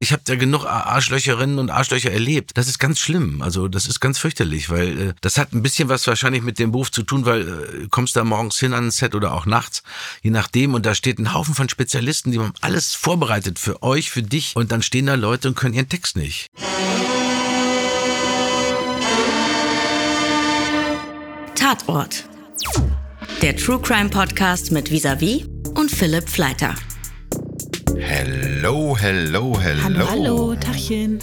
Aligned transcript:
Ich 0.00 0.12
habe 0.12 0.22
ja 0.28 0.36
genug 0.36 0.64
Arschlöcherinnen 0.64 1.58
und 1.58 1.70
Arschlöcher 1.70 2.12
erlebt. 2.12 2.52
Das 2.54 2.68
ist 2.68 2.78
ganz 2.78 3.00
schlimm. 3.00 3.42
Also 3.42 3.66
das 3.66 3.86
ist 3.86 3.98
ganz 3.98 4.18
fürchterlich, 4.18 4.70
weil 4.70 5.00
äh, 5.00 5.14
das 5.22 5.38
hat 5.38 5.52
ein 5.52 5.62
bisschen 5.62 5.88
was 5.88 6.06
wahrscheinlich 6.06 6.42
mit 6.42 6.60
dem 6.60 6.70
Beruf 6.70 6.92
zu 6.92 7.02
tun, 7.02 7.26
weil 7.26 7.48
äh, 7.48 7.88
kommst 7.90 8.14
da 8.14 8.22
morgens 8.22 8.60
hin 8.60 8.74
an 8.74 8.86
ein 8.86 8.90
Set 8.92 9.16
oder 9.16 9.34
auch 9.34 9.44
nachts, 9.44 9.82
je 10.22 10.30
nachdem. 10.30 10.74
Und 10.74 10.86
da 10.86 10.94
steht 10.94 11.18
ein 11.18 11.34
Haufen 11.34 11.52
von 11.52 11.68
Spezialisten, 11.68 12.30
die 12.30 12.38
haben 12.38 12.52
alles 12.60 12.94
vorbereitet 12.94 13.58
für 13.58 13.82
euch, 13.82 14.10
für 14.10 14.22
dich. 14.22 14.54
Und 14.54 14.70
dann 14.70 14.82
stehen 14.82 15.06
da 15.06 15.16
Leute 15.16 15.48
und 15.48 15.56
können 15.56 15.74
ihren 15.74 15.88
Text 15.88 16.14
nicht. 16.14 16.46
Tatort. 21.56 22.24
Der 23.42 23.56
True 23.56 23.80
Crime 23.82 24.10
Podcast 24.10 24.70
mit 24.70 24.92
Visavi 24.92 25.44
und 25.74 25.90
Philipp 25.90 26.28
Fleiter. 26.28 26.76
Hello, 27.96 28.94
hello, 28.94 29.54
hello. 29.54 29.82
Hallo, 29.82 30.06
hallo, 30.06 30.54
Tachchen. 30.56 31.20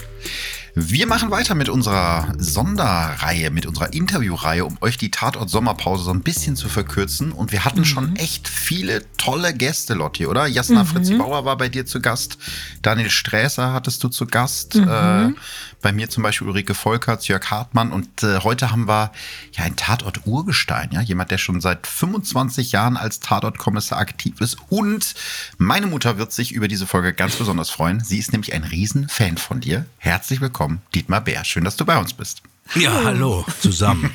Wir 0.78 1.08
machen 1.08 1.32
weiter 1.32 1.56
mit 1.56 1.70
unserer 1.70 2.34
Sonderreihe, 2.38 3.50
mit 3.50 3.66
unserer 3.66 3.94
Interviewreihe, 3.94 4.66
um 4.66 4.78
euch 4.82 4.98
die 4.98 5.10
Tatort-Sommerpause 5.10 6.04
so 6.04 6.12
ein 6.12 6.22
bisschen 6.22 6.58
zu 6.58 6.68
verkürzen. 6.68 7.32
Und 7.32 7.54
wir 7.54 7.64
hatten 7.64 7.80
mhm. 7.80 7.86
schon 7.86 8.16
echt 8.18 8.50
viele 8.50 9.06
tolle 9.16 9.54
Gäste, 9.54 9.94
Lotti, 9.94 10.28
oder? 10.28 10.48
Jasna 10.48 10.84
mhm. 10.84 10.88
Fritzi 10.88 11.16
Bauer 11.16 11.46
war 11.46 11.56
bei 11.56 11.70
dir 11.70 11.86
zu 11.86 12.02
Gast. 12.02 12.38
Daniel 12.82 13.10
Sträßer 13.10 13.72
hattest 13.72 14.04
du 14.04 14.10
zu 14.10 14.28
Gast. 14.28 14.76
Mhm. 14.76 14.90
Äh, 14.90 15.34
bei 15.82 15.94
mir 15.94 16.10
zum 16.10 16.24
Beispiel 16.24 16.48
Ulrike 16.48 16.74
Volkerts, 16.74 17.30
Jörg 17.30 17.50
Hartmann. 17.50 17.94
Und 17.94 18.24
äh, 18.24 18.40
heute 18.40 18.72
haben 18.72 18.90
wir 18.90 19.14
ja 19.54 19.64
ein 19.64 19.78
Tatort-Urgestein, 19.78 20.90
ja. 20.92 21.00
Jemand, 21.00 21.32
der 21.32 21.38
schon 21.38 21.62
seit 21.62 21.88
25 21.88 22.74
Jahren 22.74 22.98
als 22.98 23.22
Tatort-Kommissar 23.22 23.98
aktiv 23.98 24.42
ist. 24.42 24.58
Und 24.68 25.14
meine 25.58 25.88
Mutter 25.88 26.18
wird 26.18 26.34
sich 26.34 26.52
über 26.52 26.68
diese 26.68 26.86
Folge 26.86 27.14
ganz 27.14 27.38
besonders 27.38 27.70
freuen. 27.70 28.02
Sie 28.02 28.18
ist 28.18 28.34
nämlich 28.34 28.54
ein 28.54 28.66
Riesenfan 28.66 29.38
von 29.38 29.62
dir. 29.62 29.86
Herzlich 30.00 30.42
willkommen 30.42 30.65
willkommen, 30.66 30.82
Dietmar 30.96 31.22
Bär. 31.22 31.46
Schön, 31.46 31.64
dass 31.64 31.76
du 31.76 31.86
bei 31.86 31.96
uns 31.98 32.14
bist. 32.14 32.42
Ja, 32.74 33.04
hallo 33.04 33.46
zusammen. 33.62 34.10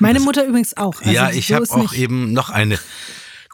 Meine 0.00 0.18
Mutter 0.18 0.44
übrigens 0.44 0.76
auch. 0.76 1.00
Also 1.00 1.10
ja, 1.12 1.30
ich 1.30 1.46
so 1.46 1.54
habe 1.54 1.70
auch 1.70 1.94
eben 1.94 2.32
noch 2.32 2.50
eine 2.50 2.80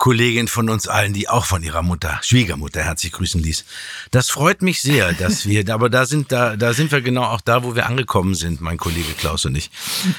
Kollegin 0.03 0.49
von 0.49 0.69
uns 0.69 0.89
allen, 0.89 1.13
die 1.13 1.29
auch 1.29 1.45
von 1.45 1.63
ihrer 1.63 1.85
Mutter, 1.85 2.19
Schwiegermutter, 2.23 2.83
herzlich 2.83 3.13
grüßen 3.13 3.41
ließ. 3.41 3.65
Das 4.11 4.31
freut 4.31 4.61
mich 4.61 4.83
sehr, 4.83 5.13
dass 5.13 5.47
wir, 5.47 5.63
aber 5.73 5.91
da 5.91 6.07
sind, 6.07 6.33
da, 6.33 6.57
da 6.57 6.75
sind 6.75 6.91
wir 6.91 7.03
genau 7.03 7.23
auch 7.23 7.41
da, 7.41 7.63
wo 7.63 7.77
wir 7.77 7.87
angekommen 7.87 8.35
sind, 8.35 8.61
mein 8.61 8.79
Kollege 8.79 9.13
Klaus 9.13 9.45
und 9.45 9.57
ich. 9.57 9.71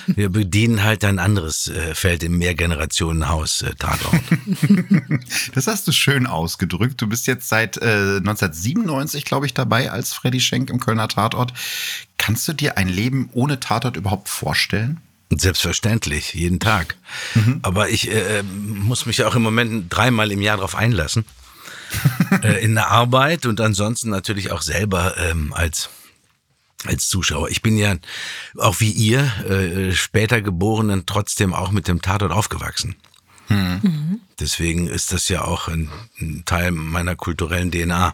Wir 0.08 0.30
bedienen 0.30 0.84
halt 0.84 1.04
ein 1.04 1.20
anderes 1.20 1.68
äh, 1.68 1.96
Feld 1.96 2.24
im 2.24 2.38
Mehrgenerationenhaus 2.38 3.64
äh, 3.64 3.76
Tatort. 3.76 4.22
Das 5.54 5.68
hast 5.68 5.86
du 5.88 5.92
schön 5.92 6.28
ausgedrückt. 6.28 7.02
Du 7.02 7.08
bist 7.08 7.28
jetzt 7.28 7.50
seit 7.50 7.76
äh, 7.78 8.20
1997, 8.20 9.26
glaube 9.26 9.46
ich, 9.48 9.54
dabei 9.54 9.92
als 9.92 10.14
Freddy 10.14 10.40
Schenk 10.40 10.70
im 10.70 10.80
Kölner 10.80 11.10
Tatort. 11.10 11.54
Kannst 12.18 12.48
du 12.48 12.54
dir 12.54 12.78
ein 12.78 12.88
Leben 12.88 13.30
ohne 13.34 13.60
Tatort 13.60 13.98
überhaupt 13.98 14.30
vorstellen? 14.30 15.02
Selbstverständlich, 15.40 16.34
jeden 16.34 16.60
Tag. 16.60 16.96
Mhm. 17.36 17.60
Aber 17.62 17.90
ich 17.90 18.10
äh, 18.10 18.40
äh, 18.40 18.44
muss 18.44 19.06
mich 19.06 19.24
auch 19.24 19.36
im 19.36 19.42
Moment 19.42 19.86
dreimal 19.90 20.32
im 20.32 20.42
Jahr 20.42 20.58
darauf 20.58 20.76
einlassen. 20.76 21.26
äh, 22.44 22.64
in 22.64 22.76
der 22.76 22.90
Arbeit 22.90 23.46
und 23.46 23.62
ansonsten 23.62 24.10
natürlich 24.10 24.52
auch 24.52 24.62
selber 24.62 25.16
ähm, 25.18 25.54
als 25.54 25.90
als 26.86 27.08
Zuschauer. 27.08 27.50
Ich 27.50 27.62
bin 27.62 27.78
ja 27.78 27.96
auch 28.58 28.82
wie 28.82 28.92
ihr 28.92 29.22
äh, 29.50 29.94
später 29.94 30.42
geborenen 30.42 31.06
trotzdem 31.06 31.54
auch 31.54 31.72
mit 31.72 31.88
dem 31.88 32.02
Tatort 32.02 32.32
aufgewachsen. 32.32 32.96
Mhm. 33.48 34.22
Deswegen 34.40 34.88
ist 34.88 35.12
das 35.12 35.30
ja 35.30 35.44
auch 35.44 35.68
ein, 35.68 35.90
ein 36.20 36.44
Teil 36.46 36.72
meiner 36.72 37.16
kulturellen 37.16 37.72
DNA. 37.72 38.14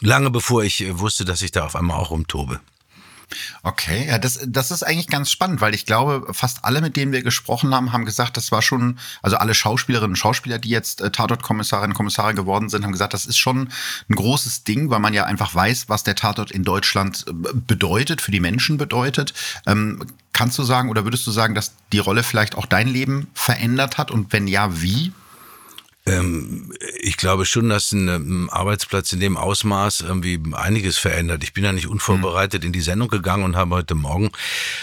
Lange 0.00 0.30
bevor 0.30 0.62
ich 0.62 0.82
äh, 0.82 0.98
wusste, 0.98 1.24
dass 1.24 1.42
ich 1.42 1.52
da 1.52 1.64
auf 1.64 1.76
einmal 1.76 1.98
auch 1.98 2.10
rumtobe. 2.10 2.60
Okay, 3.62 4.06
ja, 4.08 4.18
das, 4.18 4.40
das 4.46 4.70
ist 4.70 4.82
eigentlich 4.82 5.08
ganz 5.08 5.30
spannend, 5.30 5.60
weil 5.60 5.74
ich 5.74 5.84
glaube, 5.84 6.32
fast 6.32 6.64
alle, 6.64 6.80
mit 6.80 6.96
denen 6.96 7.12
wir 7.12 7.22
gesprochen 7.22 7.74
haben, 7.74 7.92
haben 7.92 8.06
gesagt, 8.06 8.36
das 8.36 8.50
war 8.52 8.62
schon, 8.62 8.98
also 9.22 9.36
alle 9.36 9.54
Schauspielerinnen 9.54 10.12
und 10.12 10.16
Schauspieler, 10.16 10.58
die 10.58 10.70
jetzt 10.70 11.00
äh, 11.00 11.10
Tatort-Kommissarinnen 11.10 11.92
und 11.92 11.96
Kommissare 11.96 12.34
geworden 12.34 12.68
sind, 12.68 12.84
haben 12.84 12.92
gesagt, 12.92 13.12
das 13.12 13.26
ist 13.26 13.38
schon 13.38 13.68
ein 14.08 14.14
großes 14.14 14.64
Ding, 14.64 14.88
weil 14.90 15.00
man 15.00 15.12
ja 15.12 15.24
einfach 15.24 15.54
weiß, 15.54 15.88
was 15.88 16.04
der 16.04 16.14
Tatort 16.14 16.50
in 16.50 16.64
Deutschland 16.64 17.26
äh, 17.28 17.32
bedeutet, 17.54 18.22
für 18.22 18.30
die 18.30 18.40
Menschen 18.40 18.78
bedeutet. 18.78 19.34
Ähm, 19.66 20.06
kannst 20.32 20.56
du 20.58 20.62
sagen 20.62 20.88
oder 20.88 21.04
würdest 21.04 21.26
du 21.26 21.30
sagen, 21.30 21.54
dass 21.54 21.72
die 21.92 21.98
Rolle 21.98 22.22
vielleicht 22.22 22.56
auch 22.56 22.66
dein 22.66 22.88
Leben 22.88 23.28
verändert 23.34 23.98
hat 23.98 24.10
und 24.10 24.32
wenn 24.32 24.46
ja, 24.46 24.80
wie? 24.80 25.12
Ähm, 26.08 26.72
ich 27.00 27.16
glaube 27.16 27.44
schon, 27.44 27.68
dass 27.68 27.92
ein, 27.92 28.08
ein, 28.08 28.50
Arbeitsplatz 28.50 29.12
in 29.12 29.20
dem 29.20 29.36
Ausmaß 29.36 30.00
irgendwie 30.00 30.40
einiges 30.52 30.98
verändert. 30.98 31.42
Ich 31.42 31.52
bin 31.52 31.64
ja 31.64 31.72
nicht 31.72 31.86
unvorbereitet 31.86 32.64
in 32.64 32.72
die 32.72 32.80
Sendung 32.80 33.08
gegangen 33.08 33.44
und 33.44 33.56
habe 33.56 33.76
heute 33.76 33.94
Morgen 33.94 34.30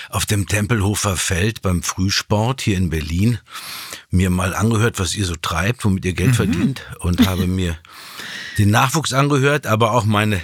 auf 0.09 0.25
dem 0.25 0.47
Tempelhofer 0.47 1.17
Feld 1.17 1.61
beim 1.61 1.83
Frühsport 1.83 2.61
hier 2.61 2.77
in 2.77 2.89
Berlin 2.89 3.39
mir 4.11 4.29
mal 4.29 4.55
angehört, 4.55 4.99
was 4.99 5.15
ihr 5.15 5.25
so 5.25 5.35
treibt, 5.35 5.83
womit 5.83 6.05
ihr 6.05 6.13
Geld 6.13 6.29
mhm. 6.29 6.35
verdient 6.35 6.81
und 6.99 7.27
habe 7.27 7.47
mir 7.47 7.77
den 8.57 8.69
Nachwuchs 8.69 9.13
angehört, 9.13 9.67
aber 9.67 9.91
auch 9.91 10.05
meine 10.05 10.41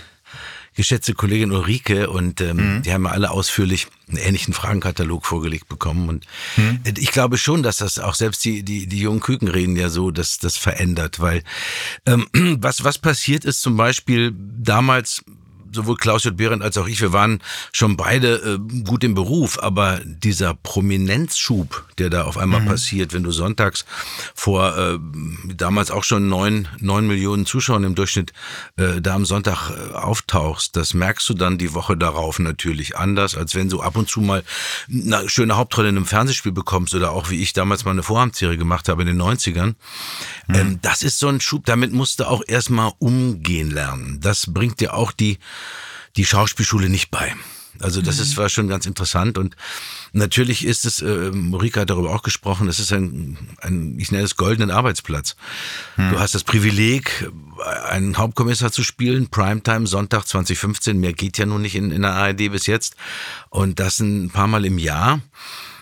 geschätzte 0.81 1.13
Kollegin 1.13 1.51
Ulrike 1.51 2.09
und 2.09 2.41
ähm, 2.41 2.77
mhm. 2.77 2.81
die 2.81 2.91
haben 2.91 3.05
ja 3.05 3.11
alle 3.11 3.29
ausführlich 3.29 3.85
einen 4.09 4.17
ähnlichen 4.17 4.51
Fragenkatalog 4.51 5.27
vorgelegt 5.27 5.69
bekommen. 5.69 6.09
Und 6.09 6.25
mhm. 6.57 6.79
ich 6.97 7.11
glaube 7.11 7.37
schon, 7.37 7.61
dass 7.61 7.77
das 7.77 7.99
auch 7.99 8.15
selbst 8.15 8.43
die, 8.43 8.63
die, 8.63 8.87
die 8.87 8.99
jungen 8.99 9.19
Küken 9.19 9.47
reden 9.47 9.75
ja 9.75 9.89
so, 9.89 10.09
dass 10.09 10.39
das 10.39 10.57
verändert, 10.57 11.19
weil 11.19 11.43
ähm, 12.07 12.25
was, 12.59 12.83
was 12.83 12.97
passiert 12.97 13.45
ist 13.45 13.61
zum 13.61 13.77
Beispiel 13.77 14.33
damals 14.35 15.23
sowohl 15.71 15.97
Klaus 15.97 16.23
J. 16.23 16.35
Behrendt 16.35 16.63
als 16.63 16.77
auch 16.77 16.87
ich, 16.87 17.01
wir 17.01 17.13
waren 17.13 17.41
schon 17.71 17.97
beide 17.97 18.35
äh, 18.35 18.81
gut 18.83 19.03
im 19.03 19.13
Beruf, 19.13 19.61
aber 19.61 19.99
dieser 20.03 20.53
Prominenzschub, 20.53 21.85
der 21.97 22.09
da 22.09 22.23
auf 22.23 22.37
einmal 22.37 22.61
mhm. 22.61 22.67
passiert, 22.67 23.13
wenn 23.13 23.23
du 23.23 23.31
sonntags 23.31 23.85
vor 24.35 24.77
äh, 24.77 24.99
damals 25.55 25.91
auch 25.91 26.03
schon 26.03 26.29
neun, 26.29 26.67
neun 26.79 27.07
Millionen 27.07 27.45
Zuschauern 27.45 27.83
im 27.83 27.95
Durchschnitt 27.95 28.33
äh, 28.77 29.01
da 29.01 29.15
am 29.15 29.25
Sonntag 29.25 29.71
äh, 29.71 29.93
auftauchst, 29.93 30.75
das 30.75 30.93
merkst 30.93 31.27
du 31.29 31.33
dann 31.33 31.57
die 31.57 31.73
Woche 31.73 31.97
darauf 31.97 32.39
natürlich 32.39 32.97
anders, 32.97 33.35
als 33.35 33.55
wenn 33.55 33.69
du 33.69 33.81
ab 33.81 33.95
und 33.95 34.09
zu 34.09 34.21
mal 34.21 34.43
eine 34.89 35.29
schöne 35.29 35.57
Hauptrolle 35.57 35.89
in 35.89 35.97
einem 35.97 36.05
Fernsehspiel 36.05 36.51
bekommst 36.51 36.93
oder 36.95 37.11
auch 37.11 37.29
wie 37.29 37.41
ich 37.41 37.53
damals 37.53 37.85
mal 37.85 37.91
eine 37.91 38.03
Vorhabensserie 38.03 38.57
gemacht 38.57 38.89
habe 38.89 39.01
in 39.03 39.07
den 39.07 39.21
90ern. 39.21 39.75
Mhm. 40.47 40.55
Ähm, 40.55 40.79
das 40.81 41.01
ist 41.01 41.19
so 41.19 41.27
ein 41.27 41.41
Schub, 41.41 41.65
damit 41.65 41.93
musst 41.93 42.19
du 42.19 42.27
auch 42.27 42.41
erstmal 42.47 42.91
umgehen 42.99 43.71
lernen. 43.71 44.19
Das 44.21 44.45
bringt 44.47 44.79
dir 44.79 44.93
auch 44.93 45.11
die 45.11 45.39
die 46.16 46.25
Schauspielschule 46.25 46.89
nicht 46.89 47.11
bei. 47.11 47.35
Also 47.79 48.01
das 48.01 48.19
ist, 48.19 48.33
mhm. 48.33 48.41
war 48.41 48.49
schon 48.49 48.67
ganz 48.67 48.85
interessant 48.85 49.38
und 49.38 49.55
natürlich 50.13 50.66
ist 50.66 50.85
es, 50.85 51.01
äh, 51.01 51.31
Morika 51.31 51.81
hat 51.81 51.89
darüber 51.89 52.13
auch 52.13 52.22
gesprochen, 52.22 52.67
es 52.67 52.79
ist 52.79 52.91
ein, 52.91 53.38
ein 53.61 53.97
ich 53.97 54.11
nenne 54.11 54.23
es 54.23 54.35
goldenen 54.35 54.72
Arbeitsplatz. 54.72 55.35
Hm. 55.95 56.11
Du 56.11 56.19
hast 56.19 56.35
das 56.35 56.44
Privileg, 56.44 57.31
einen 57.89 58.17
Hauptkommissar 58.17 58.72
zu 58.72 58.83
spielen, 58.83 59.29
Primetime, 59.29 59.88
Sonntag 59.88 60.27
2015, 60.27 60.99
mehr 60.99 61.13
geht 61.13 61.38
ja 61.38 61.45
nun 61.45 61.61
nicht 61.61 61.75
in, 61.75 61.91
in 61.91 62.01
der 62.01 62.13
ARD 62.13 62.51
bis 62.51 62.67
jetzt 62.67 62.95
und 63.49 63.79
das 63.79 63.99
ein 63.99 64.29
paar 64.29 64.47
Mal 64.47 64.66
im 64.66 64.78
Jahr 64.78 65.22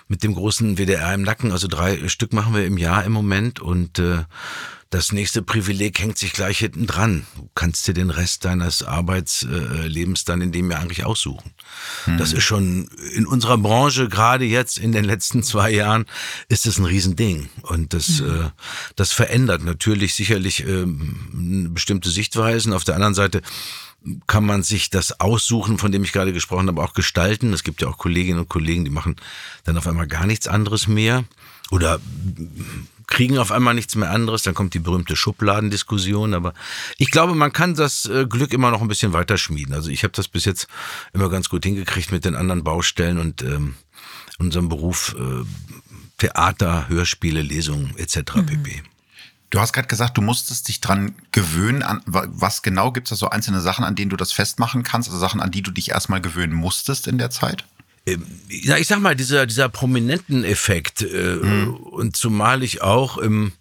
mit 0.07 0.23
dem 0.23 0.33
großen 0.33 0.77
WDR 0.77 1.13
im 1.13 1.21
Nacken, 1.21 1.51
also 1.51 1.67
drei 1.67 2.07
Stück 2.07 2.33
machen 2.33 2.53
wir 2.53 2.65
im 2.65 2.77
Jahr 2.77 3.03
im 3.03 3.11
Moment 3.11 3.59
und 3.59 3.99
äh, 3.99 4.23
das 4.89 5.11
nächste 5.11 5.43
Privileg 5.43 5.99
hängt 5.99 6.17
sich 6.17 6.33
gleich 6.33 6.59
hinten 6.59 6.87
dran. 6.87 7.27
Du 7.35 7.47
kannst 7.53 7.87
dir 7.87 7.93
den 7.93 8.09
Rest 8.09 8.43
deines 8.45 8.81
Arbeitslebens 8.81 10.25
dann 10.25 10.41
in 10.41 10.51
dem 10.51 10.71
Jahr 10.71 10.81
eigentlich 10.81 11.05
aussuchen. 11.05 11.51
Hm. 12.05 12.17
Das 12.17 12.33
ist 12.33 12.43
schon 12.43 12.89
in 13.13 13.27
unserer 13.27 13.59
Branche, 13.59 14.09
gerade 14.09 14.45
jetzt 14.45 14.79
in 14.79 14.91
den 14.91 15.05
letzten 15.05 15.43
zwei 15.43 15.69
Jahren, 15.69 16.05
ist 16.47 16.65
es 16.65 16.79
ein 16.79 16.85
Riesending. 16.85 17.49
Und 17.61 17.93
das, 17.93 18.19
hm. 18.19 18.45
äh, 18.45 18.49
das 18.95 19.11
verändert 19.11 19.63
natürlich 19.63 20.15
sicherlich 20.15 20.65
äh, 20.65 20.85
bestimmte 20.87 22.09
Sichtweisen. 22.09 22.73
Auf 22.73 22.83
der 22.83 22.95
anderen 22.95 23.13
Seite 23.13 23.43
kann 24.25 24.45
man 24.45 24.63
sich 24.63 24.89
das 24.89 25.19
aussuchen, 25.19 25.77
von 25.77 25.91
dem 25.91 26.03
ich 26.03 26.13
gerade 26.13 26.33
gesprochen 26.33 26.67
habe, 26.67 26.81
auch 26.81 26.93
gestalten. 26.93 27.53
Es 27.53 27.63
gibt 27.63 27.81
ja 27.81 27.89
auch 27.89 27.97
Kolleginnen 27.97 28.39
und 28.39 28.49
Kollegen, 28.49 28.85
die 28.85 28.91
machen 28.91 29.17
dann 29.65 29.77
auf 29.77 29.85
einmal 29.85 30.07
gar 30.07 30.25
nichts 30.25 30.47
anderes 30.47 30.87
mehr 30.87 31.25
oder 31.69 31.99
kriegen 33.09 33.37
auf 33.37 33.51
einmal 33.51 33.73
nichts 33.73 33.95
mehr 33.95 34.11
anderes, 34.11 34.43
dann 34.43 34.53
kommt 34.53 34.73
die 34.73 34.79
berühmte 34.79 35.15
Schubladendiskussion. 35.15 36.33
Aber 36.33 36.53
ich 36.97 37.11
glaube, 37.11 37.35
man 37.35 37.51
kann 37.51 37.75
das 37.75 38.05
äh, 38.05 38.25
Glück 38.27 38.53
immer 38.53 38.71
noch 38.71 38.81
ein 38.81 38.87
bisschen 38.87 39.13
weiter 39.13 39.37
schmieden. 39.37 39.73
Also 39.73 39.89
ich 39.89 40.03
habe 40.03 40.13
das 40.13 40.27
bis 40.27 40.45
jetzt 40.45 40.67
immer 41.13 41.29
ganz 41.29 41.49
gut 41.49 41.65
hingekriegt 41.65 42.11
mit 42.11 42.25
den 42.25 42.35
anderen 42.35 42.63
Baustellen 42.63 43.19
und 43.19 43.41
ähm, 43.41 43.75
unserem 44.37 44.69
Beruf 44.69 45.15
äh, 45.17 45.43
Theater, 46.17 46.87
Hörspiele, 46.89 47.41
Lesungen 47.41 47.97
etc. 47.97 48.35
Mhm. 48.35 48.45
pp. 48.45 48.83
Du 49.49 49.59
hast 49.59 49.73
gerade 49.73 49.87
gesagt, 49.87 50.15
du 50.17 50.21
musstest 50.21 50.67
dich 50.67 50.79
dran 50.79 51.15
gewöhnen. 51.31 51.81
An, 51.81 52.01
was 52.05 52.61
genau 52.61 52.91
gibt 52.91 53.07
es 53.07 53.09
da 53.09 53.15
so 53.15 53.29
einzelne 53.29 53.61
Sachen, 53.61 53.83
an 53.83 53.95
denen 53.95 54.11
du 54.11 54.15
das 54.15 54.31
festmachen 54.31 54.83
kannst? 54.83 55.09
Also 55.09 55.19
Sachen, 55.19 55.41
an 55.41 55.49
die 55.49 55.63
du 55.63 55.71
dich 55.71 55.89
erstmal 55.89 56.21
gewöhnen 56.21 56.53
musstest 56.53 57.07
in 57.07 57.17
der 57.17 57.31
Zeit? 57.31 57.65
Ähm, 58.13 58.25
ja, 58.49 58.77
ich 58.77 58.87
sag 58.87 58.99
mal, 58.99 59.15
dieser, 59.15 59.45
dieser 59.45 59.69
prominenten 59.69 60.43
Effekt, 60.43 61.01
äh, 61.01 61.35
mhm. 61.35 61.75
und 61.75 62.17
zumal 62.17 62.63
ich 62.63 62.81
auch 62.81 63.17
im, 63.17 63.51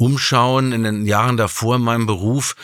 umschauen 0.00 0.72
in 0.72 0.82
den 0.82 1.06
Jahren 1.06 1.36
davor 1.36 1.76
in 1.76 1.82
meinem 1.82 2.06
Beruf. 2.06 2.56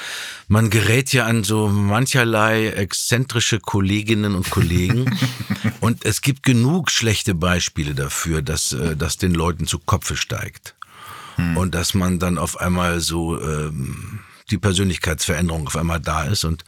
Man 0.48 0.70
gerät 0.70 1.12
ja 1.12 1.26
an 1.26 1.44
so 1.44 1.68
mancherlei 1.68 2.68
exzentrische 2.68 3.60
Kolleginnen 3.60 4.34
und 4.34 4.50
Kollegen. 4.50 5.18
und 5.80 6.04
es 6.06 6.22
gibt 6.22 6.42
genug 6.42 6.90
schlechte 6.90 7.34
Beispiele 7.34 7.94
dafür, 7.94 8.40
dass 8.40 8.72
äh, 8.72 8.96
das 8.96 9.18
den 9.18 9.34
Leuten 9.34 9.66
zu 9.66 9.78
Kopfe 9.78 10.16
steigt. 10.16 10.76
Hm. 11.36 11.58
Und 11.58 11.74
dass 11.74 11.92
man 11.92 12.18
dann 12.18 12.38
auf 12.38 12.58
einmal 12.58 13.00
so 13.00 13.38
ähm, 13.38 14.20
die 14.50 14.58
Persönlichkeitsveränderung 14.58 15.66
auf 15.66 15.76
einmal 15.76 16.00
da 16.00 16.24
ist 16.24 16.44
und 16.44 16.64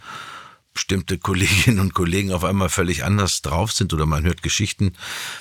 bestimmte 0.79 1.19
Kolleginnen 1.19 1.81
und 1.81 1.93
Kollegen 1.93 2.33
auf 2.33 2.45
einmal 2.45 2.69
völlig 2.69 3.03
anders 3.03 3.43
drauf 3.43 3.73
sind 3.73 3.93
oder 3.93 4.07
man 4.07 4.23
hört 4.23 4.45
Geschichten, 4.45 4.93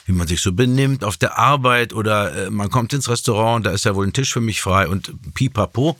wie 0.07 0.11
man 0.11 0.27
sich 0.27 0.41
so 0.41 0.51
benimmt 0.51 1.03
auf 1.03 1.15
der 1.15 1.37
Arbeit 1.37 1.93
oder 1.93 2.47
äh, 2.47 2.49
man 2.49 2.71
kommt 2.71 2.91
ins 2.91 3.07
Restaurant, 3.07 3.63
da 3.63 3.69
ist 3.69 3.85
ja 3.85 3.93
wohl 3.93 4.07
ein 4.07 4.13
Tisch 4.13 4.33
für 4.33 4.41
mich 4.41 4.61
frei 4.61 4.87
und 4.87 5.13
pipapo. 5.35 5.95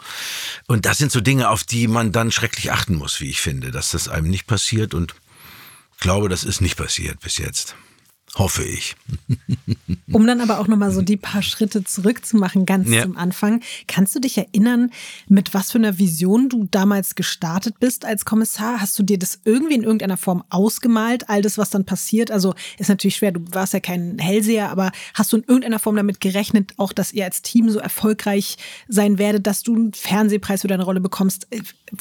Und 0.65 0.87
das 0.87 0.97
sind 0.97 1.11
so 1.11 1.21
Dinge, 1.21 1.49
auf 1.49 1.63
die 1.63 1.87
man 1.87 2.11
dann 2.11 2.31
schrecklich 2.31 2.71
achten 2.71 2.95
muss, 2.95 3.21
wie 3.21 3.29
ich 3.29 3.39
finde, 3.39 3.69
dass 3.69 3.91
das 3.91 4.09
einem 4.09 4.27
nicht 4.27 4.47
passiert 4.47 4.95
und 4.95 5.13
glaube, 5.99 6.29
das 6.29 6.43
ist 6.43 6.59
nicht 6.59 6.75
passiert 6.75 7.19
bis 7.19 7.37
jetzt. 7.37 7.75
Hoffe 8.35 8.63
ich. 8.63 8.95
Um 10.11 10.25
dann 10.25 10.39
aber 10.39 10.59
auch 10.59 10.67
nochmal 10.67 10.91
so 10.91 11.01
die 11.01 11.17
paar 11.17 11.41
Schritte 11.41 11.83
zurückzumachen, 11.83 12.65
ganz 12.65 12.89
ja. 12.89 13.03
zum 13.03 13.17
Anfang. 13.17 13.61
Kannst 13.87 14.15
du 14.15 14.19
dich 14.19 14.37
erinnern, 14.37 14.91
mit 15.27 15.53
was 15.53 15.71
für 15.71 15.79
einer 15.79 15.97
Vision 15.99 16.47
du 16.47 16.65
damals 16.71 17.15
gestartet 17.15 17.79
bist 17.79 18.05
als 18.05 18.23
Kommissar? 18.23 18.79
Hast 18.79 18.97
du 18.97 19.03
dir 19.03 19.19
das 19.19 19.41
irgendwie 19.43 19.75
in 19.75 19.83
irgendeiner 19.83 20.15
Form 20.15 20.45
ausgemalt, 20.49 21.29
all 21.29 21.41
das, 21.41 21.57
was 21.57 21.71
dann 21.71 21.85
passiert? 21.85 22.31
Also 22.31 22.55
ist 22.77 22.87
natürlich 22.87 23.17
schwer, 23.17 23.33
du 23.33 23.41
warst 23.51 23.73
ja 23.73 23.81
kein 23.81 24.17
Hellseher, 24.17 24.69
aber 24.69 24.91
hast 25.13 25.33
du 25.33 25.37
in 25.37 25.43
irgendeiner 25.43 25.79
Form 25.79 25.97
damit 25.97 26.21
gerechnet, 26.21 26.71
auch 26.77 26.93
dass 26.93 27.11
ihr 27.11 27.25
als 27.25 27.41
Team 27.41 27.69
so 27.69 27.79
erfolgreich 27.79 28.57
sein 28.87 29.17
werdet, 29.17 29.45
dass 29.45 29.61
du 29.63 29.75
einen 29.75 29.93
Fernsehpreis 29.93 30.61
für 30.61 30.69
deine 30.69 30.83
Rolle 30.83 31.01
bekommst? 31.01 31.47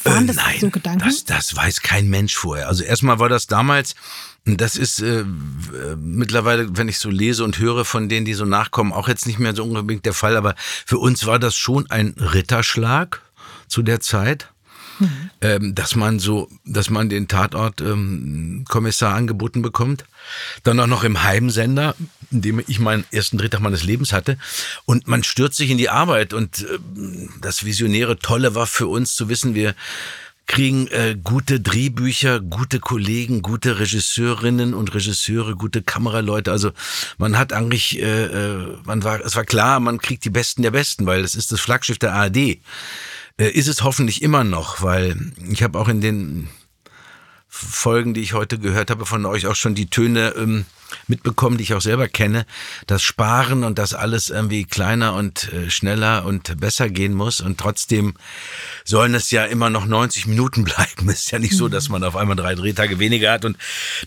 Waren 0.05 0.25
äh, 0.25 0.27
das 0.29 0.37
nein, 0.37 0.61
so 0.61 0.71
Gedanken? 0.71 1.05
Das, 1.05 1.25
das 1.25 1.57
weiß 1.57 1.83
kein 1.83 2.09
Mensch 2.09 2.37
vorher. 2.37 2.69
Also 2.69 2.85
erstmal 2.85 3.19
war 3.19 3.29
das 3.29 3.49
damals 3.49 3.97
das 4.47 4.77
ist 4.77 5.01
äh, 5.03 5.25
mittlerweile, 5.97 6.77
wenn 6.77 6.89
ich 6.89 6.99
so 6.99 7.11
lese 7.11 7.43
und 7.43 7.59
höre 7.59 7.85
von 7.85 8.09
denen, 8.09 8.25
die 8.25 8.35
so 8.35 8.45
nachkommen, 8.45 8.93
auch 8.93 9.09
jetzt 9.09 9.27
nicht 9.27 9.41
mehr 9.41 9.55
so 9.55 9.65
unbedingt 9.65 10.07
der 10.07 10.15
Fall. 10.15 10.37
Aber 10.37 10.55
für 10.59 10.99
uns 10.99 11.27
war 11.27 11.41
das 11.41 11.57
schon 11.57 11.91
ein 11.91 12.15
Ritterschlag 12.17 13.23
zu 13.67 13.83
der 13.83 14.01
Zeit. 14.01 14.49
Mhm. 14.99 15.31
Ähm, 15.43 15.75
dass 15.75 15.95
man 15.95 16.19
so, 16.19 16.49
dass 16.65 16.89
man 16.89 17.11
den 17.11 17.29
Tatort 17.29 17.83
ähm, 17.83 18.65
Kommissar 18.67 19.15
angeboten 19.15 19.61
bekommt. 19.61 20.07
Dann 20.63 20.81
auch 20.81 20.87
noch 20.87 21.05
im 21.05 21.23
Heimsender, 21.23 21.95
in 22.31 22.41
dem 22.41 22.63
ich 22.67 22.79
meinen 22.79 23.05
ersten 23.11 23.37
Drehtag 23.37 23.61
meines 23.61 23.83
Lebens 23.83 24.15
hatte. 24.15 24.39
Und 24.87 25.07
man 25.07 25.23
stürzt 25.23 25.59
sich 25.59 25.69
in 25.69 25.77
die 25.77 25.91
Arbeit. 25.91 26.33
Und 26.33 26.63
äh, 26.63 26.79
das 27.43 27.67
Visionäre 27.67 28.19
Tolle 28.19 28.55
war 28.55 28.67
für 28.67 28.87
uns 28.87 29.15
zu 29.17 29.29
wissen, 29.29 29.55
wir 29.55 29.75
kriegen 30.47 30.87
äh, 30.89 31.17
gute 31.23 31.61
Drehbücher, 31.61 32.41
gute 32.41 32.81
Kollegen, 32.81 33.43
gute 33.43 33.79
Regisseurinnen 33.79 34.75
und 34.75 34.95
Regisseure, 34.95 35.57
gute 35.57 35.83
Kameraleute. 35.83 36.53
Also 36.53 36.71
man 37.19 37.37
hat 37.37 37.53
eigentlich, 37.53 38.01
äh, 38.01 38.25
äh, 38.27 38.77
man 38.85 39.03
war, 39.05 39.21
es 39.21 39.37
war 39.37 39.45
klar, 39.45 39.81
man 39.81 39.99
kriegt 39.99 40.25
die 40.25 40.31
Besten 40.31 40.63
der 40.63 40.71
Besten, 40.71 41.07
weil 41.07 41.25
es 41.25 41.35
ist 41.35 41.53
das 41.53 41.61
Flaggschiff 41.61 41.99
der 41.99 42.15
ARD. 42.15 42.37
Äh, 42.37 42.59
ist 43.39 43.69
es 43.69 43.83
hoffentlich 43.83 44.23
immer 44.23 44.45
noch, 44.45 44.83
weil 44.83 45.17
ich 45.51 45.63
habe 45.63 45.79
auch 45.79 45.89
in 45.89 46.01
den 46.01 46.49
Folgen, 47.57 48.13
die 48.13 48.21
ich 48.21 48.35
heute 48.35 48.59
gehört 48.59 48.91
habe 48.91 49.07
von 49.07 49.25
euch, 49.25 49.47
auch 49.47 49.55
schon 49.55 49.75
die 49.75 49.89
Töne 49.89 50.35
ähm, 50.37 50.67
mitbekommen, 51.07 51.57
die 51.57 51.65
ich 51.65 51.75
auch 51.75 51.81
selber 51.81 52.07
kenne. 52.07 52.45
Das 52.87 53.03
Sparen 53.03 53.65
und 53.65 53.79
das 53.79 53.95
alles 53.95 54.29
irgendwie 54.29 54.65
kleiner 54.65 55.15
und 55.15 55.53
äh, 55.53 55.71
schneller 55.71 56.27
und 56.27 56.61
besser 56.61 56.91
gehen 56.91 57.15
muss. 57.15 57.41
Und 57.41 57.59
trotzdem 57.59 58.15
sollen 58.85 59.15
es 59.15 59.31
ja 59.31 59.45
immer 59.47 59.71
noch 59.71 59.87
90 59.87 60.27
Minuten 60.27 60.65
bleiben. 60.65 61.09
Ist 61.09 61.31
ja 61.31 61.39
nicht 61.39 61.57
so, 61.57 61.69
dass 61.69 61.89
man 61.89 62.05
auf 62.05 62.17
einmal 62.17 62.37
drei 62.37 62.55
Drehtage 62.55 62.99
weniger 62.99 63.33
hat 63.33 63.45
und 63.45 63.57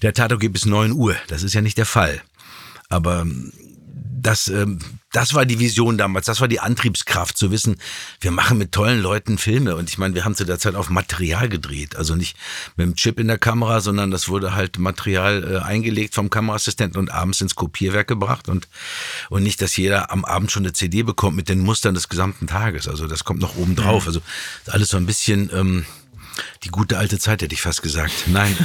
der 0.02 0.14
Tato 0.14 0.38
geht 0.38 0.54
bis 0.54 0.66
9 0.66 0.92
Uhr. 0.92 1.16
Das 1.28 1.44
ist 1.44 1.54
ja 1.54 1.62
nicht 1.62 1.78
der 1.78 1.86
Fall. 1.86 2.22
Aber 2.90 3.26
das, 4.22 4.48
ähm, 4.48 4.80
das 5.12 5.34
war 5.34 5.46
die 5.46 5.60
Vision 5.60 5.98
damals, 5.98 6.26
das 6.26 6.42
war 6.42 6.48
die 6.48 6.60
Antriebskraft 6.60 7.38
zu 7.38 7.52
wissen, 7.52 7.78
wir 8.22 8.32
machen 8.32 8.58
mit 8.58 8.72
tollen 8.72 9.02
Leuten 9.02 9.38
Filme. 9.38 9.76
Und 9.76 9.90
ich 9.90 9.98
meine, 9.98 10.16
wir 10.16 10.26
haben 10.26 10.36
zu 10.36 10.46
der 10.46 10.60
Zeit 10.60 10.76
auf 10.76 10.90
Material 10.90 11.50
gedreht. 11.50 11.96
Also 11.96 12.16
nicht 12.16 12.38
mit 12.76 12.86
dem 12.86 12.96
Chip 12.96 13.20
in 13.20 13.28
der 13.28 13.38
Kamera, 13.38 13.82
sondern 13.82 14.12
das 14.12 14.30
wurde 14.30 14.54
halt 14.54 14.78
Material 14.78 15.56
äh, 15.56 15.58
eingelegt 15.60 16.16
vom 16.16 16.30
Kameraassistenten 16.30 17.00
und 17.00 17.12
abends 17.12 17.42
ins 17.42 17.56
Kopierwerk 17.56 18.08
gebracht. 18.08 18.50
Und, 18.50 18.68
und 19.30 19.44
nicht, 19.44 19.62
dass 19.62 19.76
jeder 19.78 20.12
am 20.12 20.26
Abend 20.26 20.52
schon 20.52 20.64
eine 20.64 20.74
CD 20.74 21.04
bekommt 21.04 21.36
mit 21.36 21.50
den 21.50 21.60
Mustern 21.60 21.94
des 21.94 22.10
gesamten 22.10 22.48
Tages. 22.48 22.88
Also 22.88 23.08
das 23.08 23.24
kommt 23.24 23.42
noch 23.42 23.56
oben 23.56 23.76
drauf. 23.76 24.04
Mhm. 24.04 24.08
Also 24.08 24.22
alles 24.68 24.90
so 24.90 24.98
ein 24.98 25.06
bisschen. 25.06 25.50
Ähm, 25.54 25.86
die 26.64 26.70
gute 26.70 26.98
alte 26.98 27.20
Zeit 27.20 27.42
hätte 27.42 27.54
ich 27.54 27.62
fast 27.62 27.82
gesagt. 27.82 28.12
Nein. 28.28 28.56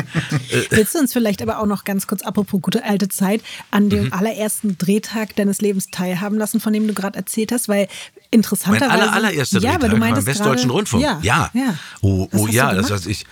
Willst 0.70 0.94
du 0.94 0.98
uns 0.98 1.12
vielleicht 1.12 1.42
aber 1.42 1.58
auch 1.58 1.66
noch 1.66 1.84
ganz 1.84 2.06
kurz, 2.06 2.22
apropos 2.22 2.60
gute 2.60 2.84
alte 2.84 3.08
Zeit, 3.08 3.42
an 3.70 3.90
dem 3.90 4.04
mhm. 4.04 4.12
allerersten 4.12 4.78
Drehtag 4.78 5.36
deines 5.36 5.60
Lebens 5.60 5.88
teilhaben 5.90 6.38
lassen, 6.38 6.60
von 6.60 6.72
dem 6.72 6.86
du 6.86 6.94
gerade 6.94 7.18
erzählt 7.18 7.52
hast? 7.52 7.68
Weil 7.68 7.88
interessanterweise. 8.30 8.90
Mein 8.90 9.00
aller, 9.00 9.12
allererster 9.12 9.60
ja, 9.60 9.78
Drehtag 9.78 9.90
du 9.90 9.98
beim 9.98 10.26
Westdeutschen 10.26 10.70
Rundfunk. 10.70 11.02
Ja. 11.02 11.18
ja. 11.22 11.50
ja. 11.54 11.78
Oh, 12.00 12.28
oh 12.32 12.46
ja, 12.46 12.74
das 12.74 12.90
heißt 12.90 13.06
ich. 13.06 13.26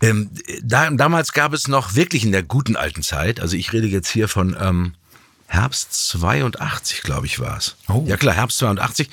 Ähm, 0.00 0.30
da, 0.62 0.90
damals 0.90 1.32
gab 1.32 1.52
es 1.52 1.66
noch 1.66 1.96
wirklich 1.96 2.24
in 2.24 2.30
der 2.30 2.44
guten 2.44 2.76
alten 2.76 3.02
Zeit, 3.02 3.40
also 3.40 3.56
ich 3.56 3.72
rede 3.72 3.88
jetzt 3.88 4.08
hier 4.08 4.28
von 4.28 4.56
ähm, 4.60 4.94
Herbst 5.48 5.92
82, 6.10 7.02
glaube 7.02 7.26
ich, 7.26 7.40
war 7.40 7.56
es. 7.56 7.76
Oh. 7.88 8.04
Ja 8.06 8.16
klar, 8.16 8.34
Herbst 8.34 8.58
82. 8.58 9.10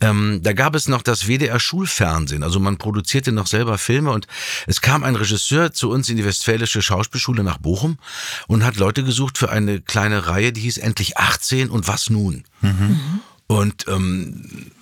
Ähm, 0.00 0.40
da 0.42 0.52
gab 0.52 0.74
es 0.74 0.88
noch 0.88 1.02
das 1.02 1.28
WDR 1.28 1.60
Schulfernsehen, 1.60 2.42
also 2.42 2.58
man 2.58 2.78
produzierte 2.78 3.30
noch 3.30 3.46
selber 3.46 3.78
Filme 3.78 4.10
und 4.10 4.26
es 4.66 4.80
kam 4.80 5.04
ein 5.04 5.14
Regisseur 5.14 5.72
zu 5.72 5.90
uns 5.90 6.08
in 6.08 6.16
die 6.16 6.24
Westfälische 6.24 6.82
Schauspielschule 6.82 7.44
nach 7.44 7.58
Bochum 7.58 7.98
und 8.48 8.64
hat 8.64 8.76
Leute 8.76 9.04
gesucht 9.04 9.38
für 9.38 9.50
eine 9.50 9.80
kleine 9.80 10.26
Reihe, 10.26 10.52
die 10.52 10.62
hieß 10.62 10.78
Endlich 10.78 11.16
18 11.16 11.70
und 11.70 11.86
was 11.86 12.10
nun? 12.10 12.44
Mhm. 12.60 13.20
Und 13.46 13.86
ähm, 13.88 14.72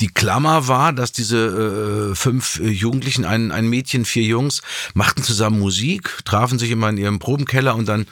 die 0.00 0.08
Klammer 0.08 0.68
war, 0.68 0.92
dass 0.92 1.12
diese 1.12 2.10
äh, 2.10 2.14
fünf 2.14 2.60
Jugendlichen, 2.60 3.24
ein, 3.24 3.52
ein 3.52 3.68
Mädchen, 3.68 4.04
vier 4.04 4.24
Jungs, 4.24 4.60
machten 4.92 5.22
zusammen 5.22 5.58
Musik, 5.58 6.18
trafen 6.24 6.58
sich 6.58 6.70
immer 6.70 6.88
in 6.90 6.98
ihrem 6.98 7.18
Probenkeller 7.20 7.74
und 7.76 7.86
dann 7.88 8.06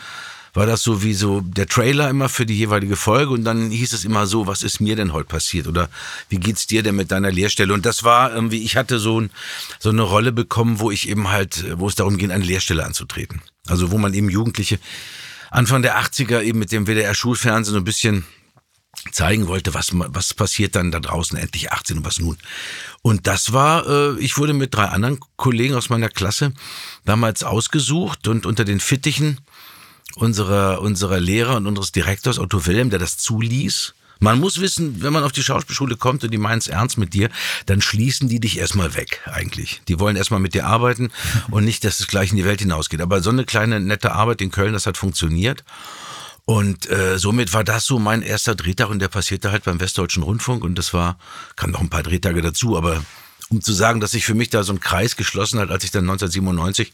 war 0.54 0.66
das 0.66 0.82
so 0.82 1.02
wie 1.02 1.14
so 1.14 1.40
der 1.40 1.66
Trailer 1.66 2.10
immer 2.10 2.28
für 2.28 2.44
die 2.44 2.56
jeweilige 2.56 2.96
Folge 2.96 3.32
und 3.32 3.44
dann 3.44 3.70
hieß 3.70 3.92
es 3.92 4.04
immer 4.04 4.26
so, 4.26 4.46
was 4.46 4.62
ist 4.62 4.80
mir 4.80 4.96
denn 4.96 5.12
heute 5.12 5.28
passiert 5.28 5.66
oder 5.66 5.88
wie 6.28 6.38
geht's 6.38 6.66
dir 6.66 6.82
denn 6.82 6.96
mit 6.96 7.10
deiner 7.10 7.30
Lehrstelle? 7.30 7.72
Und 7.72 7.86
das 7.86 8.04
war 8.04 8.34
irgendwie, 8.34 8.62
ich 8.62 8.76
hatte 8.76 8.98
so, 8.98 9.20
ein, 9.20 9.30
so 9.78 9.88
eine 9.88 10.02
Rolle 10.02 10.32
bekommen, 10.32 10.78
wo 10.78 10.90
ich 10.90 11.08
eben 11.08 11.30
halt, 11.30 11.64
wo 11.78 11.88
es 11.88 11.94
darum 11.94 12.18
ging, 12.18 12.30
eine 12.30 12.44
Lehrstelle 12.44 12.84
anzutreten. 12.84 13.40
Also 13.66 13.90
wo 13.90 13.98
man 13.98 14.12
eben 14.12 14.28
Jugendliche 14.28 14.78
Anfang 15.50 15.82
der 15.82 16.00
80er 16.00 16.42
eben 16.42 16.58
mit 16.58 16.72
dem 16.72 16.86
WDR-Schulfernsehen 16.86 17.74
so 17.74 17.80
ein 17.80 17.84
bisschen 17.84 18.24
zeigen 19.10 19.48
wollte, 19.48 19.74
was, 19.74 19.90
was 19.92 20.34
passiert 20.34 20.76
dann 20.76 20.90
da 20.90 21.00
draußen 21.00 21.36
endlich 21.36 21.72
18 21.72 21.98
und 21.98 22.04
was 22.04 22.20
nun. 22.20 22.36
Und 23.02 23.26
das 23.26 23.52
war, 23.52 23.86
äh, 23.86 24.18
ich 24.20 24.38
wurde 24.38 24.52
mit 24.52 24.74
drei 24.74 24.84
anderen 24.84 25.18
Kollegen 25.36 25.74
aus 25.74 25.88
meiner 25.88 26.08
Klasse 26.08 26.52
damals 27.04 27.42
ausgesucht 27.42 28.28
und 28.28 28.46
unter 28.46 28.64
den 28.64 28.80
Fittichen 28.80 29.40
unserer, 30.16 30.80
unserer 30.80 31.20
Lehrer 31.20 31.56
und 31.56 31.66
unseres 31.66 31.92
Direktors 31.92 32.38
Otto 32.38 32.66
Wilhelm, 32.66 32.90
der 32.90 32.98
das 32.98 33.18
zuließ. 33.18 33.94
Man 34.20 34.38
muss 34.38 34.60
wissen, 34.60 35.02
wenn 35.02 35.12
man 35.12 35.24
auf 35.24 35.32
die 35.32 35.42
Schauspielschule 35.42 35.96
kommt 35.96 36.22
und 36.22 36.30
die 36.30 36.38
meinen 36.38 36.58
es 36.58 36.68
ernst 36.68 36.96
mit 36.96 37.12
dir, 37.12 37.28
dann 37.66 37.80
schließen 37.80 38.28
die 38.28 38.38
dich 38.38 38.56
erstmal 38.56 38.94
weg, 38.94 39.20
eigentlich. 39.26 39.82
Die 39.88 39.98
wollen 39.98 40.14
erstmal 40.14 40.38
mit 40.38 40.54
dir 40.54 40.66
arbeiten 40.66 41.10
und 41.50 41.64
nicht, 41.64 41.84
dass 41.84 41.98
es 41.98 42.06
gleich 42.06 42.30
in 42.30 42.36
die 42.36 42.44
Welt 42.44 42.60
hinausgeht. 42.60 43.00
Aber 43.00 43.20
so 43.20 43.30
eine 43.30 43.44
kleine, 43.44 43.80
nette 43.80 44.12
Arbeit 44.12 44.40
in 44.40 44.52
Köln, 44.52 44.74
das 44.74 44.86
hat 44.86 44.96
funktioniert. 44.96 45.64
Und 46.44 46.88
äh, 46.90 47.18
somit 47.18 47.52
war 47.52 47.64
das 47.64 47.84
so 47.84 47.98
mein 47.98 48.22
erster 48.22 48.54
Drehtag 48.54 48.90
und 48.90 49.00
der 49.00 49.08
passierte 49.08 49.50
halt 49.50 49.64
beim 49.64 49.80
Westdeutschen 49.80 50.22
Rundfunk 50.22 50.64
und 50.64 50.76
das 50.76 50.92
war, 50.92 51.18
kam 51.56 51.70
noch 51.70 51.80
ein 51.80 51.90
paar 51.90 52.02
Drehtage 52.02 52.42
dazu, 52.42 52.76
aber 52.76 53.04
um 53.48 53.60
zu 53.60 53.72
sagen, 53.72 54.00
dass 54.00 54.12
sich 54.12 54.24
für 54.24 54.34
mich 54.34 54.50
da 54.50 54.62
so 54.62 54.72
ein 54.72 54.80
Kreis 54.80 55.16
geschlossen 55.16 55.60
hat, 55.60 55.70
als 55.70 55.84
ich 55.84 55.90
dann 55.90 56.04
1997 56.04 56.92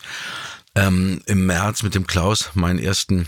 ähm, 0.86 1.20
im 1.26 1.46
März 1.46 1.82
mit 1.82 1.94
dem 1.94 2.06
Klaus 2.06 2.50
meinen 2.54 2.78
ersten 2.78 3.26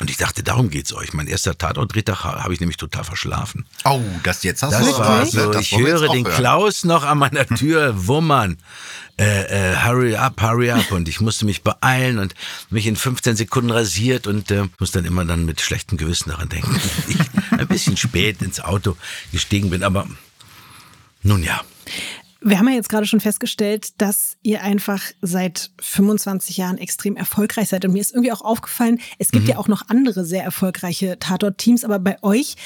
und 0.00 0.08
ich 0.08 0.16
dachte, 0.16 0.42
darum 0.42 0.70
geht's 0.70 0.94
euch. 0.94 1.12
Mein 1.12 1.26
erster 1.26 1.58
Tatortdrehtag 1.58 2.24
habe 2.24 2.54
ich 2.54 2.60
nämlich 2.60 2.78
total 2.78 3.04
verschlafen. 3.04 3.66
Oh, 3.84 4.00
das 4.22 4.42
jetzt 4.44 4.62
hast 4.62 4.72
das 4.72 4.86
du 4.86 4.98
war 4.98 5.26
so, 5.26 5.52
das 5.52 5.62
Ich 5.62 5.76
höre 5.76 6.08
den 6.08 6.24
hören. 6.24 6.36
Klaus 6.36 6.84
noch 6.84 7.04
an 7.04 7.18
meiner 7.18 7.46
Tür 7.56 8.06
wummern. 8.06 8.56
Äh, 9.18 9.72
äh, 9.72 9.76
hurry 9.84 10.16
up, 10.16 10.40
hurry 10.40 10.70
up. 10.70 10.90
Und 10.90 11.06
ich 11.06 11.20
musste 11.20 11.44
mich 11.44 11.62
beeilen 11.62 12.18
und 12.18 12.34
mich 12.70 12.86
in 12.86 12.96
15 12.96 13.36
Sekunden 13.36 13.70
rasiert 13.70 14.26
und 14.26 14.50
äh, 14.50 14.64
muss 14.78 14.90
dann 14.90 15.04
immer 15.04 15.26
dann 15.26 15.44
mit 15.44 15.60
schlechtem 15.60 15.98
Gewissen 15.98 16.30
daran 16.30 16.48
denken, 16.48 16.72
dass 16.96 17.08
ich 17.08 17.58
ein 17.60 17.68
bisschen 17.68 17.98
spät 17.98 18.40
ins 18.40 18.60
Auto 18.60 18.96
gestiegen 19.32 19.68
bin. 19.68 19.82
Aber 19.82 20.06
nun 21.22 21.42
ja. 21.42 21.60
Wir 22.42 22.58
haben 22.58 22.68
ja 22.68 22.74
jetzt 22.74 22.88
gerade 22.88 23.06
schon 23.06 23.20
festgestellt, 23.20 24.00
dass 24.00 24.36
ihr 24.42 24.62
einfach 24.62 25.02
seit 25.20 25.70
25 25.80 26.56
Jahren 26.56 26.78
extrem 26.78 27.16
erfolgreich 27.16 27.68
seid. 27.68 27.84
Und 27.84 27.92
mir 27.92 28.00
ist 28.00 28.12
irgendwie 28.12 28.32
auch 28.32 28.40
aufgefallen, 28.40 28.98
es 29.18 29.30
gibt 29.30 29.44
mhm. 29.44 29.50
ja 29.50 29.58
auch 29.58 29.68
noch 29.68 29.88
andere 29.88 30.24
sehr 30.24 30.42
erfolgreiche 30.42 31.18
Tatort-Teams, 31.18 31.84
aber 31.84 31.98
bei 31.98 32.16
euch 32.22 32.56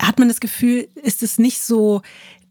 hat 0.00 0.18
man 0.18 0.28
das 0.28 0.40
Gefühl, 0.40 0.88
ist 0.94 1.22
es 1.22 1.38
nicht 1.38 1.60
so 1.60 2.02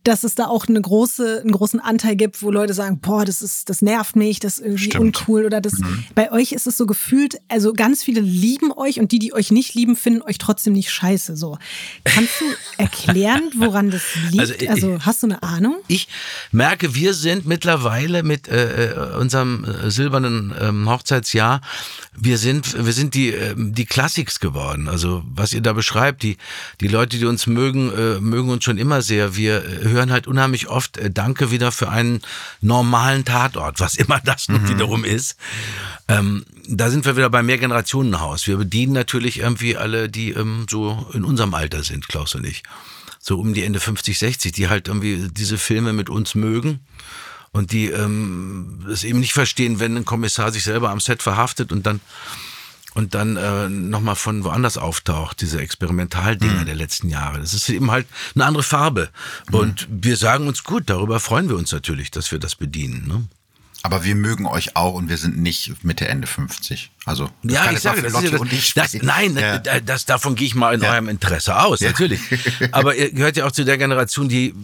dass 0.04 0.24
es 0.24 0.36
da 0.36 0.48
auch 0.48 0.68
eine 0.68 0.82
große, 0.82 1.42
einen 1.42 1.52
großen 1.52 1.80
Anteil 1.80 2.16
gibt, 2.16 2.42
wo 2.42 2.52
Leute 2.52 2.74
sagen, 2.74 3.00
boah, 3.00 3.24
das 3.24 3.42
ist, 3.42 3.70
das 3.70 3.82
nervt 3.82 4.16
mich, 4.16 4.40
das 4.40 4.60
ist 4.60 4.66
irgendwie 4.66 4.84
Stimmt. 4.84 5.18
uncool 5.18 5.46
oder 5.46 5.62
das. 5.62 5.80
Mhm. 5.80 6.04
Bei 6.14 6.32
euch 6.32 6.52
ist 6.52 6.68
es 6.68 6.78
so 6.78 6.86
gefühlt, 6.86 7.38
also 7.48 7.74
ganz 7.74 8.04
viele 8.04 8.20
lieben 8.20 8.72
euch 8.74 9.00
und 9.00 9.12
die, 9.14 9.20
die 9.20 9.34
euch 9.34 9.52
nicht 9.52 9.76
lieben, 9.76 9.96
finden 9.96 10.22
euch 10.24 10.38
trotzdem 10.38 10.74
nicht 10.74 10.92
scheiße. 10.92 11.38
So. 11.38 11.58
Kannst 12.04 12.42
du 12.42 12.46
erklären, 12.78 13.44
woran 13.58 13.92
das 13.92 14.04
liegt? 14.30 14.40
Also, 14.40 14.54
ich, 14.60 14.70
also 14.70 15.00
hast 15.02 15.24
du 15.24 15.28
eine 15.28 15.42
Ahnung? 15.42 15.78
Ich 15.88 16.10
merke, 16.52 16.96
wir 16.96 17.14
sind 17.14 17.46
mittlerweile 17.46 18.24
mit 18.24 18.48
äh, 18.48 18.92
äh 18.92 19.18
unserem 19.18 19.64
äh, 19.64 19.90
silbernen 19.90 20.54
ähm, 20.60 20.90
Hochzeitsjahr, 20.90 21.62
wir 22.16 22.38
sind, 22.38 22.86
wir 22.86 22.94
sind 22.94 23.16
die, 23.16 23.34
äh, 23.34 23.56
die 23.58 23.86
Classics 23.86 24.40
geworden. 24.40 24.88
Also 24.88 25.24
was 25.34 25.54
ihr 25.54 25.62
da 25.62 25.74
beschreibt, 25.74 26.24
die, 26.24 26.38
die 26.82 26.88
Leute, 26.88 27.18
die 27.18 27.26
uns 27.26 27.48
mögen, 27.48 27.92
äh, 27.94 28.20
mögen 28.20 28.50
uns 28.50 28.64
schon 28.64 28.78
immer 28.78 29.02
sehr. 29.02 29.36
Wir 29.36 29.64
äh, 29.64 29.93
hören 29.94 30.12
halt 30.12 30.28
unheimlich 30.28 30.68
oft 30.68 30.98
äh, 30.98 31.10
Danke 31.10 31.52
wieder 31.52 31.72
für 31.72 31.90
einen 31.90 32.22
normalen 32.62 33.26
Tatort, 33.26 33.80
was 33.80 33.96
immer 33.96 34.20
das 34.24 34.48
mhm. 34.48 34.68
wiederum 34.68 35.06
ist. 35.06 35.38
Ähm, 36.08 36.46
da 36.68 36.90
sind 36.90 37.06
wir 37.06 37.16
wieder 37.16 37.30
beim 37.30 37.46
Mehrgenerationenhaus. 37.46 38.48
Wir 38.48 38.58
bedienen 38.58 38.94
natürlich 38.94 39.40
irgendwie 39.40 39.78
alle, 39.78 40.10
die 40.10 40.32
ähm, 40.32 40.66
so 40.70 41.08
in 41.14 41.24
unserem 41.24 41.54
Alter 41.54 41.84
sind, 41.84 42.08
Klaus 42.08 42.36
und 42.36 42.46
ich. 42.46 42.64
So 43.20 43.40
um 43.40 43.54
die 43.54 43.64
Ende 43.64 43.80
50, 43.80 44.20
60, 44.20 44.52
die 44.52 44.68
halt 44.68 44.88
irgendwie 44.88 45.30
diese 45.32 45.58
Filme 45.58 45.94
mit 45.94 46.10
uns 46.10 46.36
mögen 46.36 46.82
und 47.54 47.72
die 47.72 47.88
ähm, 47.88 48.86
es 48.92 49.04
eben 49.04 49.20
nicht 49.20 49.34
verstehen, 49.34 49.80
wenn 49.80 49.96
ein 49.96 50.06
Kommissar 50.06 50.52
sich 50.52 50.64
selber 50.64 50.90
am 50.90 51.00
Set 51.00 51.24
verhaftet 51.24 51.72
und 51.72 51.86
dann 51.86 52.02
und 52.94 53.16
dann 53.16 53.38
äh, 53.38 53.70
nochmal 53.70 54.16
von 54.16 54.44
woanders 54.44 54.78
auftaucht, 54.78 55.42
diese 55.42 55.60
Experimentaldinger 55.60 56.62
mhm. 56.62 56.66
der 56.66 56.76
letzten 56.76 57.10
Jahre. 57.10 57.40
Das 57.40 57.54
ist 57.54 57.70
eben 57.70 57.92
halt 57.92 58.08
eine 58.36 58.46
andere 58.46 58.64
Farbe. 58.64 59.10
Mhm. 59.50 59.56
Und 59.56 59.88
wir 59.90 60.18
sagen 60.18 60.48
uns 60.48 60.64
gut, 60.64 60.90
darüber 60.90 61.20
freuen 61.20 61.50
wir 61.50 61.56
uns 61.56 61.72
natürlich, 61.72 62.12
dass 62.12 62.32
wir 62.32 62.40
das 62.40 62.56
bedienen. 62.56 63.08
Ne? 63.08 63.28
Aber 63.86 64.06
wir 64.06 64.16
mögen 64.16 64.46
euch 64.46 64.78
auch 64.78 64.94
und 64.94 65.10
wir 65.10 65.18
sind 65.18 65.38
nicht 65.38 65.84
Mitte, 65.84 66.08
Ende 66.08 66.26
50. 66.26 66.92
Also, 67.04 67.30
ja, 67.44 67.70
ich 67.70 67.80
sage, 67.80 68.02
das 68.02 68.14
ist 68.14 68.32
ja 68.32 68.38
das, 68.40 68.74
das, 68.94 69.04
nein, 69.04 69.36
ja. 69.36 69.60
das, 69.60 70.06
davon 70.06 70.36
gehe 70.36 70.48
ich 70.48 70.56
mal 70.56 70.74
in 70.74 70.82
ja. 70.82 70.94
eurem 70.94 71.10
Interesse 71.10 71.60
aus, 71.60 71.82
ja. 71.82 71.90
natürlich. 71.90 72.22
Aber 72.72 72.96
ihr 72.96 73.12
gehört 73.12 73.36
ja 73.36 73.46
auch 73.46 73.52
zu 73.52 73.66
der 73.66 73.78
Generation, 73.78 74.30
die 74.30 74.56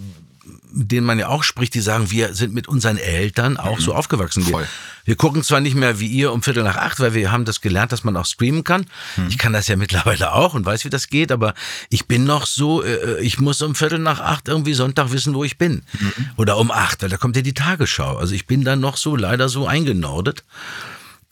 denen 0.71 1.05
man 1.05 1.19
ja 1.19 1.27
auch 1.27 1.43
spricht, 1.43 1.73
die 1.73 1.81
sagen, 1.81 2.11
wir 2.11 2.33
sind 2.33 2.53
mit 2.53 2.67
unseren 2.67 2.97
Eltern 2.97 3.57
auch 3.57 3.77
mhm. 3.77 3.81
so 3.81 3.93
aufgewachsen. 3.93 4.45
Wir, 4.47 4.67
wir, 5.05 5.15
gucken 5.15 5.43
zwar 5.43 5.59
nicht 5.59 5.75
mehr 5.75 5.99
wie 5.99 6.07
ihr 6.07 6.31
um 6.31 6.43
Viertel 6.43 6.63
nach 6.63 6.75
acht, 6.75 6.99
weil 6.99 7.13
wir 7.13 7.31
haben 7.31 7.45
das 7.45 7.61
gelernt, 7.61 7.91
dass 7.91 8.03
man 8.03 8.15
auch 8.15 8.25
streamen 8.25 8.63
kann. 8.63 8.85
Mhm. 9.17 9.27
Ich 9.29 9.37
kann 9.37 9.53
das 9.53 9.67
ja 9.67 9.75
mittlerweile 9.77 10.33
auch 10.33 10.53
und 10.53 10.65
weiß, 10.65 10.85
wie 10.85 10.89
das 10.89 11.07
geht, 11.07 11.31
aber 11.31 11.53
ich 11.89 12.07
bin 12.07 12.23
noch 12.23 12.45
so, 12.45 12.83
äh, 12.83 12.93
äh, 12.93 13.21
ich 13.21 13.39
muss 13.39 13.61
um 13.61 13.75
Viertel 13.75 13.99
nach 13.99 14.19
acht 14.19 14.47
irgendwie 14.47 14.73
Sonntag 14.73 15.11
wissen, 15.11 15.33
wo 15.33 15.43
ich 15.43 15.57
bin. 15.57 15.83
Mhm. 15.99 16.29
Oder 16.37 16.57
um 16.57 16.71
acht, 16.71 17.01
weil 17.01 17.09
da 17.09 17.17
kommt 17.17 17.35
ja 17.35 17.41
die 17.41 17.53
Tagesschau. 17.53 18.17
Also 18.17 18.35
ich 18.35 18.45
bin 18.45 18.63
dann 18.63 18.79
noch 18.79 18.97
so 18.97 19.15
leider 19.15 19.49
so 19.49 19.67
eingenordet 19.67 20.43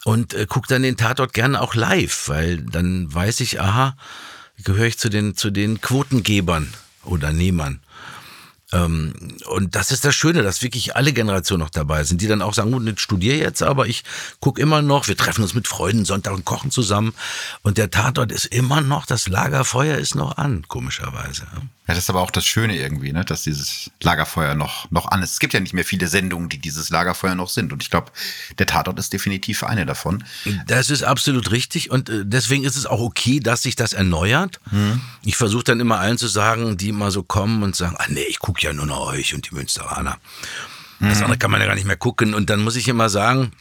und 0.06 0.34
äh, 0.34 0.46
gucke 0.48 0.68
dann 0.68 0.84
den 0.84 0.98
Tatort 0.98 1.34
gerne 1.34 1.62
auch 1.62 1.76
live, 1.76 2.30
weil 2.30 2.58
dann 2.58 3.14
weiß 3.14 3.40
ich, 3.42 3.62
aha, 3.62 3.96
gehöre 4.64 4.88
ich 4.88 4.98
zu 4.98 5.10
den, 5.10 5.36
zu 5.36 5.52
den 5.52 5.82
Quotengebern 5.82 6.74
oder 7.04 7.32
Nehmern. 7.32 7.82
Ähm, 8.74 9.14
und 9.46 9.76
das 9.76 9.92
ist 9.92 10.04
das 10.04 10.14
Schöne, 10.14 10.44
dass 10.44 10.62
wirklich 10.62 10.96
alle 10.96 11.14
Generationen 11.14 11.62
noch 11.62 11.70
dabei 11.70 12.04
sind, 12.04 12.22
die 12.22 12.28
dann 12.28 12.42
auch 12.42 12.54
sagen, 12.54 12.72
gut, 12.72 12.86
ich 12.88 13.00
studiere 13.00 13.38
jetzt, 13.38 13.64
aber 13.64 13.88
ich 13.88 14.04
gucke 14.40 14.62
immer 14.62 14.82
noch, 14.82 15.08
wir 15.08 15.16
treffen 15.16 15.42
uns 15.42 15.54
mit 15.54 15.68
Freunden 15.68 16.04
Sonntag 16.04 16.34
und 16.34 16.44
kochen 16.44 16.72
zusammen. 16.72 17.14
Und 17.62 17.78
der 17.78 17.92
Tatort 17.92 18.32
ist 18.32 18.46
immer 18.46 18.82
noch, 18.82 19.06
das 19.06 19.28
Lagerfeuer 19.28 19.98
ist 19.98 20.16
noch 20.16 20.38
an, 20.38 20.68
komischerweise. 20.68 21.48
Ja, 21.88 21.94
das 21.94 22.00
ist 22.00 22.10
aber 22.10 22.20
auch 22.22 22.32
das 22.32 22.46
Schöne 22.46 22.76
irgendwie, 22.76 23.14
ne, 23.14 23.24
dass 23.24 23.44
dieses 23.44 23.90
Lagerfeuer 24.02 24.56
noch, 24.56 24.92
noch 24.92 25.10
an 25.10 25.24
ist. 25.24 25.32
Es 25.32 25.40
gibt 25.40 25.54
ja 25.54 25.62
nicht 25.62 25.74
mehr 25.74 25.86
viele 25.86 26.08
Sendungen, 26.08 26.50
die 26.50 26.58
dieses 26.58 26.90
Lagerfeuer 26.90 27.34
noch 27.34 27.48
sind. 27.48 27.72
Und 27.72 27.82
ich 27.82 27.90
glaube, 27.90 28.12
der 28.60 28.66
Tatort 28.66 29.00
ist 29.00 29.14
definitiv 29.14 29.64
eine 29.64 29.86
davon. 29.86 30.26
Das 30.68 30.90
ist 30.90 31.04
absolut 31.04 31.52
richtig. 31.52 31.90
Und 31.90 32.10
äh, 32.10 32.26
deswegen 32.26 32.66
ist 32.66 32.76
es 32.76 32.86
auch 32.86 33.00
okay, 33.00 33.40
dass 33.40 33.62
sich 33.62 33.78
das 33.78 33.94
erneuert. 33.94 34.60
Mhm. 34.70 35.00
Ich 35.24 35.38
versuche 35.38 35.64
dann 35.64 35.80
immer 35.80 36.00
allen 36.00 36.18
zu 36.18 36.28
sagen, 36.28 36.76
die 36.76 36.90
immer 36.90 37.10
so 37.10 37.24
kommen 37.24 37.64
und 37.64 37.74
sagen, 37.78 37.96
ah 37.98 38.06
nee, 38.10 38.26
ich 38.28 38.40
gucke 38.40 38.57
ja 38.62 38.74
nur 38.74 38.86
noch 38.86 39.08
euch 39.08 39.34
und 39.34 39.50
die 39.50 39.56
Münsteraner. 39.56 40.18
Das 41.00 41.22
andere 41.22 41.38
kann 41.38 41.52
man 41.52 41.62
ja 41.62 41.68
gar 41.68 41.76
nicht 41.76 41.86
mehr 41.86 41.98
gucken. 41.98 42.34
Und 42.34 42.50
dann 42.50 42.62
muss 42.62 42.76
ich 42.76 42.88
immer 42.88 43.10
sagen, 43.10 43.52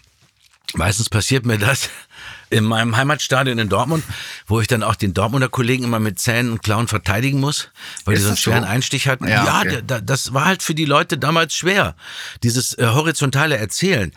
meistens 0.75 1.09
passiert 1.09 1.45
mir 1.45 1.59
das, 1.59 1.91
in 2.51 2.65
meinem 2.65 2.97
Heimatstadion 2.97 3.59
in 3.59 3.69
Dortmund, 3.69 4.05
wo 4.47 4.61
ich 4.61 4.69
dann 4.69 4.83
auch 4.83 4.95
den 4.95 5.15
Dortmunder 5.15 5.49
Kollegen 5.49 5.85
immer 5.85 5.99
mit 5.99 6.19
Zähnen 6.21 6.53
und 6.53 6.63
Klauen 6.63 6.87
verteidigen 6.87 7.41
muss, 7.41 7.71
weil 8.05 8.15
ist 8.15 8.21
die 8.21 8.25
so 8.25 8.29
einen 8.29 8.37
schweren 8.37 8.63
so? 8.63 8.69
Einstich 8.69 9.09
hatten. 9.09 9.27
Ja, 9.27 9.45
ja 9.45 9.61
okay. 9.61 9.83
da, 9.87 10.01
das 10.01 10.33
war 10.33 10.45
halt 10.45 10.63
für 10.63 10.75
die 10.75 10.85
Leute 10.85 11.19
damals 11.19 11.55
schwer, 11.55 11.97
dieses 12.43 12.75
äh, 12.79 12.87
horizontale 12.87 13.57
Erzählen. 13.57 14.13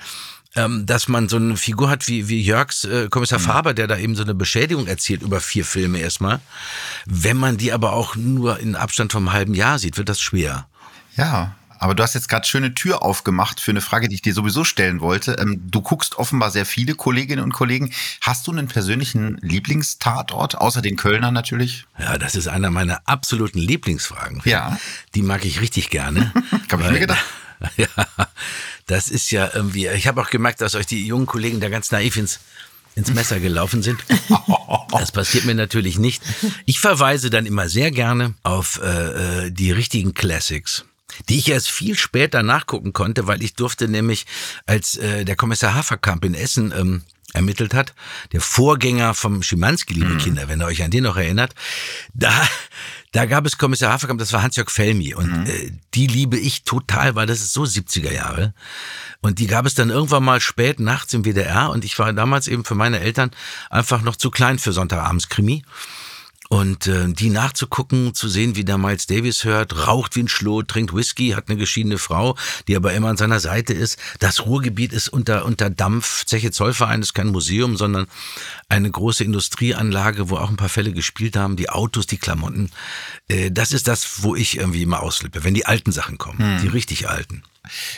Ähm, 0.56 0.88
dass 0.88 1.08
man 1.08 1.30
so 1.30 1.36
eine 1.36 1.56
Figur 1.58 1.92
hat 1.92 2.08
wie, 2.08 2.28
wie 2.28 2.42
Jörgs 2.42 2.84
äh, 2.84 3.08
Kommissar 3.10 3.38
mhm. 3.38 3.44
Faber, 3.44 3.74
der 3.76 3.86
da 3.86 4.00
eben 4.00 4.16
so 4.16 4.24
eine 4.24 4.34
Beschädigung 4.34 4.88
erzählt 4.88 5.22
über 5.22 5.42
vier 5.42 5.64
Filme 5.64 6.00
erstmal. 6.00 6.40
Wenn 7.06 7.38
man 7.38 7.58
die 7.58 7.72
aber 7.72 7.94
auch 7.94 8.16
nur 8.16 8.58
in 8.58 8.76
Abstand 8.76 9.12
vom 9.12 9.32
halben 9.32 9.54
Jahr 9.54 9.78
sieht, 9.78 9.98
wird 9.98 10.10
das 10.10 10.20
schwer. 10.20 10.68
Ja, 11.20 11.54
aber 11.80 11.96
du 11.96 12.04
hast 12.04 12.14
jetzt 12.14 12.30
gerade 12.30 12.48
schöne 12.48 12.74
Tür 12.74 13.02
aufgemacht 13.04 13.60
für 13.60 13.72
eine 13.72 13.82
Frage, 13.82 14.08
die 14.08 14.16
ich 14.16 14.22
dir 14.22 14.34
sowieso 14.34 14.64
stellen 14.64 15.02
wollte. 15.02 15.34
Ähm, 15.34 15.62
du 15.70 15.82
guckst 15.82 16.18
offenbar 16.18 16.50
sehr 16.50 16.66
viele 16.66 16.96
Kolleginnen 16.96 17.44
und 17.44 17.54
Kollegen. 17.54 17.92
Hast 18.22 18.48
du 18.48 18.52
einen 18.52 18.68
persönlichen 18.68 19.38
Lieblingstatort, 19.42 20.56
außer 20.56 20.82
den 20.82 20.96
Kölnern 20.96 21.34
natürlich? 21.34 21.86
Ja, 21.98 22.18
das 22.18 22.36
ist 22.36 22.48
einer 22.48 22.70
meiner 22.70 23.02
absoluten 23.06 23.60
Lieblingsfragen. 23.60 24.42
Ja. 24.46 24.78
Die 25.14 25.22
mag 25.22 25.44
ich 25.44 25.60
richtig 25.60 25.90
gerne. 25.90 26.34
Hab 26.72 26.82
ich 26.82 26.90
mir 26.90 27.00
gedacht. 27.00 27.26
Ja, 27.76 27.88
das 28.88 29.10
ist 29.10 29.32
ja 29.32 29.50
irgendwie, 29.54 29.88
ich 29.88 30.08
habe 30.08 30.22
auch 30.22 30.30
gemerkt, 30.30 30.62
dass 30.62 30.76
euch 30.76 30.86
die 30.86 31.06
jungen 31.06 31.26
Kollegen 31.26 31.60
da 31.60 31.68
ganz 31.68 31.92
naiv 31.92 32.16
ins 32.16 32.40
ins 32.96 33.14
Messer 33.14 33.42
gelaufen 33.42 33.82
sind. 33.84 34.00
Das 34.92 35.12
passiert 35.12 35.46
mir 35.46 35.54
natürlich 35.54 36.00
nicht. 36.00 36.24
Ich 36.66 36.80
verweise 36.80 37.30
dann 37.30 37.46
immer 37.46 37.70
sehr 37.70 37.92
gerne 37.92 38.34
auf 38.44 38.80
äh, 38.82 39.46
äh 39.46 39.52
die 39.52 39.72
richtigen 39.72 40.14
Classics 40.14 40.86
die 41.28 41.38
ich 41.38 41.50
erst 41.50 41.70
viel 41.70 41.98
später 41.98 42.44
nachgucken 42.44 42.94
konnte, 42.94 43.28
weil 43.28 43.44
ich 43.44 43.54
durfte 43.54 43.88
nämlich, 43.88 44.26
als 44.66 44.98
äh, 44.98 45.26
der 45.26 45.36
Kommissar 45.36 45.74
Haferkamp 45.74 46.24
in 46.26 46.34
Essen 46.34 46.74
ähm, 46.76 47.04
ermittelt 47.34 47.74
hat, 47.74 47.94
der 48.32 48.42
Vorgänger 48.42 49.14
vom 49.14 49.44
Schimanski, 49.44 49.94
liebe 49.94 50.14
mhm. 50.14 50.18
Kinder, 50.18 50.48
wenn 50.48 50.62
ihr 50.62 50.66
euch 50.66 50.84
an 50.84 50.92
den 50.92 51.04
noch 51.04 51.18
erinnert, 51.18 51.54
da, 52.14 52.32
da 53.12 53.26
gab 53.26 53.46
es 53.46 53.58
Kommissar 53.58 53.92
Haferkamp, 53.92 54.20
das 54.20 54.34
war 54.34 54.42
Hans-Jörg 54.42 54.72
Felmi 54.72 55.14
und 55.14 55.42
mhm. 55.42 55.46
äh, 55.46 55.72
die 55.94 56.08
liebe 56.08 56.38
ich 56.38 56.64
total, 56.64 57.16
weil 57.16 57.28
das 57.28 57.42
ist 57.42 57.54
so 57.54 57.64
70er 57.64 58.12
Jahre 58.12 58.54
und 59.22 59.40
die 59.40 59.48
gab 59.48 59.66
es 59.66 59.76
dann 59.76 59.90
irgendwann 59.90 60.24
mal 60.24 60.42
spät 60.42 60.80
nachts 60.80 61.14
im 61.14 61.24
WDR 61.24 61.70
und 61.70 61.86
ich 61.86 62.00
war 62.00 62.12
damals 62.14 62.48
eben 62.48 62.66
für 62.66 62.76
meine 62.76 63.00
Eltern 63.00 63.32
einfach 63.70 64.02
noch 64.02 64.16
zu 64.16 64.32
klein 64.32 64.58
für 64.58 64.74
Sonntagabends 64.74 65.30
Krimi 65.30 65.64
und 66.50 66.88
äh, 66.88 67.08
die 67.14 67.30
nachzugucken, 67.30 68.16
zu 68.16 68.28
sehen, 68.28 68.56
wie 68.56 68.66
der 68.66 68.80
Miles 68.80 69.06
Davis 69.06 69.44
hört, 69.44 69.88
raucht 69.88 70.16
wie 70.16 70.24
ein 70.24 70.28
Schlot, 70.28 70.68
trinkt 70.68 70.96
Whisky, 70.96 71.30
hat 71.30 71.48
eine 71.48 71.60
geschiedene 71.60 72.00
Frau, 72.00 72.36
die 72.68 72.76
aber 72.76 72.94
immer 72.94 73.10
an 73.10 73.18
seiner 73.18 73.40
Seite 73.40 73.74
ist. 73.74 74.00
Das 74.18 74.48
Ruhrgebiet 74.48 74.92
ist 74.92 75.10
unter, 75.10 75.46
unter 75.46 75.70
Dampf. 75.70 76.26
Zeche 76.26 76.50
Zollverein 76.50 77.04
ist 77.04 77.14
kein 77.14 77.28
Museum, 77.28 77.78
sondern 77.78 78.08
eine 78.68 78.90
große 78.90 79.24
Industrieanlage, 79.24 80.32
wo 80.32 80.38
auch 80.38 80.50
ein 80.50 80.58
paar 80.58 80.70
Fälle 80.70 80.92
gespielt 80.92 81.38
haben. 81.38 81.56
Die 81.56 81.70
Autos, 81.70 82.08
die 82.08 82.18
Klamotten. 82.18 82.72
Äh, 83.28 83.52
das 83.52 83.72
ist 83.72 83.88
das, 83.88 84.24
wo 84.24 84.36
ich 84.36 84.58
irgendwie 84.58 84.82
immer 84.82 85.04
auslippe, 85.04 85.44
wenn 85.44 85.54
die 85.54 85.68
alten 85.68 85.92
Sachen 85.92 86.18
kommen, 86.18 86.40
hm. 86.40 86.62
die 86.64 86.68
richtig 86.68 87.08
alten. 87.08 87.44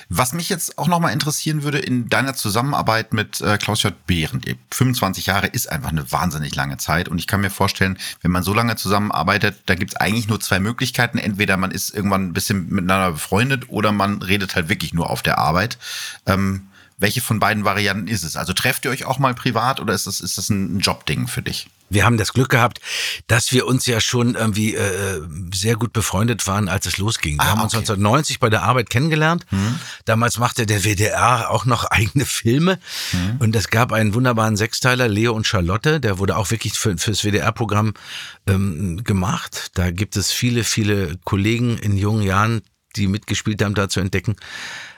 Was 0.10 0.34
mich 0.34 0.50
jetzt 0.50 0.78
auch 0.78 0.88
nochmal 0.88 1.14
interessieren 1.14 1.64
würde 1.64 1.80
in 1.80 2.10
deiner 2.10 2.34
Zusammenarbeit 2.34 3.14
mit 3.14 3.42
äh, 3.42 3.58
Klaus-J. 3.58 3.94
Behrendt. 4.08 4.46
25 4.72 5.28
Jahre 5.28 5.48
ist 5.48 5.72
einfach 5.72 5.92
eine 5.92 6.12
wahnsinnig 6.12 6.56
lange 6.56 6.78
Zeit 6.78 7.08
und 7.08 7.20
ich 7.20 7.28
kann 7.28 7.42
mir 7.42 7.50
vorstellen, 7.50 7.98
wenn 8.22 8.32
man 8.32 8.44
so 8.44 8.54
lange 8.54 8.76
zusammenarbeitet, 8.76 9.62
da 9.68 9.76
gibt 9.76 9.92
es 9.92 9.98
eigentlich 9.98 10.28
nur 10.28 10.40
zwei 10.40 10.60
Möglichkeiten. 10.60 11.18
Entweder 11.18 11.58
man 11.58 11.72
ist 11.72 11.94
irgendwann 11.94 12.28
ein 12.28 12.34
bisschen 12.34 12.70
miteinander 12.70 13.12
befreundet 13.14 13.70
oder 13.70 13.92
man 13.92 14.22
redet 14.22 14.56
halt 14.56 14.68
wirklich 14.68 14.94
nur 14.94 15.10
auf 15.10 15.22
der 15.22 15.38
Arbeit. 15.38 15.78
Ähm, 16.26 16.68
welche 17.02 17.22
von 17.22 17.40
beiden 17.40 17.66
Varianten 17.66 18.08
ist 18.08 18.24
es? 18.24 18.36
Also 18.36 18.54
trefft 18.54 18.86
ihr 18.86 18.92
euch 18.92 19.06
auch 19.06 19.20
mal 19.20 19.34
privat 19.34 19.80
oder 19.80 19.94
ist 19.94 20.08
das, 20.08 20.22
ist 20.22 20.38
das 20.38 20.50
ein 20.50 20.80
Jobding 20.80 21.28
für 21.28 21.42
dich? 21.42 21.68
wir 21.92 22.06
haben 22.06 22.18
das 22.18 22.34
Glück 22.34 22.50
gehabt, 22.50 22.80
dass 23.28 23.52
wir 23.52 23.68
uns 23.68 23.86
ja 23.86 24.00
schon 24.00 24.36
irgendwie 24.36 24.76
äh, 24.76 25.22
sehr 25.54 25.76
gut 25.76 25.94
befreundet 25.94 26.48
waren, 26.48 26.70
als 26.70 26.86
es 26.86 26.98
losging. 26.98 27.36
Wir 27.38 27.44
ah, 27.44 27.48
haben 27.50 27.62
uns 27.62 27.74
1990 27.74 28.40
bei 28.40 28.50
der 28.50 28.64
Arbeit 28.64 28.90
kennengelernt. 28.90 29.46
Mhm. 29.52 29.78
Damals 30.06 30.40
machte 30.40 30.66
der 30.66 30.84
WDR 30.84 31.52
auch 31.52 31.66
noch 31.66 31.84
eigene 31.92 32.26
Filme. 32.26 32.80
Mhm. 33.12 33.38
Und 33.40 33.56
es 33.56 33.70
gab 33.70 33.92
einen 33.92 34.14
wunderbaren 34.14 34.56
Sechsteiler, 34.56 35.08
Leo 35.08 35.34
und 35.34 35.46
Charlotte, 35.46 36.00
der 36.00 36.18
wurde 36.18 36.38
auch 36.38 36.50
wirklich 36.50 36.74
für, 36.74 36.98
fürs 36.98 37.24
WDR-Programm 37.24 37.94
ähm, 38.48 39.04
gemacht. 39.04 39.72
Da 39.74 39.92
gibt 39.92 40.16
es 40.16 40.32
viele, 40.32 40.64
viele 40.64 41.18
Kollegen 41.26 41.78
in 41.78 41.98
jungen 41.98 42.24
Jahren, 42.24 42.62
die 42.96 43.08
mitgespielt 43.08 43.62
haben, 43.62 43.76
da 43.76 43.90
zu 43.90 44.00
entdecken. 44.00 44.36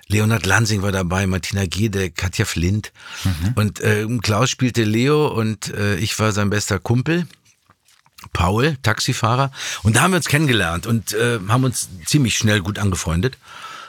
Leonhard 0.07 0.45
Lansing 0.45 0.81
war 0.81 0.91
dabei, 0.91 1.25
Martina 1.27 1.65
Giede, 1.65 2.11
Katja 2.11 2.45
Flint. 2.45 2.91
Mhm. 3.23 3.53
Und 3.55 3.79
äh, 3.81 4.05
Klaus 4.21 4.49
spielte 4.49 4.83
Leo 4.83 5.27
und 5.27 5.73
äh, 5.73 5.95
ich 5.95 6.17
war 6.19 6.31
sein 6.31 6.49
bester 6.49 6.79
Kumpel. 6.79 7.27
Paul, 8.31 8.77
Taxifahrer. 8.83 9.51
Und 9.83 9.95
da 9.95 10.01
haben 10.01 10.11
wir 10.11 10.17
uns 10.17 10.27
kennengelernt 10.27 10.87
und 10.87 11.13
äh, 11.13 11.39
haben 11.49 11.65
uns 11.65 11.89
ziemlich 12.05 12.37
schnell 12.37 12.61
gut 12.61 12.79
angefreundet, 12.79 13.37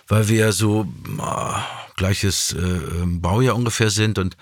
weil 0.09 0.29
wir 0.29 0.53
so 0.53 0.93
äh, 1.19 1.61
gleiches 1.97 2.53
äh, 2.53 2.81
Baujahr 3.05 3.55
ungefähr 3.55 3.91
sind 3.91 4.19
und 4.19 4.37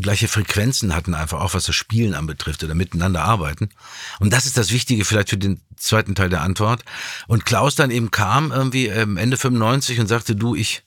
gleiche 0.00 0.28
Frequenzen 0.28 0.94
hatten, 0.94 1.14
einfach 1.14 1.40
auch 1.40 1.54
was 1.54 1.64
das 1.64 1.76
Spielen 1.76 2.14
anbetrifft 2.14 2.62
oder 2.64 2.74
miteinander 2.74 3.22
arbeiten. 3.22 3.70
Und 4.20 4.32
das 4.32 4.46
ist 4.46 4.56
das 4.56 4.72
Wichtige 4.72 5.04
vielleicht 5.04 5.30
für 5.30 5.38
den 5.38 5.60
zweiten 5.76 6.14
Teil 6.14 6.28
der 6.28 6.42
Antwort. 6.42 6.84
Und 7.26 7.44
Klaus 7.44 7.74
dann 7.74 7.90
eben 7.90 8.10
kam 8.10 8.52
irgendwie 8.52 8.86
ähm, 8.86 9.16
Ende 9.16 9.36
95 9.36 10.00
und 10.00 10.06
sagte, 10.06 10.36
du, 10.36 10.54
ich 10.54 10.82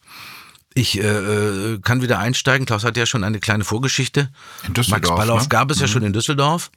ich 0.74 0.98
äh, 0.98 1.04
äh, 1.04 1.80
kann 1.80 2.02
wieder 2.02 2.20
einsteigen. 2.20 2.66
Klaus 2.66 2.84
hat 2.84 2.96
ja 2.96 3.06
schon 3.06 3.24
eine 3.24 3.40
kleine 3.40 3.66
Vorgeschichte. 3.66 4.30
In 4.66 4.74
Düsseldorf, 4.74 5.02
Max 5.02 5.10
Ballauf 5.10 5.42
ne? 5.44 5.50
gab 5.50 5.70
es 5.70 5.80
ja 5.80 5.88
mhm. 5.88 5.92
schon 5.92 6.04
in 6.04 6.14
Düsseldorf. 6.14 6.72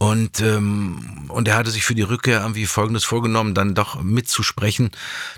Und, 0.00 0.40
ähm, 0.40 1.26
und 1.26 1.48
er 1.48 1.56
hatte 1.56 1.72
sich 1.72 1.82
für 1.82 1.96
die 1.96 2.02
Rückkehr 2.02 2.40
irgendwie 2.42 2.66
Folgendes 2.66 3.02
vorgenommen, 3.02 3.54
dann 3.54 3.74
doch 3.74 4.00
mitzusprechen 4.00 4.92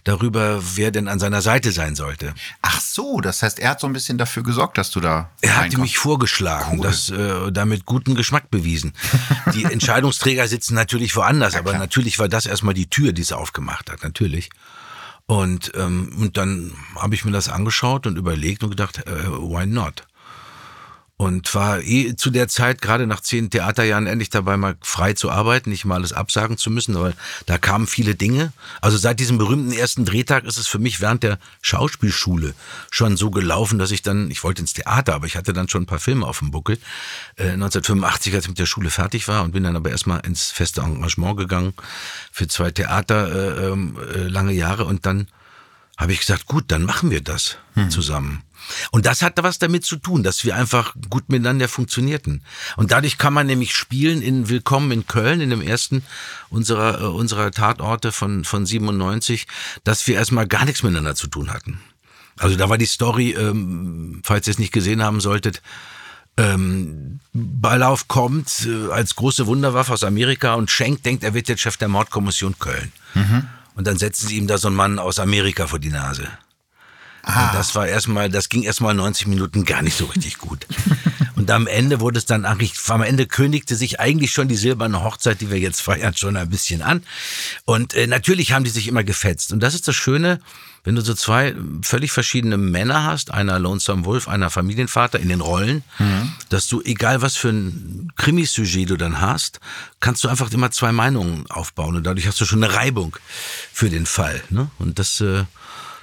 darüber, 0.05 0.61
wer 0.75 0.91
denn 0.91 1.09
an 1.09 1.19
seiner 1.19 1.41
Seite 1.41 1.73
sein 1.73 1.95
sollte. 1.95 2.35
Ach 2.61 2.79
so, 2.79 3.23
das 3.23 3.43
heißt, 3.43 3.59
er 3.59 3.71
hat 3.71 3.81
so 3.81 3.87
ein 3.87 3.95
bisschen 3.95 4.19
dafür 4.19 4.43
gesorgt, 4.43 4.77
dass 4.77 4.91
du 4.91 5.01
da. 5.01 5.31
Er 5.41 5.57
hat 5.57 5.79
mich 5.79 5.97
vorgeschlagen, 5.97 6.79
cool. 6.79 6.85
das 6.85 7.09
äh, 7.09 7.51
damit 7.51 7.87
guten 7.87 8.15
Geschmack 8.15 8.51
bewiesen. 8.51 8.93
Die 9.55 9.65
Entscheidungsträger 9.65 10.47
sitzen 10.47 10.75
natürlich 10.75 11.17
woanders, 11.17 11.55
ja, 11.55 11.61
aber 11.61 11.79
natürlich 11.79 12.19
war 12.19 12.29
das 12.29 12.45
erstmal 12.45 12.75
die 12.75 12.91
Tür, 12.91 13.13
die 13.13 13.23
es 13.23 13.33
aufgemacht 13.33 13.91
hat, 13.91 14.03
natürlich. 14.03 14.51
Und, 15.25 15.73
ähm, 15.75 16.13
und 16.19 16.37
dann 16.37 16.73
habe 16.97 17.15
ich 17.15 17.25
mir 17.25 17.31
das 17.31 17.49
angeschaut 17.49 18.07
und 18.07 18.19
überlegt 18.19 18.63
und 18.63 18.71
gedacht, 18.71 19.07
äh, 19.07 19.27
why 19.27 19.65
not? 19.65 20.05
Und 21.21 21.55
war 21.55 21.83
eh 21.83 22.17
zu 22.17 22.31
der 22.31 22.49
Zeit, 22.49 22.81
gerade 22.81 23.07
nach 23.07 23.21
zehn 23.21 23.51
Theaterjahren, 23.51 24.07
endlich 24.07 24.31
dabei, 24.31 24.57
mal 24.57 24.79
frei 24.81 25.13
zu 25.13 25.31
arbeiten, 25.31 25.69
nicht 25.69 25.85
mal 25.85 25.97
alles 25.97 26.15
absagen 26.15 26.57
zu 26.57 26.71
müssen, 26.71 26.99
weil 26.99 27.13
da 27.45 27.59
kamen 27.59 27.87
viele 27.87 28.15
Dinge. 28.15 28.55
Also 28.81 28.97
seit 28.97 29.21
diesem 29.21 29.37
berühmten 29.37 29.71
ersten 29.71 30.07
Drehtag 30.07 30.45
ist 30.45 30.57
es 30.57 30.67
für 30.67 30.79
mich 30.79 31.03
während 31.03 31.23
der 31.23 31.39
Schauspielschule 31.61 32.55
schon 32.91 33.19
so 33.19 33.31
gelaufen, 33.31 33.79
dass 33.79 33.91
ich 33.91 34.01
dann, 34.01 34.31
ich 34.31 34.43
wollte 34.45 34.63
ins 34.63 34.73
Theater, 34.73 35.15
aber 35.15 35.27
ich 35.27 35.37
hatte 35.37 35.53
dann 35.53 35.69
schon 35.69 35.83
ein 35.83 35.87
paar 35.87 35.99
Filme 35.99 36.27
auf 36.27 36.39
dem 36.39 36.53
Buckel. 36.53 36.79
Äh, 37.37 37.51
1985, 37.51 38.35
als 38.35 38.45
ich 38.45 38.49
mit 38.49 38.59
der 38.59 38.65
Schule 38.65 38.89
fertig 38.89 39.29
war 39.29 39.45
und 39.45 39.53
bin 39.53 39.63
dann 39.63 39.77
aber 39.77 39.91
erstmal 39.91 40.21
ins 40.21 40.51
feste 40.51 40.81
Engagement 40.81 41.37
gegangen 41.37 41.75
für 42.33 42.49
zwei 42.49 42.71
Theater 42.71 43.31
äh, 43.31 43.67
ähm, 43.67 43.99
äh, 44.15 44.21
lange 44.21 44.53
Jahre 44.53 44.87
und 44.87 45.05
dann 45.05 45.29
habe 45.99 46.15
ich 46.15 46.21
gesagt, 46.21 46.47
gut, 46.47 46.65
dann 46.69 46.85
machen 46.85 47.11
wir 47.11 47.21
das 47.21 47.59
hm. 47.75 47.91
zusammen. 47.91 48.43
Und 48.91 49.07
das 49.07 49.23
hatte 49.23 49.43
was 49.43 49.59
damit 49.59 49.85
zu 49.85 49.97
tun, 49.97 50.23
dass 50.23 50.45
wir 50.45 50.57
einfach 50.57 50.95
gut 51.09 51.29
miteinander 51.29 51.69
funktionierten. 51.69 52.43
Und 52.77 52.93
dadurch 52.93 53.19
kann 53.19 53.33
man 53.33 53.47
nämlich 53.47 53.75
spielen 53.75 54.23
in 54.23 54.49
Willkommen 54.49 54.91
in 54.93 55.07
Köln, 55.07 55.41
in 55.41 55.51
dem 55.51 55.63
ersten 55.63 56.03
unserer, 56.49 57.01
äh, 57.01 57.05
unserer 57.05 57.51
Tatorte 57.51 58.13
von, 58.13 58.45
von 58.45 58.67
97, 58.67 59.47
dass 59.85 60.07
wir 60.07 60.17
erstmal 60.17 60.47
gar 60.47 60.65
nichts 60.65 60.83
miteinander 60.83 61.15
zu 61.15 61.27
tun 61.27 61.53
hatten. 61.53 61.81
Also 62.39 62.57
da 62.57 62.69
war 62.69 62.79
die 62.79 62.87
Story, 62.87 63.33
ähm, 63.33 64.23
falls 64.25 64.47
ihr 64.47 64.53
es 64.53 64.59
nicht 64.59 64.73
gesehen 64.73 65.03
haben 65.03 65.21
solltet, 65.21 65.63
ähm, 66.37 67.21
Ballauf 67.33 68.09
kommt 68.09 68.67
äh, 68.67 68.91
als 68.93 69.15
große 69.17 69.47
Wunderwaffe 69.47 69.93
aus 69.93 70.05
Amerika 70.05 70.55
und 70.55 70.71
Schenk 70.71 71.03
denkt, 71.03 71.23
er 71.23 71.35
wird 71.35 71.49
jetzt 71.49 71.61
Chef 71.61 71.77
der 71.77 71.89
Mordkommission 71.89 72.59
Köln. 72.59 72.93
Mhm. 73.15 73.47
Und 73.75 73.87
dann 73.87 73.99
setzen 73.99 74.29
sie 74.29 74.37
ihm 74.37 74.47
da 74.47 74.59
so 74.59 74.69
einen 74.69 74.77
Mann 74.77 74.99
aus 74.99 75.19
Amerika 75.19 75.67
vor 75.67 75.79
die 75.79 75.91
Nase. 75.91 76.29
Ah. 77.23 77.53
Das 77.53 77.75
war 77.75 77.87
erstmal, 77.87 78.29
das 78.29 78.49
ging 78.49 78.63
erstmal 78.63 78.95
90 78.95 79.27
Minuten 79.27 79.65
gar 79.65 79.83
nicht 79.83 79.97
so 79.97 80.07
richtig 80.07 80.39
gut. 80.39 80.67
und 81.37 81.51
am 81.51 81.67
Ende 81.67 82.01
wurde 82.01 82.19
es 82.19 82.27
dann 82.27 82.45
eigentlich, 82.45 82.75
am 82.89 83.03
Ende 83.03 83.27
kündigte 83.27 83.77
sich 83.77 84.01
eigentlich 84.01 84.33
schon 84.33 84.49
die 84.49 84.57
silberne 84.57 85.03
Hochzeit, 85.03 85.41
die 85.41 85.51
wir 85.51 85.59
jetzt 85.59 85.83
feiern, 85.83 86.15
schon 86.15 86.37
ein 86.37 86.49
bisschen 86.49 86.83
an. 86.83 87.03
Und 87.65 87.95
äh, 87.95 88.07
natürlich 88.07 88.53
haben 88.53 88.65
die 88.65 88.71
sich 88.71 88.89
immer 88.89 89.05
gefetzt. 89.05 89.53
Und 89.53 89.61
das 89.61 89.75
ist 89.75 89.89
das 89.89 89.97
Schöne, 89.97 90.41
wenn 90.85 90.95
du 90.95 91.03
so 91.03 91.15
zwei 91.15 91.55
völlig 91.83 92.11
verschiedene 92.11 92.57
Männer 92.57 93.05
hast, 93.05 93.33
einer 93.33 93.59
Lonesome 93.59 94.05
Wolf, 94.07 94.29
einer 94.29 94.49
Familienvater 94.49 95.21
in 95.21 95.29
den 95.29 95.43
Rollen, 95.43 95.85
mhm. 95.99 96.33
dass 96.49 96.69
du, 96.69 96.81
egal 96.83 97.21
was 97.21 97.37
für 97.37 97.51
ein 97.51 98.13
Krimi-Sujet 98.17 98.89
du 98.89 98.97
dann 98.97 99.21
hast, 99.21 99.61
kannst 100.01 100.25
du 100.25 100.29
einfach 100.29 100.51
immer 100.53 100.71
zwei 100.71 100.93
Meinungen 100.93 101.45
aufbauen 101.51 101.97
und 101.97 102.05
dadurch 102.05 102.27
hast 102.27 102.41
du 102.41 102.47
schon 102.47 102.65
eine 102.65 102.75
Reibung 102.75 103.17
für 103.73 103.91
den 103.91 104.07
Fall. 104.07 104.43
Ne? 104.49 104.71
Und 104.79 104.99
das 104.99 105.21
äh, 105.21 105.45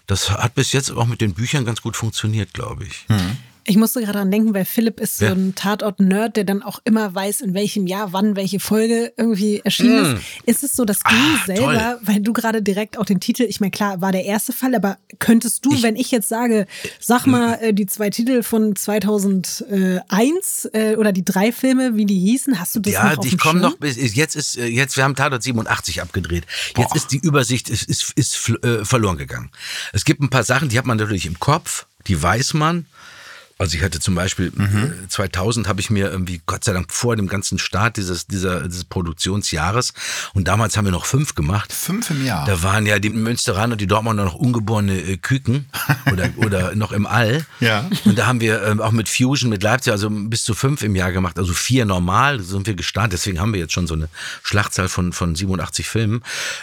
das 0.07 0.31
hat 0.31 0.55
bis 0.55 0.71
jetzt 0.71 0.89
auch 0.91 1.05
mit 1.05 1.21
den 1.21 1.33
Büchern 1.33 1.65
ganz 1.65 1.81
gut 1.81 1.95
funktioniert, 1.95 2.53
glaube 2.53 2.85
ich. 2.85 3.05
Mhm. 3.09 3.37
Ich 3.69 3.75
musste 3.75 3.99
gerade 3.99 4.19
dran 4.19 4.31
denken, 4.31 4.53
weil 4.53 4.63
Philipp 4.63 5.01
ist 5.01 5.19
ja. 5.19 5.27
so 5.29 5.35
ein 5.35 5.53
Tatort-Nerd, 5.53 6.37
der 6.37 6.45
dann 6.45 6.63
auch 6.63 6.79
immer 6.85 7.13
weiß, 7.13 7.41
in 7.41 7.53
welchem 7.53 7.85
Jahr, 7.85 8.13
wann 8.13 8.37
welche 8.37 8.61
Folge 8.61 9.11
irgendwie 9.17 9.59
erschienen 9.59 10.13
mm. 10.13 10.15
ist. 10.15 10.23
Ist 10.45 10.63
es 10.63 10.75
so, 10.75 10.85
dass 10.85 10.99
du 10.99 11.09
ah, 11.09 11.45
selber, 11.45 11.73
toll. 11.73 11.99
weil 12.03 12.21
du 12.21 12.31
gerade 12.31 12.61
direkt 12.61 12.97
auch 12.97 13.03
den 13.03 13.19
Titel, 13.19 13.43
ich 13.43 13.59
meine, 13.59 13.71
klar, 13.71 13.99
war 13.99 14.13
der 14.13 14.23
erste 14.23 14.53
Fall, 14.53 14.73
aber 14.73 14.97
könntest 15.19 15.65
du, 15.65 15.73
ich, 15.73 15.83
wenn 15.83 15.97
ich 15.97 16.11
jetzt 16.11 16.29
sage, 16.29 16.65
sag 16.99 17.27
mal 17.27 17.55
äh, 17.61 17.73
die 17.73 17.87
zwei 17.87 18.09
Titel 18.09 18.41
von 18.41 18.73
2001 18.73 20.69
äh, 20.71 20.95
oder 20.95 21.11
die 21.11 21.25
drei 21.25 21.51
Filme, 21.51 21.97
wie 21.97 22.05
die 22.05 22.19
hießen, 22.19 22.59
hast 22.61 22.73
du 22.75 22.79
das 22.79 22.93
ja, 22.93 23.15
noch 23.15 23.25
ich 23.25 23.37
komme 23.37 23.59
noch 23.59 23.77
bis, 23.77 23.97
jetzt 24.15 24.37
ist, 24.37 24.57
äh, 24.57 24.65
jetzt, 24.65 24.95
wir 24.95 25.03
haben 25.03 25.15
Tatort 25.15 25.43
87 25.43 26.01
abgedreht. 26.01 26.45
Jetzt 26.77 26.89
Boah. 26.89 26.95
ist 26.95 27.11
die 27.11 27.17
Übersicht, 27.17 27.69
ist, 27.69 27.83
ist, 27.83 28.13
ist 28.15 28.49
äh, 28.63 28.85
verloren 28.85 29.17
gegangen. 29.17 29.51
Es 29.91 30.05
gibt 30.05 30.21
ein 30.21 30.29
paar 30.29 30.43
Sachen, 30.43 30.69
die 30.69 30.77
hat 30.77 30.85
man 30.85 30.97
natürlich 30.97 31.25
im 31.25 31.37
Kopf, 31.39 31.85
die 32.07 32.21
weiß 32.21 32.53
man. 32.53 32.85
Also 33.59 33.75
ich 33.75 33.83
hatte 33.83 33.99
zum 33.99 34.13
Beispiel 34.13 34.51
mhm. 34.55 34.93
2000 35.09 35.65
äh, 35.65 35.69
habe 35.69 35.81
ich 35.81 35.89
mir 35.89 36.11
irgendwie 36.11 36.41
Gott 36.45 36.63
sei 36.63 36.73
Dank 36.73 36.93
vor 36.93 37.15
dem 37.15 37.27
ganzen 37.27 37.57
Start 37.57 37.97
dieses 37.97 38.27
dieser 38.27 38.67
dieses 38.67 38.85
Produktionsjahres 38.85 39.93
und 40.33 40.47
damals 40.47 40.77
haben 40.77 40.85
wir 40.85 40.91
noch 40.91 41.05
fünf 41.05 41.33
gemacht. 41.33 41.73
Fünf 41.73 42.09
im 42.11 42.23
Jahr. 42.23 42.45
Da 42.45 42.61
waren 42.61 42.85
ja 42.85 42.99
die 42.99 43.09
Münsteraner 43.09 43.73
und 43.73 43.81
die 43.81 43.87
Dortmunder 43.87 44.25
noch 44.25 44.35
ungeborene 44.35 44.99
äh, 44.99 45.17
Küken 45.17 45.65
oder 46.11 46.29
oder 46.37 46.75
noch 46.75 46.91
im 46.91 47.07
All. 47.07 47.45
Ja. 47.59 47.89
Und 48.05 48.17
da 48.17 48.27
haben 48.27 48.41
wir 48.41 48.63
ähm, 48.63 48.79
auch 48.79 48.91
mit 48.91 49.09
Fusion 49.09 49.49
mit 49.49 49.63
Leipzig 49.63 49.91
also 49.91 50.09
bis 50.09 50.43
zu 50.43 50.53
fünf 50.53 50.83
im 50.83 50.95
Jahr 50.95 51.11
gemacht, 51.11 51.39
also 51.39 51.53
vier 51.53 51.85
normal 51.85 52.41
sind 52.41 52.67
wir 52.67 52.75
gestartet. 52.75 53.13
Deswegen 53.13 53.39
haben 53.39 53.53
wir 53.53 53.59
jetzt 53.59 53.73
schon 53.73 53.87
so 53.87 53.95
eine 53.95 54.07
Schlachtzahl 54.43 54.87
von 54.87 55.13
von 55.13 55.33
87 55.33 55.87
Filmen. 55.87 56.21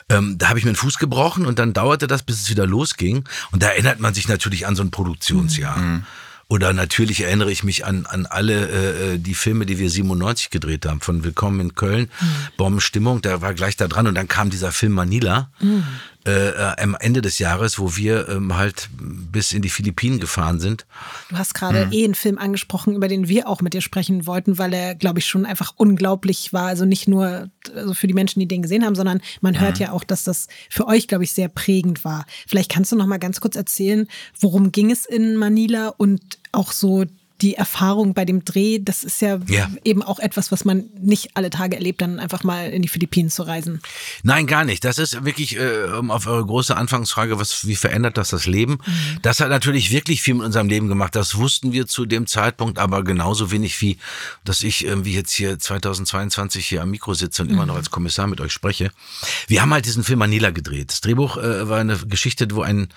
Ähm, 0.08 0.38
da 0.38 0.48
habe 0.48 0.60
ich 0.60 0.64
mir 0.64 0.70
den 0.72 0.76
Fuß 0.76 0.98
gebrochen 0.98 1.44
und 1.44 1.58
dann 1.58 1.72
dauerte 1.72 2.06
das, 2.06 2.22
bis 2.22 2.40
es 2.40 2.50
wieder 2.50 2.66
losging. 2.66 3.24
Und 3.50 3.62
da 3.62 3.68
erinnert 3.68 3.98
man 3.98 4.14
sich 4.14 4.28
natürlich 4.28 4.66
an 4.66 4.76
so 4.76 4.82
ein 4.82 4.92
Produktionsjahr. 4.92 5.78
Mhm. 5.78 6.04
Oder 6.48 6.72
natürlich 6.72 7.22
erinnere 7.22 7.50
ich 7.50 7.64
mich 7.64 7.84
an, 7.84 8.06
an 8.06 8.26
alle 8.26 8.68
äh, 8.68 9.14
äh 9.14 9.18
die 9.18 9.34
Filme, 9.34 9.66
die 9.66 9.78
wir 9.78 9.90
97 9.90 10.50
gedreht 10.50 10.86
haben, 10.86 11.00
von 11.00 11.24
Willkommen 11.24 11.60
in 11.60 11.74
Köln, 11.74 12.10
mhm. 12.20 12.26
Bombenstimmung, 12.56 13.22
der 13.22 13.40
war 13.40 13.54
gleich 13.54 13.76
da 13.76 13.88
dran 13.88 14.06
und 14.06 14.14
dann 14.14 14.28
kam 14.28 14.50
dieser 14.50 14.72
Film 14.72 14.92
Manila. 14.92 15.50
Mhm. 15.60 15.84
Äh, 16.26 16.48
äh, 16.48 16.72
am 16.78 16.96
Ende 16.98 17.20
des 17.20 17.38
Jahres, 17.38 17.78
wo 17.78 17.96
wir 17.96 18.30
ähm, 18.30 18.56
halt 18.56 18.88
bis 18.98 19.52
in 19.52 19.60
die 19.60 19.68
Philippinen 19.68 20.20
gefahren 20.20 20.58
sind. 20.58 20.86
Du 21.28 21.36
hast 21.36 21.52
gerade 21.52 21.84
mhm. 21.84 21.92
eh 21.92 22.04
einen 22.04 22.14
Film 22.14 22.38
angesprochen, 22.38 22.94
über 22.94 23.08
den 23.08 23.28
wir 23.28 23.46
auch 23.46 23.60
mit 23.60 23.74
dir 23.74 23.82
sprechen 23.82 24.26
wollten, 24.26 24.56
weil 24.56 24.72
er, 24.72 24.94
glaube 24.94 25.18
ich, 25.18 25.26
schon 25.26 25.44
einfach 25.44 25.74
unglaublich 25.76 26.54
war. 26.54 26.68
Also 26.68 26.86
nicht 26.86 27.08
nur 27.08 27.50
also 27.74 27.92
für 27.92 28.06
die 28.06 28.14
Menschen, 28.14 28.40
die 28.40 28.48
den 28.48 28.62
gesehen 28.62 28.86
haben, 28.86 28.94
sondern 28.94 29.20
man 29.42 29.60
hört 29.60 29.74
mhm. 29.74 29.82
ja 29.82 29.92
auch, 29.92 30.02
dass 30.02 30.24
das 30.24 30.46
für 30.70 30.86
euch, 30.86 31.08
glaube 31.08 31.24
ich, 31.24 31.32
sehr 31.32 31.48
prägend 31.48 32.06
war. 32.06 32.24
Vielleicht 32.46 32.70
kannst 32.70 32.90
du 32.90 32.96
noch 32.96 33.06
mal 33.06 33.18
ganz 33.18 33.42
kurz 33.42 33.54
erzählen, 33.54 34.08
worum 34.40 34.72
ging 34.72 34.90
es 34.90 35.04
in 35.04 35.36
Manila 35.36 35.88
und 35.88 36.22
auch 36.52 36.72
so 36.72 37.04
die 37.44 37.56
Erfahrung 37.56 38.14
bei 38.14 38.24
dem 38.24 38.42
Dreh, 38.42 38.78
das 38.80 39.04
ist 39.04 39.20
ja, 39.20 39.38
ja, 39.48 39.70
eben 39.84 40.02
auch 40.02 40.18
etwas, 40.18 40.50
was 40.50 40.64
man 40.64 40.84
nicht 40.98 41.36
alle 41.36 41.50
Tage 41.50 41.76
erlebt, 41.76 42.00
dann 42.00 42.18
einfach 42.18 42.42
mal 42.42 42.70
in 42.70 42.80
die 42.80 42.88
Philippinen 42.88 43.28
zu 43.28 43.42
reisen. 43.42 43.82
Nein, 44.22 44.46
gar 44.46 44.64
nicht. 44.64 44.82
Das 44.82 44.96
ist 44.96 45.26
wirklich, 45.26 45.58
äh, 45.58 45.88
auf 46.08 46.26
eure 46.26 46.46
große 46.46 46.74
Anfangsfrage, 46.74 47.38
was, 47.38 47.66
wie 47.66 47.76
verändert 47.76 48.16
das 48.16 48.30
das 48.30 48.46
Leben? 48.46 48.78
Mhm. 48.86 49.18
Das 49.20 49.40
hat 49.40 49.50
natürlich 49.50 49.90
wirklich 49.90 50.22
viel 50.22 50.34
mit 50.34 50.46
unserem 50.46 50.70
Leben 50.70 50.88
gemacht. 50.88 51.14
Das 51.14 51.36
wussten 51.36 51.72
wir 51.72 51.86
zu 51.86 52.06
dem 52.06 52.26
Zeitpunkt, 52.26 52.78
aber 52.78 53.04
genauso 53.04 53.50
wenig 53.50 53.78
wie, 53.82 53.98
dass 54.44 54.62
ich 54.62 54.82
irgendwie 54.82 55.12
jetzt 55.12 55.32
hier 55.34 55.58
2022 55.58 56.66
hier 56.66 56.80
am 56.80 56.90
Mikro 56.90 57.12
sitze 57.12 57.42
und 57.42 57.48
mhm. 57.48 57.56
immer 57.56 57.66
noch 57.66 57.76
als 57.76 57.90
Kommissar 57.90 58.26
mit 58.26 58.40
euch 58.40 58.52
spreche. 58.52 58.90
Wir 59.48 59.60
haben 59.60 59.74
halt 59.74 59.84
diesen 59.84 60.02
Film 60.02 60.20
Manila 60.20 60.48
gedreht. 60.48 60.88
Das 60.88 61.02
Drehbuch 61.02 61.36
äh, 61.36 61.68
war 61.68 61.78
eine 61.78 61.98
Geschichte, 61.98 62.48
wo 62.52 62.62
ein 62.62 62.88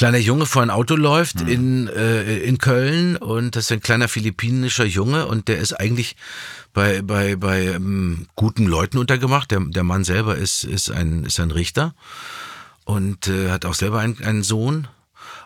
kleiner 0.00 0.16
Junge 0.16 0.46
vor 0.46 0.62
ein 0.62 0.70
Auto 0.70 0.96
läuft 0.96 1.42
mhm. 1.42 1.48
in, 1.48 1.88
äh, 1.88 2.38
in 2.38 2.56
Köln 2.56 3.18
und 3.18 3.54
das 3.54 3.64
ist 3.64 3.72
ein 3.72 3.82
kleiner 3.82 4.08
philippinischer 4.08 4.86
Junge 4.86 5.26
und 5.26 5.46
der 5.48 5.58
ist 5.58 5.74
eigentlich 5.74 6.16
bei, 6.72 7.02
bei, 7.02 7.36
bei 7.36 7.66
ähm, 7.66 8.26
guten 8.34 8.64
Leuten 8.64 8.96
untergemacht. 8.96 9.50
Der, 9.50 9.60
der 9.60 9.82
Mann 9.82 10.04
selber 10.04 10.36
ist, 10.36 10.64
ist, 10.64 10.90
ein, 10.90 11.24
ist 11.24 11.38
ein 11.38 11.50
Richter 11.50 11.94
und 12.84 13.28
äh, 13.28 13.50
hat 13.50 13.66
auch 13.66 13.74
selber 13.74 13.98
einen, 13.98 14.24
einen 14.24 14.42
Sohn. 14.42 14.88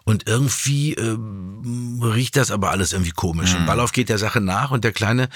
Und 0.05 0.29
irgendwie 0.29 0.95
äh, 0.95 1.17
riecht 2.01 2.37
das 2.37 2.53
aber 2.53 2.71
alles 2.71 2.93
irgendwie 2.93 3.11
komisch. 3.11 3.55
Mhm. 3.55 3.61
Und 3.61 3.67
Ballauf 3.67 3.91
geht 3.91 4.09
der 4.09 4.19
Sache 4.19 4.41
nach 4.41 4.71
und 4.71 4.85
der 4.85 4.93
Kleine 4.93 5.31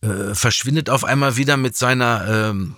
äh, 0.00 0.32
verschwindet 0.36 0.90
auf 0.90 1.02
einmal 1.02 1.36
wieder 1.36 1.56
mit 1.56 1.76
seiner 1.76 2.50
ähm, 2.50 2.76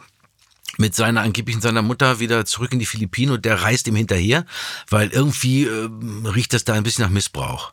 mit 0.78 0.94
seiner 0.94 1.20
angeblichen 1.22 1.60
seiner 1.60 1.82
Mutter 1.82 2.20
wieder 2.20 2.44
zurück 2.44 2.72
in 2.72 2.78
die 2.78 2.86
Philippinen 2.86 3.32
und 3.32 3.44
der 3.44 3.62
reist 3.62 3.86
ihm 3.88 3.96
hinterher, 3.96 4.46
weil 4.88 5.08
irgendwie 5.08 5.64
äh, 5.64 5.88
riecht 6.24 6.52
das 6.52 6.64
da 6.64 6.74
ein 6.74 6.82
bisschen 6.82 7.04
nach 7.04 7.10
Missbrauch. 7.10 7.72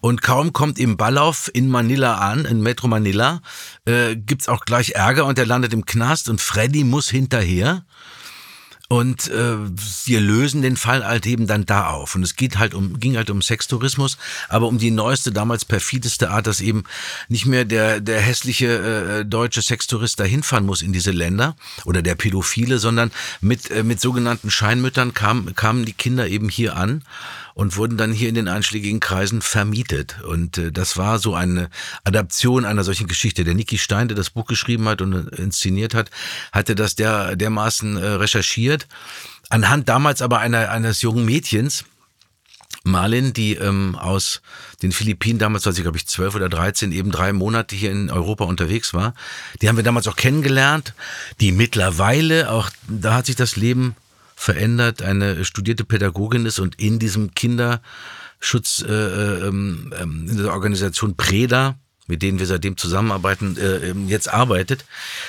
Und 0.00 0.22
kaum 0.22 0.52
kommt 0.52 0.78
im 0.78 0.96
Ballauf 0.96 1.50
in 1.52 1.68
Manila 1.68 2.18
an, 2.18 2.44
in 2.44 2.60
Metro 2.60 2.86
Manila, 2.86 3.40
äh, 3.86 4.14
gibt's 4.14 4.48
auch 4.48 4.64
gleich 4.64 4.90
Ärger 4.90 5.26
und 5.26 5.38
er 5.38 5.46
landet 5.46 5.72
im 5.72 5.84
Knast 5.84 6.28
und 6.28 6.40
Freddy 6.40 6.84
muss 6.84 7.08
hinterher. 7.08 7.84
Und 8.90 9.28
äh, 9.28 9.56
wir 10.06 10.18
lösen 10.18 10.62
den 10.62 10.78
Fall 10.78 11.06
halt 11.06 11.26
eben 11.26 11.46
dann 11.46 11.66
da 11.66 11.88
auf. 11.88 12.14
Und 12.14 12.22
es 12.22 12.36
geht 12.36 12.58
halt 12.58 12.72
um, 12.72 12.98
ging 12.98 13.18
halt 13.18 13.28
um 13.28 13.42
Sextourismus, 13.42 14.16
aber 14.48 14.66
um 14.66 14.78
die 14.78 14.90
neueste, 14.90 15.30
damals 15.30 15.66
perfideste 15.66 16.30
Art, 16.30 16.46
dass 16.46 16.62
eben 16.62 16.84
nicht 17.28 17.44
mehr 17.44 17.66
der, 17.66 18.00
der 18.00 18.18
hässliche 18.18 19.20
äh, 19.20 19.24
deutsche 19.26 19.60
Sextourist 19.60 20.18
da 20.18 20.24
hinfahren 20.24 20.64
muss 20.64 20.80
in 20.80 20.94
diese 20.94 21.10
Länder 21.10 21.54
oder 21.84 22.00
der 22.00 22.14
Pädophile, 22.14 22.78
sondern 22.78 23.10
mit, 23.42 23.70
äh, 23.70 23.82
mit 23.82 24.00
sogenannten 24.00 24.50
Scheinmüttern 24.50 25.12
kam, 25.12 25.54
kamen 25.54 25.84
die 25.84 25.92
Kinder 25.92 26.26
eben 26.26 26.48
hier 26.48 26.74
an 26.74 27.02
und 27.58 27.76
wurden 27.76 27.96
dann 27.96 28.12
hier 28.12 28.28
in 28.28 28.36
den 28.36 28.46
einschlägigen 28.46 29.00
Kreisen 29.00 29.42
vermietet. 29.42 30.22
Und 30.22 30.58
äh, 30.58 30.70
das 30.70 30.96
war 30.96 31.18
so 31.18 31.34
eine 31.34 31.70
Adaption 32.04 32.64
einer 32.64 32.84
solchen 32.84 33.08
Geschichte. 33.08 33.42
Der 33.42 33.56
Niki 33.56 33.78
Stein, 33.78 34.06
der 34.06 34.16
das 34.16 34.30
Buch 34.30 34.46
geschrieben 34.46 34.88
hat 34.88 35.02
und 35.02 35.12
inszeniert 35.30 35.92
hat, 35.92 36.08
hatte 36.52 36.76
das 36.76 36.94
der, 36.94 37.34
dermaßen 37.34 37.96
äh, 37.96 38.06
recherchiert. 38.06 38.86
Anhand 39.48 39.88
damals 39.88 40.22
aber 40.22 40.38
einer, 40.38 40.70
eines 40.70 41.02
jungen 41.02 41.24
Mädchens, 41.24 41.84
Marlin, 42.84 43.32
die 43.32 43.54
ähm, 43.54 43.96
aus 43.96 44.40
den 44.80 44.92
Philippinen 44.92 45.40
damals, 45.40 45.66
war 45.66 45.72
sie 45.72 45.82
glaube 45.82 45.96
ich 45.96 46.06
zwölf 46.06 46.36
oder 46.36 46.48
dreizehn, 46.48 46.92
eben 46.92 47.10
drei 47.10 47.32
Monate 47.32 47.74
hier 47.74 47.90
in 47.90 48.08
Europa 48.08 48.44
unterwegs 48.44 48.94
war. 48.94 49.14
Die 49.60 49.68
haben 49.68 49.74
wir 49.74 49.82
damals 49.82 50.06
auch 50.06 50.14
kennengelernt. 50.14 50.94
Die 51.40 51.50
mittlerweile, 51.50 52.52
auch 52.52 52.70
da 52.86 53.14
hat 53.14 53.26
sich 53.26 53.34
das 53.34 53.56
Leben 53.56 53.96
verändert, 54.38 55.02
eine 55.02 55.44
studierte 55.44 55.84
Pädagogin 55.84 56.46
ist 56.46 56.60
und 56.60 56.80
in 56.80 57.00
diesem 57.00 57.34
Kinderschutz, 57.34 58.84
äh, 58.86 58.92
ähm, 58.92 59.92
ähm, 60.00 60.28
in 60.30 60.36
der 60.36 60.52
Organisation 60.52 61.16
Preda, 61.16 61.74
mit 62.06 62.22
denen 62.22 62.38
wir 62.38 62.46
seitdem 62.46 62.76
zusammenarbeiten, 62.76 63.56
äh, 63.58 63.92
jetzt 64.06 64.32
arbeitet. 64.32 64.84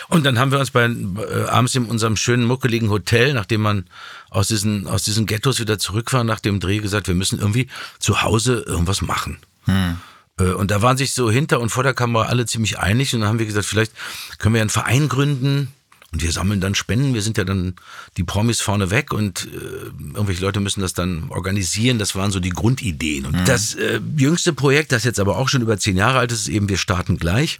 Und 0.09 0.27
dann 0.27 0.37
haben 0.37 0.51
wir 0.51 0.59
uns 0.59 0.69
bei, 0.69 0.85
äh, 0.85 1.45
abends 1.49 1.73
in 1.73 1.85
unserem 1.85 2.17
schönen, 2.17 2.45
muckeligen 2.45 2.91
Hotel, 2.91 3.33
nachdem 3.33 3.61
man 3.61 3.87
aus 4.29 4.47
diesen, 4.47 4.87
aus 4.87 5.03
diesen 5.03 5.25
Ghettos 5.25 5.59
wieder 5.59 5.79
zurück 5.79 6.13
war, 6.13 6.23
nach 6.23 6.39
dem 6.39 6.59
Dreh 6.59 6.77
gesagt, 6.77 7.07
wir 7.07 7.15
müssen 7.15 7.39
irgendwie 7.39 7.67
zu 7.97 8.21
Hause 8.21 8.63
irgendwas 8.67 9.01
machen. 9.01 9.39
Hm. 9.65 9.97
Äh, 10.39 10.51
und 10.51 10.69
da 10.69 10.83
waren 10.83 10.97
sich 10.97 11.13
so 11.13 11.31
hinter 11.31 11.59
und 11.59 11.69
vor 11.69 11.83
der 11.83 11.95
Kamera 11.95 12.27
alle 12.27 12.45
ziemlich 12.45 12.77
einig. 12.77 13.15
Und 13.15 13.21
dann 13.21 13.29
haben 13.29 13.39
wir 13.39 13.47
gesagt, 13.47 13.65
vielleicht 13.65 13.91
können 14.37 14.53
wir 14.53 14.61
einen 14.61 14.69
Verein 14.69 15.09
gründen, 15.09 15.73
und 16.11 16.23
wir 16.23 16.31
sammeln 16.31 16.61
dann 16.61 16.75
Spenden. 16.75 17.13
Wir 17.13 17.21
sind 17.21 17.37
ja 17.37 17.43
dann 17.43 17.75
die 18.17 18.23
Promis 18.23 18.61
vorne 18.61 18.89
weg 18.89 19.13
und 19.13 19.47
äh, 19.47 19.85
irgendwelche 20.13 20.41
Leute 20.41 20.59
müssen 20.59 20.81
das 20.81 20.93
dann 20.93 21.29
organisieren. 21.29 21.99
Das 21.99 22.15
waren 22.15 22.31
so 22.31 22.39
die 22.39 22.49
Grundideen. 22.49 23.25
Und 23.25 23.41
mhm. 23.41 23.45
das 23.45 23.75
äh, 23.75 23.99
jüngste 24.17 24.53
Projekt, 24.53 24.91
das 24.91 25.03
jetzt 25.03 25.19
aber 25.19 25.37
auch 25.37 25.49
schon 25.49 25.61
über 25.61 25.77
zehn 25.77 25.97
Jahre 25.97 26.19
alt 26.19 26.31
ist, 26.31 26.41
ist 26.41 26.47
eben 26.47 26.69
Wir 26.69 26.77
starten 26.77 27.17
gleich 27.17 27.59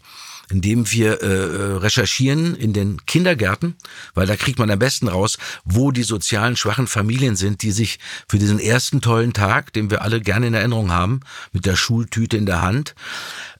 indem 0.51 0.91
wir 0.91 1.21
äh, 1.21 1.77
recherchieren 1.77 2.55
in 2.55 2.73
den 2.73 3.05
Kindergärten, 3.05 3.75
weil 4.13 4.27
da 4.27 4.35
kriegt 4.35 4.59
man 4.59 4.71
am 4.71 4.79
besten 4.79 5.07
raus, 5.07 5.37
wo 5.63 5.91
die 5.91 6.03
sozialen 6.03 6.55
schwachen 6.55 6.87
Familien 6.87 7.35
sind, 7.35 7.61
die 7.61 7.71
sich 7.71 7.99
für 8.27 8.39
diesen 8.39 8.59
ersten 8.59 9.01
tollen 9.01 9.33
Tag, 9.33 9.73
den 9.73 9.91
wir 9.91 10.01
alle 10.01 10.21
gerne 10.21 10.47
in 10.47 10.53
Erinnerung 10.53 10.91
haben, 10.91 11.21
mit 11.51 11.65
der 11.65 11.75
Schultüte 11.75 12.35
in 12.35 12.47
der 12.47 12.61
Hand, 12.61 12.95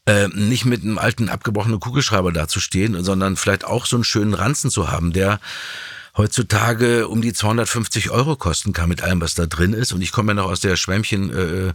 äh, 0.10 0.28
nicht 0.30 0.66
mit 0.66 0.82
einem 0.82 0.98
alten 0.98 1.30
abgebrochenen 1.30 1.80
Kugelschreiber 1.80 2.32
dazustehen, 2.32 3.04
sondern 3.04 3.38
vielleicht 3.38 3.64
auch 3.64 3.86
so 3.86 3.96
einen 3.96 4.04
schönen 4.04 4.34
Ranzen 4.34 4.72
zu 4.72 4.90
haben, 4.90 5.14
der 5.14 5.40
heutzutage 6.18 7.08
um 7.08 7.22
die 7.22 7.32
250 7.32 8.10
Euro 8.10 8.36
kosten 8.36 8.74
kann 8.74 8.90
mit 8.90 9.04
allem, 9.04 9.22
was 9.22 9.36
da 9.36 9.46
drin 9.46 9.74
ist. 9.74 9.94
Und 9.94 10.02
ich 10.02 10.12
komme 10.12 10.32
ja 10.32 10.34
noch 10.34 10.50
aus 10.50 10.62
der 10.62 10.78
Schwämmchen 10.78 11.30
äh, 11.30 11.74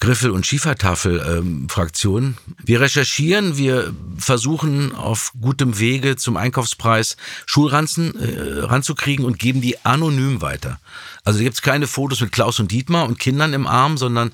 Griffel- 0.00 0.30
und 0.30 0.46
Schiefertafel-Fraktion. 0.46 2.22
Ähm, 2.24 2.54
wir 2.64 2.80
recherchieren, 2.80 3.58
wir 3.58 3.92
versuchen 4.16 4.94
auf 4.94 5.32
gutem 5.38 5.78
Wege 5.78 6.16
zum 6.16 6.38
Einkaufspreis 6.38 7.16
Schulranzen 7.44 8.14
äh, 8.18 8.60
ranzukriegen 8.60 9.26
und 9.26 9.38
geben 9.38 9.60
die 9.60 9.84
anonym 9.84 10.40
weiter. 10.40 10.80
Also 11.24 11.40
gibt 11.40 11.56
es 11.56 11.62
keine 11.62 11.86
Fotos 11.86 12.20
mit 12.20 12.32
Klaus 12.32 12.60
und 12.60 12.72
Dietmar 12.72 13.06
und 13.06 13.18
Kindern 13.18 13.52
im 13.52 13.66
Arm, 13.66 13.98
sondern 13.98 14.32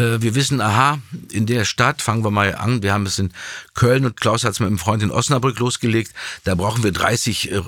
wir 0.00 0.34
wissen, 0.34 0.60
aha, 0.60 0.98
in 1.30 1.46
der 1.46 1.64
Stadt, 1.64 2.02
fangen 2.02 2.24
wir 2.24 2.30
mal 2.30 2.54
an, 2.54 2.82
wir 2.82 2.92
haben 2.92 3.06
es 3.06 3.18
in 3.18 3.32
Köln 3.74 4.04
und 4.04 4.20
Klaus 4.20 4.44
hat 4.44 4.52
es 4.52 4.60
mit 4.60 4.66
einem 4.66 4.78
Freund 4.78 5.02
in 5.02 5.10
Osnabrück 5.10 5.58
losgelegt, 5.58 6.12
da 6.44 6.54
brauchen 6.54 6.82
wir 6.82 6.92
30, 6.92 7.52
äh, 7.52 7.60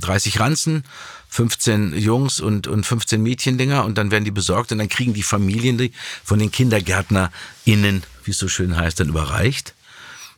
30 0.00 0.34
ähm, 0.34 0.40
Ranzen, 0.40 0.84
15 1.30 1.96
Jungs 1.98 2.40
und, 2.40 2.66
und 2.66 2.84
15 2.84 3.22
Mädchendinger 3.22 3.84
und 3.84 3.98
dann 3.98 4.10
werden 4.10 4.24
die 4.24 4.30
besorgt 4.30 4.72
und 4.72 4.78
dann 4.78 4.88
kriegen 4.88 5.14
die 5.14 5.22
Familien 5.22 5.78
die 5.78 5.92
von 6.24 6.38
den 6.38 6.50
KindergärtnerInnen, 6.50 8.02
wie 8.24 8.30
es 8.30 8.38
so 8.38 8.48
schön 8.48 8.76
heißt, 8.76 9.00
dann 9.00 9.08
überreicht. 9.08 9.74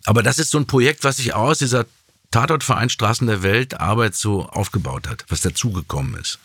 Aber 0.04 0.22
das 0.22 0.38
ist 0.38 0.50
so 0.50 0.58
ein 0.58 0.66
Projekt, 0.66 1.04
was 1.04 1.18
sich 1.18 1.34
aus 1.34 1.58
dieser 1.58 1.86
Tatortverein 2.30 2.90
Straßen 2.90 3.26
der 3.26 3.42
Welt 3.42 3.80
Arbeit 3.80 4.14
so 4.14 4.46
aufgebaut 4.46 5.08
hat, 5.08 5.24
was 5.28 5.40
dazugekommen 5.40 6.14
ist. 6.14 6.38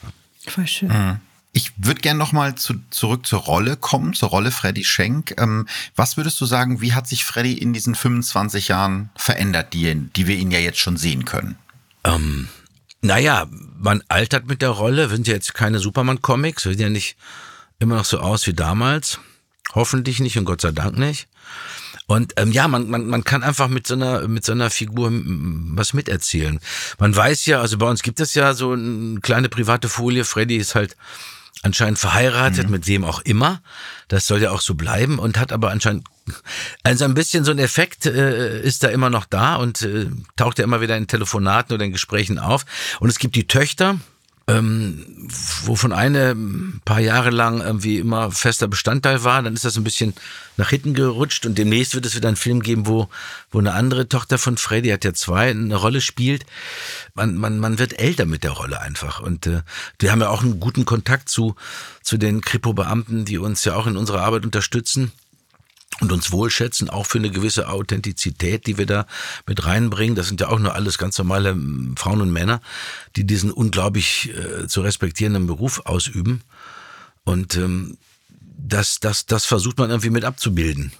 Voll 0.48 0.68
schön. 0.68 0.90
Mhm. 0.90 1.20
Ich 1.58 1.72
würde 1.78 2.02
gerne 2.02 2.20
nochmal 2.20 2.56
zu, 2.56 2.74
zurück 2.90 3.26
zur 3.26 3.40
Rolle 3.40 3.78
kommen, 3.78 4.14
zur 4.14 4.28
Rolle 4.28 4.52
Freddy 4.52 4.84
Schenk. 4.84 5.36
Ähm, 5.40 5.70
was 5.96 6.18
würdest 6.18 6.42
du 6.42 6.46
sagen, 6.46 6.82
wie 6.82 6.92
hat 6.92 7.08
sich 7.08 7.24
Freddy 7.24 7.54
in 7.54 7.72
diesen 7.72 7.96
25 7.96 8.68
Jahren 8.68 9.10
verändert, 9.16 9.72
die, 9.72 9.96
die 9.96 10.28
wir 10.28 10.36
ihn 10.36 10.52
ja 10.52 10.60
jetzt 10.60 10.80
schon 10.80 10.98
sehen 10.98 11.24
können? 11.24 11.58
Ähm, 12.04 12.50
naja, 13.00 13.48
man 13.80 14.04
altert 14.10 14.48
mit 14.48 14.62
der 14.62 14.72
Rolle. 14.72 15.10
Wir 15.10 15.16
sind 15.16 15.30
ja 15.30 15.34
jetzt 15.34 15.54
keine 15.54 15.80
Superman-Comics. 15.80 16.66
Wir 16.66 16.74
sehen 16.74 16.82
ja 16.82 16.90
nicht 16.90 17.16
immer 17.80 17.96
noch 17.96 18.06
so 18.06 18.20
aus 18.20 18.46
wie 18.48 18.54
damals. 18.54 19.20
Hoffentlich 19.74 20.20
nicht 20.20 20.38
und 20.38 20.44
Gott 20.44 20.60
sei 20.60 20.74
Dank 20.74 20.98
nicht. 20.98 21.30
Und 22.06 22.34
ähm, 22.36 22.52
ja, 22.52 22.68
man, 22.68 22.90
man, 22.90 23.08
man 23.08 23.24
kann 23.24 23.44
einfach 23.44 23.70
mit 23.70 23.88
so 23.88 23.94
einer 23.94 24.28
mit 24.28 24.44
so 24.44 24.52
einer 24.52 24.70
Figur 24.70 25.10
was 25.10 25.94
miterzählen. 25.94 26.60
Man 27.00 27.16
weiß 27.16 27.46
ja, 27.46 27.62
also 27.62 27.78
bei 27.78 27.90
uns 27.90 28.04
gibt 28.04 28.20
es 28.20 28.34
ja 28.34 28.54
so 28.54 28.74
eine 28.74 29.22
kleine 29.22 29.48
private 29.48 29.88
Folie. 29.88 30.26
Freddy 30.26 30.58
ist 30.58 30.76
halt 30.76 30.98
anscheinend 31.62 32.00
verheiratet, 32.00 32.66
mhm. 32.66 32.72
mit 32.72 32.88
wem 32.88 33.04
auch 33.04 33.22
immer. 33.22 33.62
Das 34.08 34.28
soll 34.28 34.42
ja 34.42 34.52
auch 34.52 34.62
so 34.62 34.76
bleiben 34.76 35.20
und 35.20 35.38
hat 35.38 35.52
aber 35.52 35.72
anscheinend 35.72 36.08
also 36.84 37.06
ein 37.06 37.14
bisschen 37.14 37.44
so 37.44 37.52
ein 37.52 37.60
Effekt 37.60 38.06
äh, 38.06 38.62
ist 38.62 38.84
da 38.84 38.90
immer 38.90 39.10
noch 39.10 39.26
da 39.26 39.56
und 39.56 39.82
äh, 39.84 40.08
taucht 40.36 40.58
ja 40.58 40.64
immer 40.64 40.82
wieder 40.82 40.98
in 40.98 41.08
Telefonaten 41.08 41.74
oder 41.74 41.86
in 41.86 41.92
Gesprächen 41.92 42.40
auf. 42.40 42.66
Und 43.00 43.10
es 43.10 43.20
gibt 43.20 43.36
die 43.36 43.48
Töchter, 43.48 44.00
ähm, 44.48 45.28
wovon 45.64 45.92
eine 45.92 46.32
ein 46.32 46.82
paar 46.86 47.00
Jahre 47.00 47.32
lang 47.32 47.62
irgendwie 47.62 47.98
immer 47.98 48.30
fester 48.30 48.68
Bestandteil 48.68 49.24
war, 49.24 49.42
dann 49.42 49.56
ist 49.56 49.66
das 49.66 49.76
ein 49.76 49.84
bisschen 49.84 50.14
nach 50.58 50.70
hinten 50.70 50.94
gerutscht 50.94 51.48
und 51.48 51.58
demnächst 51.58 51.96
wird 51.96 52.06
es 52.06 52.16
wieder 52.16 52.28
einen 52.28 52.38
Film 52.38 52.62
geben, 52.62 52.86
wo, 52.86 53.10
wo 53.50 53.58
eine 53.58 53.74
andere 53.74 54.08
Tochter 54.08 54.38
von 54.38 54.58
Freddy, 54.58 54.90
hat 54.90 55.04
ja 55.04 55.14
zwei, 55.14 55.50
eine 55.50 55.76
Rolle 55.76 56.00
spielt. 56.00 56.46
Man, 57.16 57.36
man, 57.38 57.58
man 57.58 57.80
wird 57.80 58.00
älter 58.00 58.26
mit 58.26 58.44
der 58.44 58.52
Rolle 58.52 58.80
einfach 58.82 59.20
und 59.20 59.48
äh, 59.48 59.64
wir 59.98 60.12
haben 60.12 60.22
ja 60.22 60.30
auch 60.30 60.44
einen 60.44 60.60
guten 60.60 60.86
Kontakt 60.86 61.28
zu, 61.28 61.56
zu 62.04 62.18
den 62.18 62.42
Kripo-Beamten, 62.42 63.26
die 63.26 63.40
uns 63.40 63.66
ja 63.66 63.76
auch 63.76 63.88
in 63.88 63.98
unserer 63.98 64.22
Arbeit 64.22 64.46
unterstützen 64.46 65.12
und 66.02 66.12
uns 66.12 66.32
wohlschätzen, 66.32 66.90
auch 66.90 67.06
für 67.06 67.18
eine 67.18 67.32
gewisse 67.32 67.70
Authentizität, 67.70 68.68
die 68.68 68.78
wir 68.78 68.86
da 68.86 69.06
mit 69.48 69.66
reinbringen. 69.66 70.16
Das 70.16 70.28
sind 70.28 70.42
ja 70.42 70.50
auch 70.50 70.60
nur 70.60 70.76
alles 70.76 70.98
ganz 70.98 71.18
normale 71.18 71.56
Frauen 71.96 72.22
und 72.22 72.32
Männer, 72.32 72.62
die 73.16 73.26
diesen 73.26 73.52
unglaublich 73.52 74.32
äh, 74.34 74.68
zu 74.68 74.82
respektierenden 74.82 75.48
Beruf 75.48 75.86
ausüben. 75.86 76.42
Und 77.24 77.56
ähm, 77.56 77.98
das, 78.58 79.00
das, 79.00 79.26
das 79.26 79.46
versucht 79.46 79.78
man 79.78 79.90
irgendwie 79.90 80.10
mit 80.10 80.26
abzubilden. 80.26 80.92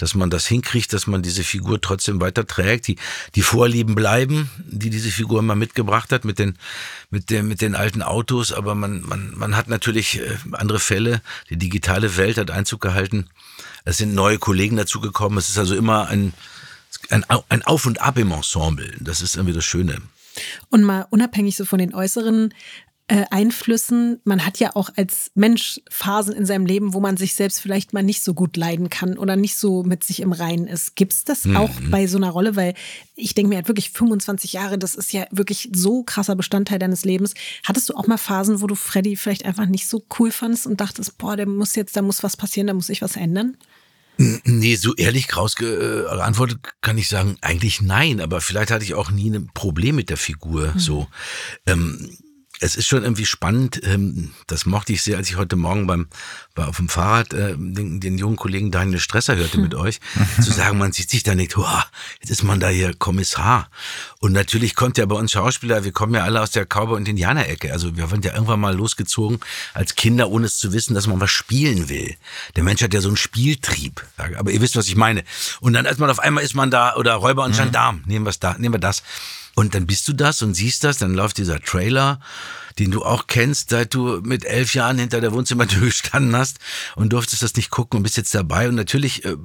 Dass 0.00 0.14
man 0.14 0.30
das 0.30 0.46
hinkriegt, 0.46 0.92
dass 0.92 1.06
man 1.06 1.22
diese 1.22 1.44
Figur 1.44 1.80
trotzdem 1.80 2.20
weiter 2.20 2.46
trägt, 2.46 2.88
die, 2.88 2.96
die 3.34 3.42
Vorlieben 3.42 3.94
bleiben, 3.94 4.50
die 4.66 4.90
diese 4.90 5.10
Figur 5.10 5.38
immer 5.38 5.54
mitgebracht 5.54 6.10
hat 6.12 6.24
mit 6.24 6.38
den, 6.38 6.56
mit 7.10 7.30
den, 7.30 7.46
mit 7.46 7.60
den 7.60 7.74
alten 7.74 8.02
Autos. 8.02 8.52
Aber 8.52 8.74
man, 8.74 9.02
man, 9.02 9.32
man 9.36 9.56
hat 9.56 9.68
natürlich 9.68 10.20
äh, 10.20 10.36
andere 10.52 10.80
Fälle. 10.80 11.22
Die 11.50 11.56
digitale 11.56 12.16
Welt 12.16 12.38
hat 12.38 12.50
Einzug 12.50 12.80
gehalten 12.80 13.28
es 13.84 13.98
sind 13.98 14.14
neue 14.14 14.38
Kollegen 14.38 14.76
dazugekommen. 14.76 15.38
Es 15.38 15.48
ist 15.48 15.58
also 15.58 15.74
immer 15.74 16.08
ein, 16.08 16.32
ein, 17.10 17.24
ein 17.48 17.62
Auf 17.62 17.86
und 17.86 18.00
Ab 18.00 18.18
im 18.18 18.32
Ensemble. 18.32 18.92
Das 19.00 19.22
ist 19.22 19.36
irgendwie 19.36 19.54
das 19.54 19.64
Schöne. 19.64 19.96
Und 20.70 20.84
mal 20.84 21.06
unabhängig 21.10 21.56
so 21.56 21.64
von 21.64 21.78
den 21.78 21.94
äußeren 21.94 22.54
äh, 23.10 23.24
Einflüssen, 23.32 24.20
man 24.22 24.46
hat 24.46 24.60
ja 24.60 24.76
auch 24.76 24.88
als 24.94 25.32
Mensch 25.34 25.80
Phasen 25.90 26.32
in 26.32 26.46
seinem 26.46 26.64
Leben, 26.64 26.94
wo 26.94 27.00
man 27.00 27.16
sich 27.16 27.34
selbst 27.34 27.60
vielleicht 27.60 27.92
mal 27.92 28.04
nicht 28.04 28.22
so 28.22 28.34
gut 28.34 28.56
leiden 28.56 28.88
kann 28.88 29.18
oder 29.18 29.34
nicht 29.34 29.56
so 29.56 29.82
mit 29.82 30.04
sich 30.04 30.20
im 30.20 30.30
Reinen 30.30 30.68
ist. 30.68 30.94
Gibt 30.94 31.12
es 31.12 31.24
das 31.24 31.44
mhm. 31.44 31.56
auch 31.56 31.70
bei 31.90 32.06
so 32.06 32.18
einer 32.18 32.30
Rolle? 32.30 32.54
Weil 32.54 32.74
ich 33.16 33.34
denke 33.34 33.48
mir 33.48 33.56
halt 33.56 33.66
wirklich 33.66 33.90
25 33.90 34.52
Jahre, 34.52 34.78
das 34.78 34.94
ist 34.94 35.12
ja 35.12 35.26
wirklich 35.32 35.70
so 35.74 36.04
krasser 36.04 36.36
Bestandteil 36.36 36.78
deines 36.78 37.04
Lebens. 37.04 37.34
Hattest 37.64 37.88
du 37.88 37.94
auch 37.94 38.06
mal 38.06 38.16
Phasen, 38.16 38.62
wo 38.62 38.68
du 38.68 38.76
Freddy 38.76 39.16
vielleicht 39.16 39.44
einfach 39.44 39.66
nicht 39.66 39.88
so 39.88 40.04
cool 40.20 40.30
fandest 40.30 40.68
und 40.68 40.80
dachtest, 40.80 41.18
boah, 41.18 41.36
der 41.36 41.46
muss 41.46 41.74
jetzt, 41.74 41.96
da 41.96 42.02
muss 42.02 42.22
was 42.22 42.36
passieren, 42.36 42.68
da 42.68 42.74
muss 42.74 42.90
ich 42.90 43.02
was 43.02 43.16
ändern? 43.16 43.56
Nee, 44.44 44.76
so 44.76 44.94
ehrlich 44.94 45.36
rausgeantwortet 45.36 46.58
äh, 46.64 46.70
kann 46.80 46.96
ich 46.96 47.08
sagen, 47.08 47.38
eigentlich 47.40 47.80
nein, 47.80 48.20
aber 48.20 48.40
vielleicht 48.40 48.70
hatte 48.70 48.84
ich 48.84 48.94
auch 48.94 49.10
nie 49.10 49.30
ein 49.30 49.50
Problem 49.52 49.96
mit 49.96 50.10
der 50.10 50.16
Figur. 50.16 50.74
Mhm. 50.74 50.78
So. 50.78 51.08
Ähm, 51.66 52.16
es 52.60 52.76
ist 52.76 52.86
schon 52.86 53.02
irgendwie 53.02 53.26
spannend. 53.26 53.80
Ähm, 53.84 54.32
das 54.46 54.66
mochte 54.66 54.92
ich 54.92 55.02
sehr, 55.02 55.16
als 55.16 55.28
ich 55.28 55.36
heute 55.36 55.56
Morgen 55.56 55.86
beim 55.86 56.08
bei, 56.54 56.64
auf 56.64 56.76
dem 56.76 56.88
Fahrrad 56.88 57.32
äh, 57.32 57.54
den, 57.56 58.00
den 58.00 58.18
jungen 58.18 58.36
Kollegen 58.36 58.70
Daniel 58.70 58.98
Stresser 58.98 59.36
hörte 59.36 59.58
mit 59.58 59.74
euch, 59.80 60.00
zu 60.42 60.52
sagen, 60.52 60.78
man 60.78 60.92
sieht 60.92 61.10
sich 61.10 61.22
da 61.22 61.34
nicht, 61.34 61.56
wow, 61.56 61.84
jetzt 62.20 62.30
ist 62.30 62.42
man 62.42 62.60
da 62.60 62.68
hier 62.68 62.92
Kommissar. 62.94 63.70
Und 64.18 64.32
natürlich 64.32 64.74
kommt 64.74 64.98
ja 64.98 65.06
bei 65.06 65.14
uns 65.14 65.32
Schauspieler, 65.32 65.84
wir 65.84 65.92
kommen 65.92 66.14
ja 66.14 66.24
alle 66.24 66.42
aus 66.42 66.50
der 66.50 66.66
Cowboy- 66.66 66.96
und 66.96 67.08
Indianer-Ecke. 67.08 67.72
Also 67.72 67.96
wir 67.96 68.10
waren 68.10 68.20
ja 68.22 68.32
irgendwann 68.32 68.60
mal 68.60 68.76
losgezogen 68.76 69.40
als 69.74 69.94
Kinder, 69.94 70.28
ohne 70.28 70.46
es 70.46 70.58
zu 70.58 70.72
wissen, 70.72 70.94
dass 70.94 71.06
man 71.06 71.20
was 71.20 71.30
spielen 71.30 71.88
will. 71.88 72.14
Der 72.56 72.64
Mensch 72.64 72.82
hat 72.82 72.92
ja 72.92 73.00
so 73.00 73.08
einen 73.08 73.16
Spieltrieb. 73.16 74.04
Aber 74.16 74.50
ihr 74.50 74.60
wisst, 74.60 74.76
was 74.76 74.88
ich 74.88 74.96
meine. 74.96 75.24
Und 75.60 75.72
dann, 75.72 75.86
als 75.86 75.98
man 75.98 76.10
auf 76.10 76.18
einmal 76.18 76.44
ist 76.44 76.54
man 76.54 76.70
da, 76.70 76.96
oder 76.96 77.14
Räuber 77.14 77.44
und 77.44 77.56
Gendarm, 77.56 78.02
nehmen 78.06 78.26
wir 78.26 78.32
da, 78.38 78.56
nehmen 78.58 78.74
wir 78.74 78.80
das. 78.80 79.02
Und 79.54 79.74
dann 79.74 79.86
bist 79.86 80.08
du 80.08 80.12
das 80.12 80.42
und 80.42 80.54
siehst 80.54 80.84
das, 80.84 80.98
dann 80.98 81.14
läuft 81.14 81.38
dieser 81.38 81.60
Trailer, 81.60 82.20
den 82.78 82.90
du 82.90 83.04
auch 83.04 83.26
kennst, 83.26 83.70
seit 83.70 83.92
du 83.94 84.20
mit 84.22 84.44
elf 84.44 84.74
Jahren 84.74 84.98
hinter 84.98 85.20
der 85.20 85.32
Wohnzimmertür 85.32 85.80
gestanden 85.86 86.36
hast 86.36 86.58
und 86.96 87.12
durftest 87.12 87.42
das 87.42 87.56
nicht 87.56 87.70
gucken 87.70 87.98
und 87.98 88.02
bist 88.02 88.16
jetzt 88.16 88.34
dabei. 88.34 88.68
Und 88.68 88.74
natürlich 88.74 89.24
äh, 89.24 89.36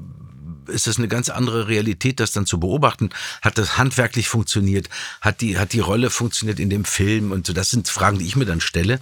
ist 0.67 0.87
das 0.87 0.97
eine 0.97 1.07
ganz 1.07 1.29
andere 1.29 1.67
Realität, 1.67 2.19
das 2.19 2.31
dann 2.31 2.45
zu 2.45 2.59
beobachten. 2.59 3.09
Hat 3.41 3.57
das 3.57 3.77
handwerklich 3.77 4.27
funktioniert? 4.27 4.89
Hat 5.21 5.41
die, 5.41 5.57
hat 5.57 5.73
die 5.73 5.79
Rolle 5.79 6.09
funktioniert 6.09 6.59
in 6.59 6.69
dem 6.69 6.85
Film? 6.85 7.31
Und 7.31 7.47
so, 7.47 7.53
das 7.53 7.69
sind 7.69 7.87
Fragen, 7.87 8.19
die 8.19 8.25
ich 8.25 8.35
mir 8.35 8.45
dann 8.45 8.61
stelle. 8.61 8.99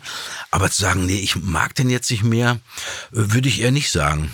Aber 0.51 0.69
zu 0.69 0.81
sagen, 0.81 1.05
nee, 1.05 1.19
ich 1.19 1.35
mag 1.35 1.75
den 1.75 1.89
jetzt 1.89 2.11
nicht 2.11 2.23
mehr, 2.23 2.59
äh, 3.11 3.33
würde 3.33 3.49
ich 3.49 3.61
eher 3.61 3.71
nicht 3.71 3.91
sagen. 3.91 4.31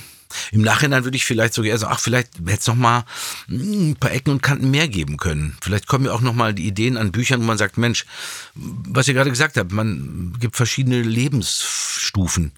Im 0.52 0.62
Nachhinein 0.62 1.04
würde 1.04 1.18
ich 1.18 1.26
vielleicht 1.26 1.54
sogar 1.54 1.78
sagen, 1.78 1.94
ach, 1.96 2.00
vielleicht 2.00 2.40
hätte 2.40 2.60
es 2.60 2.68
noch 2.68 2.76
mal 2.76 3.04
hm, 3.48 3.92
ein 3.92 3.96
paar 3.96 4.12
Ecken 4.12 4.32
und 4.32 4.44
Kanten 4.44 4.72
mehr 4.72 4.88
geben 4.88 5.18
können. 5.18 5.58
Vielleicht 5.62 5.88
kommen 5.88 6.06
ja 6.06 6.12
auch 6.12 6.22
noch 6.22 6.34
mal 6.34 6.54
die 6.54 6.68
Ideen 6.68 6.98
an 6.98 7.12
Büchern, 7.12 7.42
wo 7.42 7.46
man 7.46 7.58
sagt, 7.58 7.78
Mensch, 7.78 8.06
was 8.56 9.08
ihr 9.08 9.14
gerade 9.14 9.30
gesagt 9.30 9.58
habt, 9.58 9.72
man 9.72 10.36
gibt 10.40 10.56
verschiedene 10.56 11.02
Lebensstufen. 11.02 12.52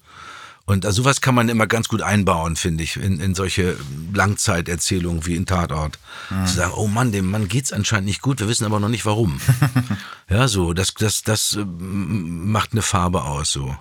Und 0.65 0.85
also 0.85 1.01
sowas 1.01 1.21
kann 1.21 1.35
man 1.35 1.49
immer 1.49 1.67
ganz 1.67 1.89
gut 1.89 2.01
einbauen, 2.01 2.55
finde 2.55 2.83
ich, 2.83 2.95
in, 2.95 3.19
in 3.19 3.35
solche 3.35 3.75
Langzeiterzählungen 4.13 5.25
wie 5.25 5.35
in 5.35 5.45
Tatort. 5.45 5.99
Mhm. 6.29 6.45
Zu 6.45 6.55
sagen, 6.55 6.73
oh 6.75 6.87
Mann, 6.87 7.11
dem 7.11 7.29
Mann 7.29 7.47
geht's 7.47 7.73
anscheinend 7.73 8.05
nicht 8.05 8.21
gut, 8.21 8.39
wir 8.39 8.47
wissen 8.47 8.65
aber 8.65 8.79
noch 8.79 8.87
nicht 8.87 9.05
warum. 9.05 9.41
ja, 10.29 10.47
so, 10.47 10.73
das, 10.73 10.93
das, 10.93 11.23
das 11.23 11.57
äh, 11.57 11.65
macht 11.65 12.71
eine 12.71 12.83
Farbe 12.83 13.23
aus, 13.23 13.51
so. 13.51 13.75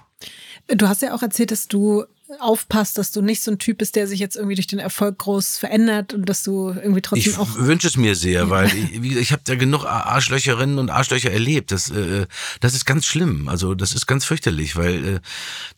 Du 0.69 0.89
hast 0.89 1.03
ja 1.03 1.15
auch 1.15 1.23
erzählt, 1.23 1.51
dass 1.51 1.69
du 1.69 2.05
aufpasst, 2.39 2.99
dass 2.99 3.11
du 3.11 3.23
nicht 3.23 3.43
so 3.43 3.51
ein 3.51 3.59
Typ 3.59 3.79
bist, 3.79 3.97
der 3.97 4.07
sich 4.07 4.21
jetzt 4.21 4.37
irgendwie 4.37 4.55
durch 4.55 4.67
den 4.67 4.79
Erfolg 4.79 5.19
groß 5.19 5.59
verändert 5.59 6.15
und 6.15 6.29
dass 6.29 6.43
du 6.43 6.71
irgendwie 6.71 7.01
trotzdem 7.01 7.33
ich 7.33 7.39
auch. 7.39 7.49
Ich 7.49 7.67
wünsche 7.67 7.89
es 7.89 7.97
mir 7.97 8.15
sehr, 8.15 8.51
weil 8.51 8.67
ich, 8.93 9.17
ich 9.17 9.33
habe 9.33 9.43
ja 9.49 9.55
genug 9.57 9.85
Arschlöcherinnen 9.85 10.79
und 10.79 10.91
Arschlöcher 10.91 11.31
erlebt. 11.31 11.73
Das, 11.73 11.91
äh, 11.91 12.27
das 12.61 12.75
ist 12.75 12.85
ganz 12.85 13.07
schlimm. 13.07 13.49
Also 13.49 13.75
das 13.75 13.93
ist 13.93 14.07
ganz 14.07 14.25
fürchterlich, 14.25 14.77
weil 14.77 15.17
äh, 15.17 15.21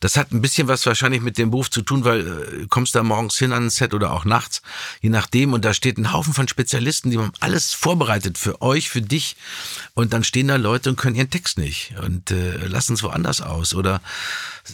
das 0.00 0.16
hat 0.16 0.32
ein 0.32 0.42
bisschen 0.42 0.68
was 0.68 0.84
wahrscheinlich 0.84 1.22
mit 1.22 1.38
dem 1.38 1.50
Beruf 1.50 1.70
zu 1.70 1.82
tun, 1.82 2.04
weil 2.04 2.20
äh, 2.20 2.66
kommst 2.68 2.94
da 2.94 3.02
morgens 3.02 3.38
hin 3.38 3.52
an 3.52 3.66
ein 3.66 3.70
Set 3.70 3.94
oder 3.94 4.12
auch 4.12 4.24
nachts, 4.24 4.62
je 5.00 5.10
nachdem, 5.10 5.52
und 5.52 5.64
da 5.64 5.72
steht 5.72 5.98
ein 5.98 6.12
Haufen 6.12 6.34
von 6.34 6.48
Spezialisten, 6.48 7.10
die 7.10 7.18
haben 7.18 7.32
alles 7.40 7.72
vorbereitet 7.72 8.38
für 8.38 8.60
euch, 8.60 8.90
für 8.90 9.02
dich, 9.02 9.36
und 9.94 10.12
dann 10.12 10.24
stehen 10.24 10.48
da 10.48 10.56
Leute 10.56 10.90
und 10.90 10.96
können 10.96 11.16
ihren 11.16 11.30
Text 11.30 11.58
nicht 11.58 11.94
und 12.02 12.30
äh, 12.30 12.66
lassen 12.66 12.94
es 12.94 13.02
woanders 13.02 13.40
aus 13.40 13.74
oder 13.74 14.00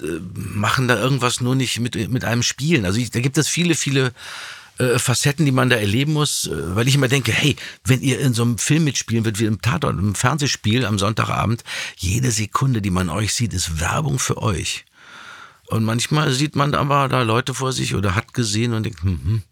äh, 0.02 0.20
machen 0.34 0.88
da 0.88 0.98
irgendwas 0.98 1.40
nur 1.40 1.54
nicht 1.54 1.67
mit, 1.78 2.10
mit 2.10 2.24
einem 2.24 2.42
Spielen. 2.42 2.84
Also 2.84 2.98
ich, 2.98 3.10
da 3.10 3.20
gibt 3.20 3.38
es 3.38 3.48
viele, 3.48 3.74
viele 3.74 4.12
äh, 4.78 4.98
Facetten, 4.98 5.44
die 5.44 5.52
man 5.52 5.70
da 5.70 5.76
erleben 5.76 6.12
muss, 6.12 6.46
äh, 6.46 6.76
weil 6.76 6.88
ich 6.88 6.94
immer 6.94 7.08
denke, 7.08 7.32
hey, 7.32 7.56
wenn 7.84 8.00
ihr 8.00 8.20
in 8.20 8.32
so 8.32 8.42
einem 8.42 8.58
Film 8.58 8.84
mitspielen 8.84 9.24
wird, 9.24 9.38
wie 9.38 9.46
im 9.46 9.60
Tatort, 9.60 9.98
im 9.98 10.14
Fernsehspiel 10.14 10.86
am 10.86 10.98
Sonntagabend, 10.98 11.64
jede 11.96 12.30
Sekunde, 12.30 12.80
die 12.80 12.90
man 12.90 13.08
euch 13.10 13.34
sieht, 13.34 13.52
ist 13.52 13.80
Werbung 13.80 14.18
für 14.18 14.40
euch. 14.40 14.84
Und 15.66 15.84
manchmal 15.84 16.32
sieht 16.32 16.56
man 16.56 16.74
aber 16.74 17.08
da 17.08 17.22
Leute 17.22 17.54
vor 17.54 17.72
sich 17.72 17.94
oder 17.94 18.14
hat 18.14 18.32
gesehen 18.32 18.72
und 18.72 18.84
denkt, 18.84 19.02
hm, 19.02 19.20
hm, 19.22 19.42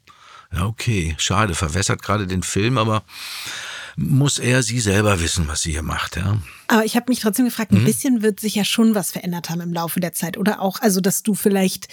ja, 0.52 0.66
okay, 0.66 1.14
schade, 1.18 1.54
verwässert 1.54 2.02
gerade 2.02 2.26
den 2.26 2.42
Film, 2.42 2.78
aber 2.78 3.02
muss 3.96 4.38
er 4.38 4.62
sie 4.62 4.78
selber 4.78 5.20
wissen, 5.20 5.48
was 5.48 5.62
sie 5.62 5.72
hier 5.72 5.82
macht, 5.82 6.16
ja. 6.16 6.38
Aber 6.68 6.84
ich 6.84 6.96
habe 6.96 7.06
mich 7.08 7.20
trotzdem 7.20 7.46
gefragt, 7.46 7.72
ein 7.72 7.80
mhm. 7.80 7.86
bisschen 7.86 8.22
wird 8.22 8.40
sich 8.40 8.54
ja 8.54 8.64
schon 8.64 8.94
was 8.94 9.10
verändert 9.10 9.48
haben 9.48 9.62
im 9.62 9.72
Laufe 9.72 10.00
der 10.00 10.12
Zeit. 10.12 10.36
Oder 10.36 10.60
auch, 10.60 10.80
also 10.80 11.00
dass 11.00 11.22
du 11.22 11.34
vielleicht 11.34 11.88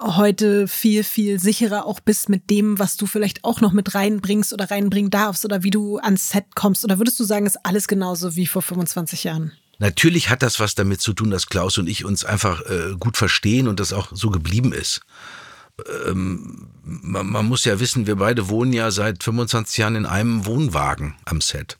heute 0.00 0.68
viel, 0.68 1.02
viel 1.02 1.40
sicherer 1.40 1.86
auch 1.86 2.00
bist 2.00 2.28
mit 2.28 2.50
dem, 2.50 2.78
was 2.78 2.98
du 2.98 3.06
vielleicht 3.06 3.44
auch 3.44 3.62
noch 3.62 3.72
mit 3.72 3.94
reinbringst 3.94 4.52
oder 4.52 4.70
reinbringen 4.70 5.10
darfst 5.10 5.46
oder 5.46 5.62
wie 5.62 5.70
du 5.70 5.96
ans 5.96 6.30
Set 6.30 6.44
kommst. 6.54 6.84
Oder 6.84 6.98
würdest 6.98 7.18
du 7.18 7.24
sagen, 7.24 7.46
ist 7.46 7.64
alles 7.64 7.88
genauso 7.88 8.36
wie 8.36 8.46
vor 8.46 8.60
25 8.60 9.24
Jahren? 9.24 9.52
Natürlich 9.78 10.28
hat 10.28 10.42
das 10.42 10.60
was 10.60 10.74
damit 10.74 11.00
zu 11.00 11.14
tun, 11.14 11.30
dass 11.30 11.46
Klaus 11.46 11.78
und 11.78 11.88
ich 11.88 12.04
uns 12.04 12.24
einfach 12.24 12.62
äh, 12.62 12.94
gut 12.98 13.16
verstehen 13.16 13.68
und 13.68 13.80
das 13.80 13.92
auch 13.94 14.08
so 14.12 14.30
geblieben 14.30 14.72
ist 14.72 15.00
ähm, 16.06 16.68
man, 16.82 17.26
man, 17.26 17.46
muss 17.46 17.64
ja 17.64 17.78
wissen, 17.80 18.06
wir 18.06 18.16
beide 18.16 18.48
wohnen 18.48 18.72
ja 18.72 18.90
seit 18.90 19.22
25 19.22 19.76
Jahren 19.78 19.96
in 19.96 20.06
einem 20.06 20.46
Wohnwagen 20.46 21.14
am 21.24 21.40
Set. 21.40 21.78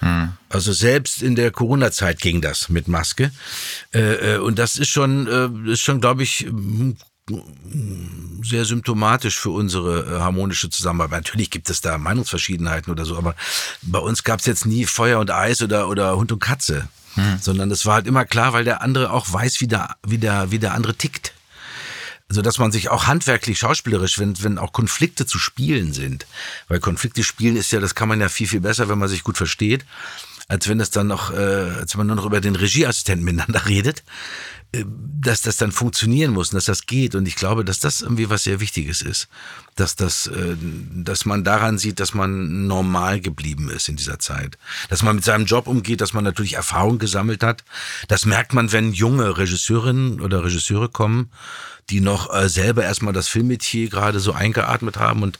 Hm. 0.00 0.32
Also 0.48 0.72
selbst 0.72 1.22
in 1.22 1.34
der 1.34 1.50
Corona-Zeit 1.50 2.20
ging 2.20 2.40
das 2.40 2.68
mit 2.68 2.88
Maske. 2.88 3.32
Äh, 3.92 4.34
äh 4.34 4.38
und 4.38 4.58
das 4.58 4.76
ist 4.76 4.88
schon, 4.88 5.26
äh, 5.26 5.70
ist 5.70 5.80
schon, 5.80 6.00
glaube 6.00 6.22
ich, 6.22 6.46
sehr 8.42 8.64
symptomatisch 8.64 9.38
für 9.38 9.50
unsere 9.50 10.20
harmonische 10.20 10.70
Zusammenarbeit. 10.70 11.24
Natürlich 11.24 11.50
gibt 11.50 11.70
es 11.70 11.80
da 11.80 11.96
Meinungsverschiedenheiten 11.96 12.92
oder 12.92 13.04
so, 13.04 13.16
aber 13.16 13.36
bei 13.82 14.00
uns 14.00 14.24
gab 14.24 14.40
es 14.40 14.46
jetzt 14.46 14.66
nie 14.66 14.86
Feuer 14.86 15.20
und 15.20 15.30
Eis 15.30 15.62
oder, 15.62 15.88
oder 15.88 16.16
Hund 16.16 16.32
und 16.32 16.40
Katze. 16.40 16.88
Hm. 17.14 17.38
Sondern 17.40 17.70
es 17.70 17.86
war 17.86 17.94
halt 17.94 18.06
immer 18.06 18.24
klar, 18.24 18.52
weil 18.52 18.64
der 18.64 18.82
andere 18.82 19.12
auch 19.12 19.32
weiß, 19.32 19.60
wie 19.60 19.66
der, 19.66 19.96
wie 20.06 20.18
der, 20.18 20.50
wie 20.50 20.58
der 20.58 20.74
andere 20.74 20.94
tickt 20.94 21.34
so 22.32 22.42
dass 22.42 22.58
man 22.58 22.72
sich 22.72 22.90
auch 22.90 23.06
handwerklich, 23.06 23.58
schauspielerisch, 23.58 24.18
wenn, 24.18 24.42
wenn 24.42 24.58
auch 24.58 24.72
Konflikte 24.72 25.26
zu 25.26 25.38
spielen 25.38 25.92
sind, 25.92 26.26
weil 26.68 26.80
Konflikte 26.80 27.24
spielen 27.24 27.56
ist 27.56 27.72
ja, 27.72 27.80
das 27.80 27.94
kann 27.94 28.08
man 28.08 28.20
ja 28.20 28.28
viel, 28.28 28.46
viel 28.46 28.60
besser, 28.60 28.88
wenn 28.88 28.98
man 28.98 29.08
sich 29.08 29.24
gut 29.24 29.36
versteht, 29.36 29.84
als 30.48 30.68
wenn 30.68 30.80
es 30.80 30.90
dann 30.90 31.06
noch, 31.06 31.32
äh, 31.32 31.36
als 31.36 31.94
wenn 31.94 31.98
man 31.98 32.06
nur 32.08 32.16
noch 32.16 32.26
über 32.26 32.40
den 32.40 32.56
Regieassistenten 32.56 33.24
miteinander 33.24 33.66
redet, 33.66 34.02
dass 34.74 35.42
das 35.42 35.58
dann 35.58 35.70
funktionieren 35.70 36.32
muss 36.32 36.50
und 36.50 36.56
dass 36.56 36.64
das 36.64 36.86
geht. 36.86 37.14
Und 37.14 37.28
ich 37.28 37.36
glaube, 37.36 37.64
dass 37.64 37.78
das 37.80 38.00
irgendwie 38.00 38.30
was 38.30 38.44
sehr 38.44 38.60
Wichtiges 38.60 39.02
ist, 39.02 39.28
dass 39.76 39.96
das, 39.96 40.26
äh, 40.28 40.56
dass 40.94 41.24
man 41.26 41.44
daran 41.44 41.78
sieht, 41.78 42.00
dass 42.00 42.14
man 42.14 42.66
normal 42.66 43.20
geblieben 43.20 43.68
ist 43.68 43.88
in 43.88 43.96
dieser 43.96 44.18
Zeit, 44.18 44.56
dass 44.88 45.02
man 45.02 45.16
mit 45.16 45.24
seinem 45.24 45.44
Job 45.44 45.66
umgeht, 45.66 46.00
dass 46.00 46.14
man 46.14 46.24
natürlich 46.24 46.54
Erfahrung 46.54 46.98
gesammelt 46.98 47.42
hat. 47.42 47.64
Das 48.08 48.24
merkt 48.24 48.54
man, 48.54 48.72
wenn 48.72 48.92
junge 48.92 49.36
Regisseurinnen 49.36 50.20
oder 50.20 50.44
Regisseure 50.44 50.88
kommen 50.88 51.30
die 51.90 52.00
noch 52.00 52.32
äh, 52.32 52.48
selber 52.48 52.84
erstmal 52.84 53.12
das 53.12 53.26
Filmmetier 53.26 53.88
gerade 53.88 54.20
so 54.20 54.32
eingeatmet 54.32 54.98
haben 54.98 55.22
und, 55.24 55.38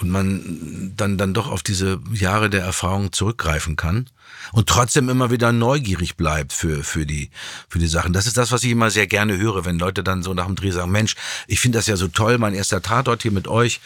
und 0.00 0.10
man 0.10 0.92
dann, 0.96 1.18
dann 1.18 1.34
doch 1.34 1.48
auf 1.48 1.62
diese 1.62 2.00
Jahre 2.12 2.50
der 2.50 2.62
Erfahrung 2.62 3.12
zurückgreifen 3.12 3.76
kann 3.76 4.06
und 4.52 4.68
trotzdem 4.68 5.08
immer 5.08 5.30
wieder 5.30 5.52
neugierig 5.52 6.16
bleibt 6.16 6.52
für, 6.52 6.84
für, 6.84 7.04
die, 7.04 7.30
für 7.68 7.78
die 7.78 7.88
Sachen. 7.88 8.12
Das 8.12 8.26
ist 8.26 8.36
das, 8.36 8.52
was 8.52 8.62
ich 8.62 8.70
immer 8.70 8.90
sehr 8.90 9.06
gerne 9.06 9.36
höre, 9.36 9.64
wenn 9.64 9.78
Leute 9.78 10.04
dann 10.04 10.22
so 10.22 10.34
nach 10.34 10.46
dem 10.46 10.54
Dreh 10.54 10.70
sagen, 10.70 10.92
Mensch, 10.92 11.16
ich 11.46 11.60
finde 11.60 11.78
das 11.78 11.86
ja 11.86 11.96
so 11.96 12.08
toll, 12.08 12.38
mein 12.38 12.54
erster 12.54 12.80
Tatort 12.80 13.22
hier 13.22 13.32
mit 13.32 13.48
euch 13.48 13.80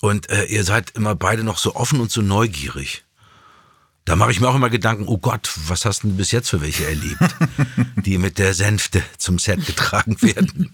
und 0.00 0.28
äh, 0.28 0.44
ihr 0.44 0.64
seid 0.64 0.90
immer 0.90 1.14
beide 1.14 1.42
noch 1.42 1.58
so 1.58 1.74
offen 1.74 2.00
und 2.00 2.10
so 2.10 2.20
neugierig. 2.20 3.05
Da 4.06 4.14
mache 4.14 4.30
ich 4.30 4.40
mir 4.40 4.48
auch 4.48 4.54
immer 4.54 4.70
Gedanken, 4.70 5.06
oh 5.08 5.18
Gott, 5.18 5.50
was 5.66 5.84
hast 5.84 6.04
du 6.04 6.10
bis 6.10 6.30
jetzt 6.30 6.48
für 6.48 6.60
welche 6.60 6.86
erlebt, 6.86 7.18
die 7.96 8.18
mit 8.18 8.38
der 8.38 8.54
Sänfte 8.54 9.02
zum 9.18 9.40
Set 9.40 9.66
getragen 9.66 10.16
werden? 10.22 10.70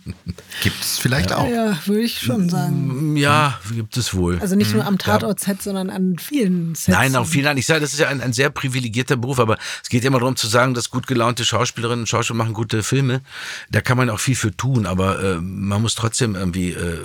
Gibt 0.63 0.83
es 0.83 0.99
vielleicht 0.99 1.31
ja. 1.31 1.39
auch. 1.39 1.49
Ja, 1.49 1.79
würde 1.87 2.03
ich 2.03 2.19
schon 2.19 2.51
sagen. 2.51 3.17
Ja, 3.17 3.59
gibt 3.75 3.97
es 3.97 4.13
wohl. 4.13 4.39
Also 4.39 4.55
nicht 4.55 4.75
nur 4.75 4.85
am 4.85 4.99
Tatort-Set, 4.99 5.57
ja. 5.57 5.63
sondern 5.63 5.89
an 5.89 6.19
vielen 6.19 6.75
Sets. 6.75 6.89
Nein, 6.89 7.17
auf 7.17 7.31
vielen. 7.31 7.57
Ich 7.57 7.65
sage, 7.65 7.81
das 7.81 7.95
ist 7.95 8.01
ja 8.01 8.09
ein, 8.09 8.21
ein 8.21 8.35
sehr 8.35 8.51
privilegierter 8.51 9.17
Beruf, 9.17 9.41
aber 9.41 9.57
es 9.83 9.89
geht 9.89 10.05
immer 10.05 10.19
darum 10.19 10.37
zu 10.37 10.47
sagen, 10.47 10.75
dass 10.75 10.91
gut 10.91 11.07
gelaunte 11.07 11.47
Schauspielerinnen 11.47 12.03
und 12.03 12.09
Schauspieler 12.09 12.37
machen 12.37 12.53
gute 12.53 12.83
Filme. 12.83 13.23
Da 13.71 13.81
kann 13.81 13.97
man 13.97 14.11
auch 14.11 14.21
viel 14.21 14.37
für 14.37 14.55
tun, 14.55 14.85
aber 14.85 15.23
äh, 15.25 15.41
man 15.41 15.81
muss 15.81 15.95
trotzdem 15.95 16.35
irgendwie 16.35 16.73
äh, 16.73 17.01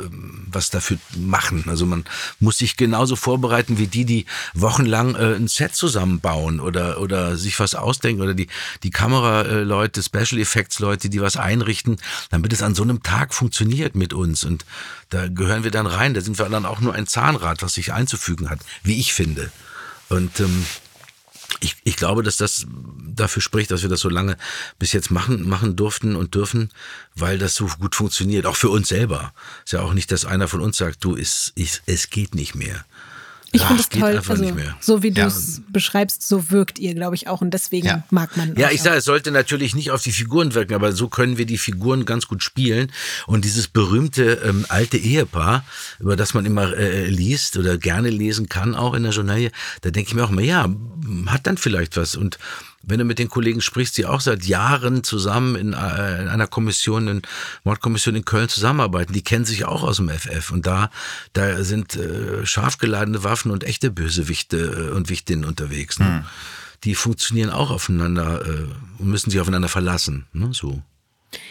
was 0.52 0.72
dafür 0.72 0.98
machen. 1.18 1.64
Also 1.70 1.86
man 1.86 2.04
muss 2.42 2.58
sich 2.58 2.76
genauso 2.76 3.16
vorbereiten 3.16 3.78
wie 3.78 3.88
die, 3.88 4.04
die 4.04 4.26
wochenlang 4.54 5.16
äh, 5.16 5.36
ein 5.36 5.48
Set 5.48 5.74
zusammen 5.74 6.17
bauen 6.20 6.60
oder, 6.60 7.00
oder 7.00 7.38
sich 7.38 7.60
was 7.60 7.76
ausdenken 7.76 8.22
oder 8.22 8.34
die, 8.34 8.48
die 8.84 8.90
Kameraleute, 8.90 10.02
Special 10.04 10.40
Effects 10.40 10.80
Leute, 10.80 11.10
die 11.10 11.22
was 11.22 11.38
einrichten, 11.38 11.98
damit 12.30 12.54
es 12.54 12.62
an 12.62 12.76
so 12.76 12.84
einem 12.84 13.04
Tag 13.04 13.34
funktioniert 13.34 13.96
mit 13.96 14.14
uns. 14.14 14.44
Und 14.44 14.66
da 15.10 15.28
gehören 15.28 15.64
wir 15.64 15.72
dann 15.72 15.88
rein. 15.88 16.14
Da 16.14 16.22
sind 16.22 16.38
wir 16.40 16.50
dann 16.50 16.66
auch 16.66 16.80
nur 16.80 16.94
ein 16.94 17.08
Zahnrad, 17.08 17.62
was 17.62 17.74
sich 17.74 17.94
einzufügen 17.94 18.50
hat, 18.50 18.60
wie 18.84 19.00
ich 19.00 19.14
finde. 19.14 19.52
Und 20.10 20.40
ähm, 20.40 20.66
ich, 21.60 21.76
ich 21.84 21.96
glaube, 21.96 22.24
dass 22.24 22.38
das 22.38 22.66
dafür 22.68 23.42
spricht, 23.42 23.72
dass 23.72 23.82
wir 23.82 23.90
das 23.90 24.02
so 24.02 24.10
lange 24.10 24.38
bis 24.80 24.94
jetzt 24.94 25.12
machen, 25.12 25.48
machen 25.48 25.76
durften 25.76 26.16
und 26.16 26.36
dürfen, 26.36 26.72
weil 27.16 27.38
das 27.38 27.56
so 27.56 27.68
gut 27.80 27.96
funktioniert. 27.96 28.46
Auch 28.46 28.56
für 28.56 28.70
uns 28.70 28.90
selber. 28.90 29.34
Ist 29.66 29.74
ja 29.74 29.82
auch 29.82 29.94
nicht, 29.94 30.12
dass 30.12 30.26
einer 30.26 30.48
von 30.48 30.62
uns 30.62 30.78
sagt, 30.78 31.04
du, 31.04 31.16
es, 31.16 31.54
es, 31.56 31.82
es 31.86 32.10
geht 32.10 32.36
nicht 32.36 32.56
mehr. 32.56 32.86
Ich 33.62 33.68
finde 33.68 33.82
es 33.82 33.90
toll, 33.90 34.22
also, 34.28 34.56
so 34.80 35.04
wie 35.04 35.12
du 35.12 35.22
es 35.22 35.58
ja. 35.58 35.64
beschreibst, 35.70 36.28
so 36.28 36.50
wirkt 36.52 36.80
ihr, 36.80 36.94
glaube 36.94 37.16
ich, 37.16 37.28
auch. 37.28 37.42
Und 37.42 37.52
deswegen 37.54 37.88
ja. 37.88 38.04
mag 38.12 38.36
man. 38.38 38.56
Ja, 38.56 38.72
ich 38.72 38.82
sage, 38.82 38.98
es 38.98 39.06
sollte 39.06 39.32
natürlich 39.32 39.76
nicht 39.76 39.92
auf 39.92 40.02
die 40.02 40.12
Figuren 40.12 40.54
wirken, 40.54 40.74
aber 40.74 40.92
so 40.92 41.08
können 41.08 41.38
wir 41.38 41.46
die 41.46 41.58
Figuren 41.58 42.06
ganz 42.06 42.28
gut 42.28 42.44
spielen. 42.44 42.92
Und 43.26 43.46
dieses 43.46 43.68
berühmte 43.68 44.42
ähm, 44.46 44.66
alte 44.70 44.98
Ehepaar, 44.98 45.66
über 46.00 46.16
das 46.16 46.34
man 46.34 46.46
immer 46.46 46.76
äh, 46.76 47.08
liest 47.08 47.58
oder 47.58 47.78
gerne 47.78 48.10
lesen 48.10 48.50
kann, 48.50 48.76
auch 48.76 48.94
in 48.94 49.04
der 49.04 49.12
Journalie, 49.12 49.52
da 49.82 49.90
denke 49.90 50.10
ich 50.10 50.16
mir 50.16 50.24
auch 50.24 50.32
immer, 50.32 50.42
ja, 50.42 50.68
hat 51.28 51.48
dann 51.48 51.58
vielleicht 51.58 51.98
was. 51.98 52.16
Und 52.16 52.38
wenn 52.88 53.00
du 53.00 53.06
mit 53.06 53.20
den 53.20 53.30
Kollegen 53.30 53.62
sprichst, 53.62 53.98
die 53.98 54.06
auch 54.06 54.22
seit 54.22 54.46
Jahren 54.46 55.04
zusammen 55.04 55.56
in, 55.56 55.74
äh, 55.74 56.22
in 56.22 56.28
einer 56.30 56.48
Kommission, 56.48 57.08
in 57.08 57.22
Mordkommission 57.64 58.16
in 58.16 58.26
Köln 58.26 58.50
zusammenarbeiten, 58.50 59.14
die 59.14 59.22
kennen 59.22 59.46
sich 59.46 59.66
auch 59.66 59.84
aus 59.84 59.98
dem 59.98 60.10
FF 60.10 60.52
und 60.52 60.66
da, 60.66 60.90
da 61.34 61.64
sind 61.64 61.96
äh, 61.96 62.46
scharf 62.46 62.78
geladene 62.78 63.24
Waffen 63.24 63.52
und 63.52 63.66
echte 63.66 63.92
Bösewichte 63.92 64.90
äh, 64.90 64.96
und 64.96 65.10
Wichtinnen 65.10 65.46
unterwegs. 65.46 66.00
Ne? 66.00 66.06
Mhm. 66.06 66.26
Die 66.86 66.96
funktionieren 66.96 67.50
auch 67.50 67.72
aufeinander 67.72 68.46
äh, 68.46 68.68
und 69.00 69.08
müssen 69.08 69.30
sich 69.30 69.42
aufeinander 69.42 69.68
verlassen. 69.68 70.26
Ne? 70.32 70.50
So. 70.54 70.82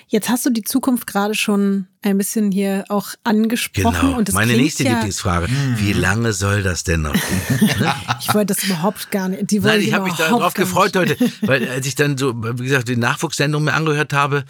Jetzt 0.08 0.30
hast 0.30 0.46
du 0.46 0.50
die 0.50 0.62
Zukunft 0.62 1.06
gerade 1.06 1.34
schon 1.34 1.86
ein 2.06 2.18
bisschen 2.18 2.52
hier 2.52 2.84
auch 2.88 3.08
angesprochen. 3.24 4.00
Genau. 4.00 4.18
Und 4.18 4.32
Meine 4.32 4.52
nächste 4.52 4.84
ja 4.84 4.92
Lieblingsfrage: 4.92 5.48
Wie 5.76 5.92
lange 5.92 6.32
soll 6.32 6.62
das 6.62 6.84
denn 6.84 7.02
noch 7.02 7.12
gehen? 7.12 7.22
ich 8.20 8.32
wollte 8.32 8.54
das 8.54 8.64
überhaupt 8.64 9.10
gar 9.10 9.28
nicht. 9.28 9.50
Die 9.50 9.58
Nein, 9.58 9.80
ich 9.80 9.92
habe 9.92 10.04
mich 10.04 10.14
darauf 10.14 10.54
gefreut 10.54 10.96
heute, 10.96 11.16
weil 11.42 11.68
als 11.68 11.86
ich 11.86 11.96
dann 11.96 12.16
so, 12.16 12.34
wie 12.36 12.64
gesagt, 12.64 12.88
die 12.88 12.96
Nachwuchssendung 12.96 13.64
mir 13.64 13.74
angehört 13.74 14.12
habe, 14.12 14.44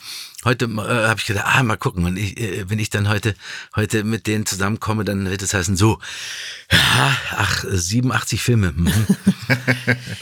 heute 0.47 0.67
äh, 0.67 1.09
habe 1.09 1.19
ich 1.19 1.27
gedacht, 1.27 1.47
ah, 1.47 1.63
mal 1.63 1.77
gucken, 1.77 2.05
wenn 2.05 2.17
ich, 2.17 2.39
äh, 2.39 2.69
wenn 2.69 2.79
ich 2.79 2.89
dann 2.89 3.09
heute, 3.09 3.35
heute 3.75 4.05
mit 4.05 4.27
denen 4.27 4.47
zusammenkomme, 4.47 5.05
dann 5.05 5.29
wird 5.29 5.43
es 5.43 5.53
heißen 5.53 5.77
so, 5.77 5.99
ja, 6.71 7.17
ach, 7.37 7.65
87 7.69 8.41
Filme. 8.41 8.73
Mhm. 8.73 8.93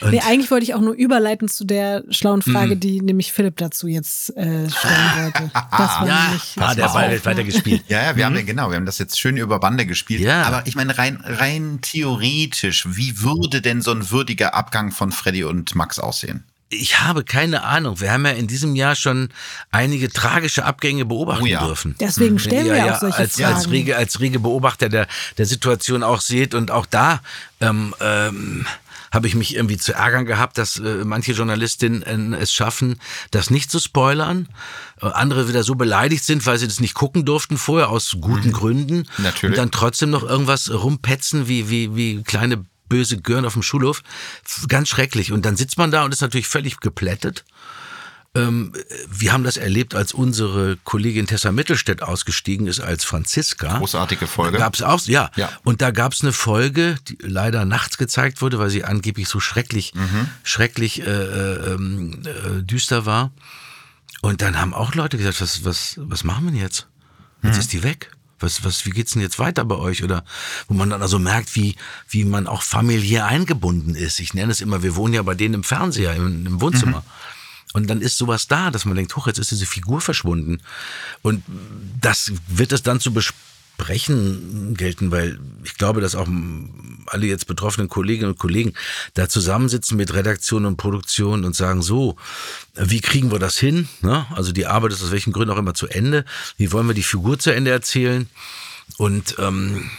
nee, 0.10 0.20
eigentlich 0.20 0.50
wollte 0.50 0.64
ich 0.64 0.74
auch 0.74 0.80
nur 0.80 0.94
überleiten 0.94 1.48
zu 1.48 1.64
der 1.64 2.04
schlauen 2.10 2.42
Frage, 2.42 2.74
mhm. 2.74 2.80
die 2.80 3.00
nämlich 3.00 3.32
Philipp 3.32 3.56
dazu 3.58 3.86
jetzt 3.86 4.30
äh, 4.36 4.68
stellen 4.68 5.12
wollte. 5.22 5.50
Das 5.52 6.00
war 6.00 6.06
ja, 6.06 6.24
nämlich, 6.24 6.56
ah, 6.56 6.74
der 6.74 6.88
Ball 6.88 7.20
wird 7.24 7.36
weitergespielt. 7.36 7.84
Ja, 7.88 8.02
ja, 8.02 8.16
wir 8.16 8.28
mhm. 8.28 8.36
haben 8.36 8.46
genau, 8.46 8.70
wir 8.70 8.76
haben 8.76 8.86
das 8.86 8.98
jetzt 8.98 9.18
schön 9.18 9.36
über 9.36 9.58
Bande 9.58 9.86
gespielt. 9.86 10.20
Ja. 10.20 10.44
Aber 10.44 10.66
ich 10.66 10.74
meine, 10.74 10.96
rein, 10.96 11.22
rein 11.24 11.78
theoretisch, 11.82 12.86
wie 12.88 13.20
würde 13.20 13.60
denn 13.60 13.82
so 13.82 13.90
ein 13.90 14.10
würdiger 14.10 14.54
Abgang 14.54 14.90
von 14.90 15.12
Freddy 15.12 15.44
und 15.44 15.74
Max 15.74 15.98
aussehen? 15.98 16.44
Ich 16.70 17.00
habe 17.00 17.24
keine 17.24 17.62
Ahnung. 17.62 18.00
Wir 18.00 18.12
haben 18.12 18.24
ja 18.24 18.32
in 18.32 18.46
diesem 18.46 18.74
Jahr 18.74 18.96
schon 18.96 19.28
einige 19.70 20.10
tragische 20.10 20.64
Abgänge 20.64 21.04
beobachten 21.04 21.44
oh 21.44 21.46
ja. 21.46 21.64
dürfen. 21.64 21.94
Deswegen 22.00 22.38
stellen 22.38 22.66
wir 22.66 22.76
ja 22.76 22.94
auch 22.94 23.00
solche 23.00 23.18
als, 23.18 23.36
Fragen. 23.36 23.54
Als 23.54 23.70
rege, 23.70 23.96
als 23.96 24.20
rege 24.20 24.40
Beobachter 24.40 24.88
der, 24.88 25.06
der 25.38 25.46
Situation 25.46 26.02
auch 26.02 26.20
seht 26.20 26.54
und 26.54 26.70
auch 26.70 26.86
da 26.86 27.20
ähm, 27.60 27.94
ähm, 28.00 28.66
habe 29.14 29.26
ich 29.26 29.34
mich 29.34 29.54
irgendwie 29.54 29.78
zu 29.78 29.92
ärgern 29.92 30.26
gehabt, 30.26 30.58
dass 30.58 30.78
äh, 30.78 31.04
manche 31.04 31.32
Journalistinnen 31.32 32.34
äh, 32.34 32.38
es 32.38 32.52
schaffen, 32.52 33.00
das 33.30 33.50
nicht 33.50 33.70
zu 33.70 33.78
spoilern. 33.78 34.48
Äh, 35.00 35.06
andere 35.06 35.48
wieder 35.48 35.62
so 35.62 35.74
beleidigt 35.74 36.24
sind, 36.24 36.44
weil 36.46 36.58
sie 36.58 36.66
das 36.66 36.80
nicht 36.80 36.94
gucken 36.94 37.24
durften 37.24 37.56
vorher 37.56 37.88
aus 37.88 38.16
guten 38.20 38.48
mhm. 38.48 38.52
Gründen. 38.52 39.08
Natürlich. 39.18 39.52
Und 39.52 39.58
dann 39.58 39.70
trotzdem 39.70 40.10
noch 40.10 40.22
irgendwas 40.22 40.70
rumpetzen 40.70 41.48
wie, 41.48 41.70
wie, 41.70 41.94
wie 41.96 42.22
kleine 42.22 42.64
böse 42.88 43.18
Gören 43.18 43.44
auf 43.44 43.54
dem 43.54 43.62
Schulhof. 43.62 44.02
Ganz 44.68 44.88
schrecklich. 44.88 45.32
Und 45.32 45.44
dann 45.46 45.56
sitzt 45.56 45.78
man 45.78 45.90
da 45.90 46.04
und 46.04 46.12
ist 46.12 46.20
natürlich 46.20 46.48
völlig 46.48 46.80
geplättet. 46.80 47.44
Ähm, 48.36 48.72
wir 49.08 49.32
haben 49.32 49.44
das 49.44 49.56
erlebt, 49.56 49.94
als 49.94 50.12
unsere 50.12 50.76
Kollegin 50.82 51.26
Tessa 51.26 51.52
Mittelstädt 51.52 52.02
ausgestiegen 52.02 52.66
ist 52.66 52.80
als 52.80 53.04
Franziska. 53.04 53.78
Großartige 53.78 54.26
Folge. 54.26 54.58
Gab 54.58 54.74
es 54.74 54.82
auch, 54.82 55.00
ja. 55.06 55.30
ja. 55.36 55.50
Und 55.62 55.82
da 55.82 55.92
gab 55.92 56.12
es 56.12 56.22
eine 56.22 56.32
Folge, 56.32 56.96
die 57.06 57.16
leider 57.20 57.64
nachts 57.64 57.96
gezeigt 57.96 58.42
wurde, 58.42 58.58
weil 58.58 58.70
sie 58.70 58.84
angeblich 58.84 59.28
so 59.28 59.38
schrecklich, 59.38 59.94
mhm. 59.94 60.28
schrecklich 60.42 61.02
äh, 61.02 61.04
äh, 61.04 61.74
ähm, 61.74 62.22
äh, 62.24 62.62
düster 62.62 63.06
war. 63.06 63.30
Und 64.20 64.42
dann 64.42 64.60
haben 64.60 64.74
auch 64.74 64.94
Leute 64.94 65.16
gesagt, 65.16 65.40
was, 65.40 65.64
was, 65.64 65.94
was 65.98 66.24
machen 66.24 66.52
wir 66.52 66.60
jetzt? 66.60 66.88
Jetzt 67.42 67.54
mhm. 67.54 67.60
ist 67.60 67.72
die 67.72 67.82
weg. 67.84 68.10
Was, 68.40 68.64
was, 68.64 68.84
wie 68.84 68.90
geht's 68.90 69.12
denn 69.12 69.22
jetzt 69.22 69.38
weiter 69.38 69.64
bei 69.64 69.76
euch? 69.76 70.02
Oder 70.02 70.24
wo 70.66 70.74
man 70.74 70.90
dann 70.90 71.02
also 71.02 71.20
merkt, 71.20 71.54
wie, 71.54 71.76
wie 72.08 72.24
man 72.24 72.48
auch 72.48 72.62
familiär 72.62 73.26
eingebunden 73.26 73.94
ist. 73.94 74.18
Ich 74.18 74.34
nenne 74.34 74.50
es 74.50 74.60
immer, 74.60 74.82
wir 74.82 74.96
wohnen 74.96 75.14
ja 75.14 75.22
bei 75.22 75.34
denen 75.34 75.54
im 75.54 75.64
Fernseher, 75.64 76.16
im, 76.16 76.46
im 76.46 76.60
Wohnzimmer. 76.60 77.00
Mhm. 77.00 77.33
Und 77.74 77.90
dann 77.90 78.00
ist 78.00 78.16
sowas 78.16 78.46
da, 78.46 78.70
dass 78.70 78.84
man 78.84 78.94
denkt, 78.96 79.14
hoch, 79.16 79.26
jetzt 79.26 79.38
ist 79.38 79.50
diese 79.50 79.66
Figur 79.66 80.00
verschwunden. 80.00 80.60
Und 81.22 81.42
das 82.00 82.32
wird 82.46 82.72
es 82.72 82.84
dann 82.84 83.00
zu 83.00 83.12
besprechen 83.12 84.74
gelten, 84.76 85.10
weil 85.10 85.40
ich 85.64 85.74
glaube, 85.74 86.00
dass 86.00 86.14
auch 86.14 86.28
alle 87.06 87.26
jetzt 87.26 87.48
betroffenen 87.48 87.88
Kolleginnen 87.88 88.30
und 88.30 88.38
Kollegen 88.38 88.74
da 89.14 89.28
zusammensitzen 89.28 89.96
mit 89.96 90.14
Redaktion 90.14 90.66
und 90.66 90.76
Produktion 90.76 91.44
und 91.44 91.56
sagen, 91.56 91.82
so, 91.82 92.16
wie 92.76 93.00
kriegen 93.00 93.32
wir 93.32 93.40
das 93.40 93.58
hin? 93.58 93.88
Ne? 94.02 94.24
Also 94.30 94.52
die 94.52 94.66
Arbeit 94.66 94.92
ist 94.92 95.02
aus 95.02 95.10
welchen 95.10 95.32
Gründen 95.32 95.52
auch 95.52 95.58
immer 95.58 95.74
zu 95.74 95.88
Ende. 95.88 96.24
Wie 96.56 96.70
wollen 96.70 96.86
wir 96.86 96.94
die 96.94 97.02
Figur 97.02 97.40
zu 97.40 97.52
Ende 97.52 97.72
erzählen? 97.72 98.28
Und 98.98 99.34
ähm, 99.40 99.90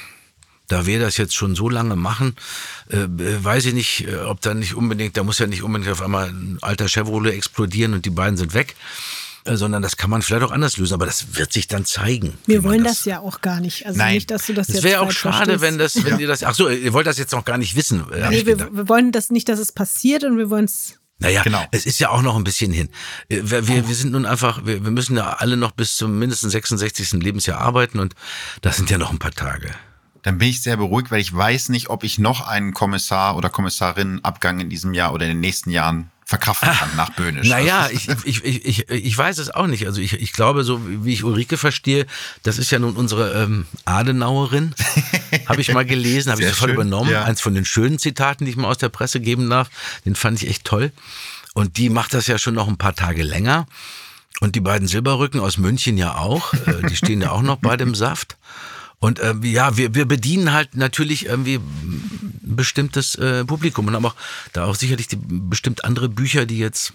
da 0.68 0.86
wir 0.86 1.00
das 1.00 1.18
jetzt 1.18 1.36
schon 1.36 1.56
so 1.56 1.70
lange 1.70 1.96
machen, 1.96 2.36
äh, 2.90 3.06
weiß 3.08 3.66
ich 3.66 3.74
nicht, 3.74 4.08
äh, 4.08 4.18
ob 4.18 4.42
da 4.42 4.54
nicht 4.54 4.74
unbedingt, 4.74 5.18
da 5.18 5.24
muss 5.24 5.40
ja 5.40 5.48
nicht 5.48 5.64
unbedingt 5.64 5.92
auf 5.92 6.02
einmal 6.02 6.30
ein 6.30 6.58
alter 6.62 6.88
Chevrolet 6.88 7.34
explodieren 7.34 7.94
und 7.94 8.06
die 8.06 8.10
beiden 8.10 8.38
sind 8.38 8.54
weg 8.54 8.76
äh, 9.46 9.58
sondern 9.58 9.84
das 9.84 9.96
kann 9.96 10.10
man 10.10 10.24
vielleicht 10.24 10.44
auch 10.44 10.52
anders 10.52 10.78
lösen, 10.78 10.96
aber 10.96 11.06
das 11.06 11.36
wird 11.38 11.54
sich 11.54 11.68
dann 11.68 11.86
zeigen. 11.86 12.34
Wir 12.48 12.64
wollen 12.64 12.84
das, 12.84 12.98
das, 12.98 13.06
ja 13.06 13.20
auch 13.20 13.42
gar 13.42 13.60
nicht. 13.60 13.86
Also 13.86 13.98
Nein. 13.98 14.16
nicht, 14.16 14.32
dass 14.32 14.48
du 14.48 14.54
das, 14.54 14.68
das 14.68 14.78
jetzt. 14.78 14.86
Es 14.86 14.92
wäre 14.92 15.02
auch 15.02 15.12
schade, 15.12 15.62
wenn 15.62 15.78
das, 15.78 16.04
wenn 16.04 16.14
ja. 16.14 16.20
ihr 16.20 16.28
das. 16.28 16.42
Ach 16.42 16.56
so, 16.56 16.68
ihr 16.68 16.94
wollt 16.94 17.06
das 17.06 17.20
jetzt 17.20 17.32
noch 17.32 17.46
gar 17.46 17.60
nicht 17.60 17.76
wissen. 17.76 18.04
Nee, 18.32 18.48
wir, 18.48 18.58
wir, 18.58 18.90
wollen 18.90 19.12
das 19.12 19.30
nicht, 19.30 19.48
dass 19.48 19.60
es 19.60 19.72
passiert 19.72 20.24
und 20.24 20.40
wir 20.40 20.50
wollen 20.50 20.66
es. 20.66 20.96
Naja, 21.20 21.44
genau. 21.44 21.64
es 21.72 21.86
ist 21.86 22.00
ja 22.00 22.10
auch 22.10 22.24
noch 22.24 22.36
ein 22.36 22.44
bisschen 22.44 22.74
hin. 22.74 22.90
Äh, 23.30 23.42
wir, 23.44 23.68
wir, 23.68 23.88
wir 23.88 23.96
sind 23.96 24.14
nun 24.14 24.26
einfach, 24.26 24.66
wir, 24.66 24.84
wir 24.84 24.92
müssen 24.92 25.16
ja 25.16 25.34
alle 25.34 25.58
noch 25.58 25.72
bis 25.72 25.96
zum 25.96 26.18
mindestens 26.18 26.52
66. 26.52 27.14
Lebensjahr 27.14 27.62
arbeiten 27.62 28.00
und 28.00 28.16
das 28.62 28.78
sind 28.78 28.90
ja 28.90 28.98
noch 28.98 29.12
ein 29.12 29.20
paar 29.20 29.32
Tage 29.32 29.72
dann 30.26 30.40
bin 30.40 30.48
ich 30.48 30.60
sehr 30.60 30.76
beruhigt, 30.76 31.12
weil 31.12 31.22
ich 31.22 31.32
weiß 31.32 31.70
nicht, 31.70 31.92
ob 31.92 32.04
ich 32.04 32.18
noch 32.18 32.42
einen 32.42 32.74
Kommissar 32.74 33.38
oder 33.38 33.52
Kommissarinnenabgang 33.52 34.60
in 34.60 34.72
diesem 34.72 34.96
Jahr 34.96 35.14
oder 35.14 35.26
in 35.26 35.34
den 35.34 35.40
nächsten 35.40 35.70
Jahren 35.70 36.10
verkraften 36.26 36.68
kann 36.72 36.90
nach 36.98 37.12
Böhnisch. 37.12 37.48
Naja, 37.48 37.90
ich, 37.92 38.10
ich, 38.24 38.44
ich, 38.44 38.66
ich, 38.66 38.90
ich 38.90 39.16
weiß 39.16 39.38
es 39.38 39.52
auch 39.52 39.68
nicht. 39.68 39.86
Also 39.86 40.02
ich, 40.02 40.14
ich 40.14 40.34
glaube, 40.34 40.64
so 40.64 40.82
wie 40.84 41.14
ich 41.14 41.24
Ulrike 41.24 41.58
verstehe, 41.58 42.08
das 42.42 42.58
ist 42.58 42.72
ja 42.72 42.80
nun 42.80 42.96
unsere 42.96 43.44
ähm, 43.44 43.68
Adenauerin, 43.86 44.74
habe 45.46 45.62
ich 45.62 45.72
mal 45.72 45.86
gelesen, 45.86 46.32
habe 46.32 46.42
ich 46.42 46.50
sofort 46.50 46.72
übernommen. 46.72 47.12
Ja. 47.12 47.24
Eins 47.24 47.40
von 47.40 47.54
den 47.54 47.64
schönen 47.64 48.00
Zitaten, 48.00 48.46
die 48.46 48.52
ich 48.52 48.58
mal 48.58 48.70
aus 48.70 48.80
der 48.80 48.90
Presse 48.90 49.20
geben 49.20 49.48
darf, 49.48 49.70
den 50.06 50.16
fand 50.16 50.42
ich 50.42 50.50
echt 50.50 50.66
toll. 50.66 50.92
Und 51.54 51.78
die 51.78 51.92
macht 51.92 52.16
das 52.16 52.26
ja 52.26 52.40
schon 52.40 52.56
noch 52.56 52.68
ein 52.68 52.78
paar 52.78 52.96
Tage 52.96 53.22
länger. 53.22 53.68
Und 54.40 54.56
die 54.56 54.62
beiden 54.62 54.88
Silberrücken 54.88 55.40
aus 55.40 55.60
München 55.60 56.00
ja 56.00 56.16
auch. 56.16 56.52
Äh, 56.66 56.88
die 56.90 56.96
stehen 56.96 57.22
ja 57.22 57.30
auch 57.30 57.44
noch 57.44 57.58
bei 57.58 57.78
dem 57.78 57.94
Saft. 57.96 58.38
Und 59.00 59.20
äh, 59.20 59.36
ja, 59.44 59.78
wir, 59.78 59.94
wir 59.94 60.06
bedienen 60.06 60.54
halt 60.54 60.76
natürlich 60.76 61.26
irgendwie 61.26 61.56
ein 61.56 62.56
bestimmtes 62.56 63.16
äh, 63.16 63.46
Publikum 63.46 63.88
und 63.88 63.96
haben 63.96 64.06
auch 64.06 64.16
da 64.54 64.66
auch 64.66 64.76
sicherlich 64.76 65.08
die, 65.08 65.20
bestimmt 65.20 65.84
andere 65.84 66.10
Bücher, 66.10 66.46
die 66.46 66.58
jetzt, 66.58 66.94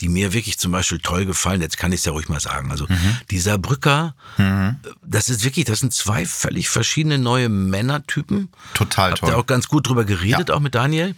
die 0.00 0.08
mir 0.08 0.32
wirklich 0.32 0.58
zum 0.58 0.72
Beispiel 0.72 0.98
toll 0.98 1.26
gefallen. 1.26 1.60
Jetzt 1.60 1.78
kann 1.78 1.92
ich 1.92 2.00
es 2.00 2.06
ja 2.06 2.12
ruhig 2.12 2.28
mal 2.28 2.40
sagen. 2.40 2.70
Also 2.70 2.86
mhm. 2.88 3.16
dieser 3.30 3.58
Brücker, 3.58 4.14
mhm. 4.38 4.76
das 5.02 5.28
ist 5.28 5.44
wirklich, 5.44 5.64
das 5.66 5.80
sind 5.80 5.94
zwei 5.94 6.26
völlig 6.26 6.68
verschiedene 6.68 7.18
neue 7.18 7.48
Männertypen. 7.48 8.48
Total 8.74 9.14
toll. 9.14 9.28
Habt 9.28 9.32
ihr 9.32 9.38
auch 9.38 9.46
ganz 9.46 9.68
gut 9.68 9.88
drüber 9.88 10.04
geredet, 10.04 10.48
ja. 10.48 10.54
auch 10.54 10.60
mit 10.60 10.74
Daniel. 10.74 11.14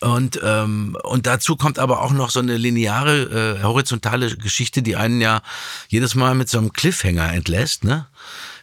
Und, 0.00 0.38
ähm, 0.44 0.96
und 1.02 1.26
dazu 1.26 1.56
kommt 1.56 1.78
aber 1.78 2.02
auch 2.02 2.12
noch 2.12 2.30
so 2.30 2.38
eine 2.38 2.56
lineare, 2.56 3.58
äh, 3.58 3.62
horizontale 3.64 4.36
Geschichte, 4.36 4.82
die 4.82 4.94
einen 4.94 5.20
ja 5.20 5.42
jedes 5.88 6.14
Mal 6.14 6.34
mit 6.36 6.48
so 6.48 6.58
einem 6.58 6.72
Cliffhanger 6.72 7.32
entlässt, 7.32 7.82
ne? 7.84 8.06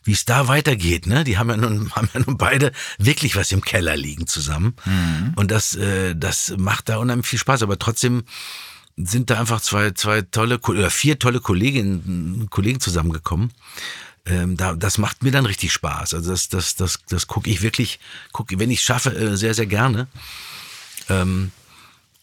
Wie 0.06 0.14
es 0.14 0.24
da 0.24 0.48
weitergeht. 0.48 1.08
Ne? 1.08 1.24
Die 1.24 1.38
haben 1.38 1.50
ja, 1.50 1.58
nun, 1.58 1.92
haben 1.96 2.10
ja 2.14 2.22
nun 2.26 2.38
beide 2.38 2.72
wirklich 2.98 3.36
was 3.36 3.52
im 3.52 3.62
Keller 3.62 3.98
liegen 3.98 4.28
zusammen. 4.28 4.76
Mhm. 4.86 5.34
Und 5.36 5.52
das, 5.52 5.76
äh, 5.76 6.16
das 6.16 6.54
macht 6.58 6.90
da 6.90 6.98
unheimlich 6.98 7.28
viel 7.28 7.40
Spaß. 7.40 7.64
Aber 7.64 7.78
trotzdem 7.78 8.24
sind 8.96 9.30
da 9.30 9.40
einfach 9.40 9.60
zwei, 9.60 9.92
zwei 9.92 10.22
tolle 10.22 10.60
oder 10.60 10.90
vier 10.90 11.20
tolle 11.20 11.42
Kolleginnen, 11.42 12.48
Kollegen 12.50 12.80
zusammengekommen. 12.80 13.52
Ähm, 14.28 14.58
da, 14.58 14.74
das 14.74 14.98
macht 14.98 15.24
mir 15.24 15.32
dann 15.32 15.46
richtig 15.46 15.74
Spaß. 15.74 16.14
Also 16.14 16.32
das, 16.32 16.50
das, 16.50 16.76
das, 16.76 17.00
das 17.10 17.28
gucke 17.28 17.50
ich 17.50 17.62
wirklich, 17.62 18.00
gucke, 18.32 18.58
wenn 18.58 18.72
ich 18.72 18.82
schaffe, 18.82 19.16
äh, 19.16 19.38
sehr, 19.38 19.54
sehr 19.54 19.68
gerne. 19.68 20.08
Ähm, 21.10 21.52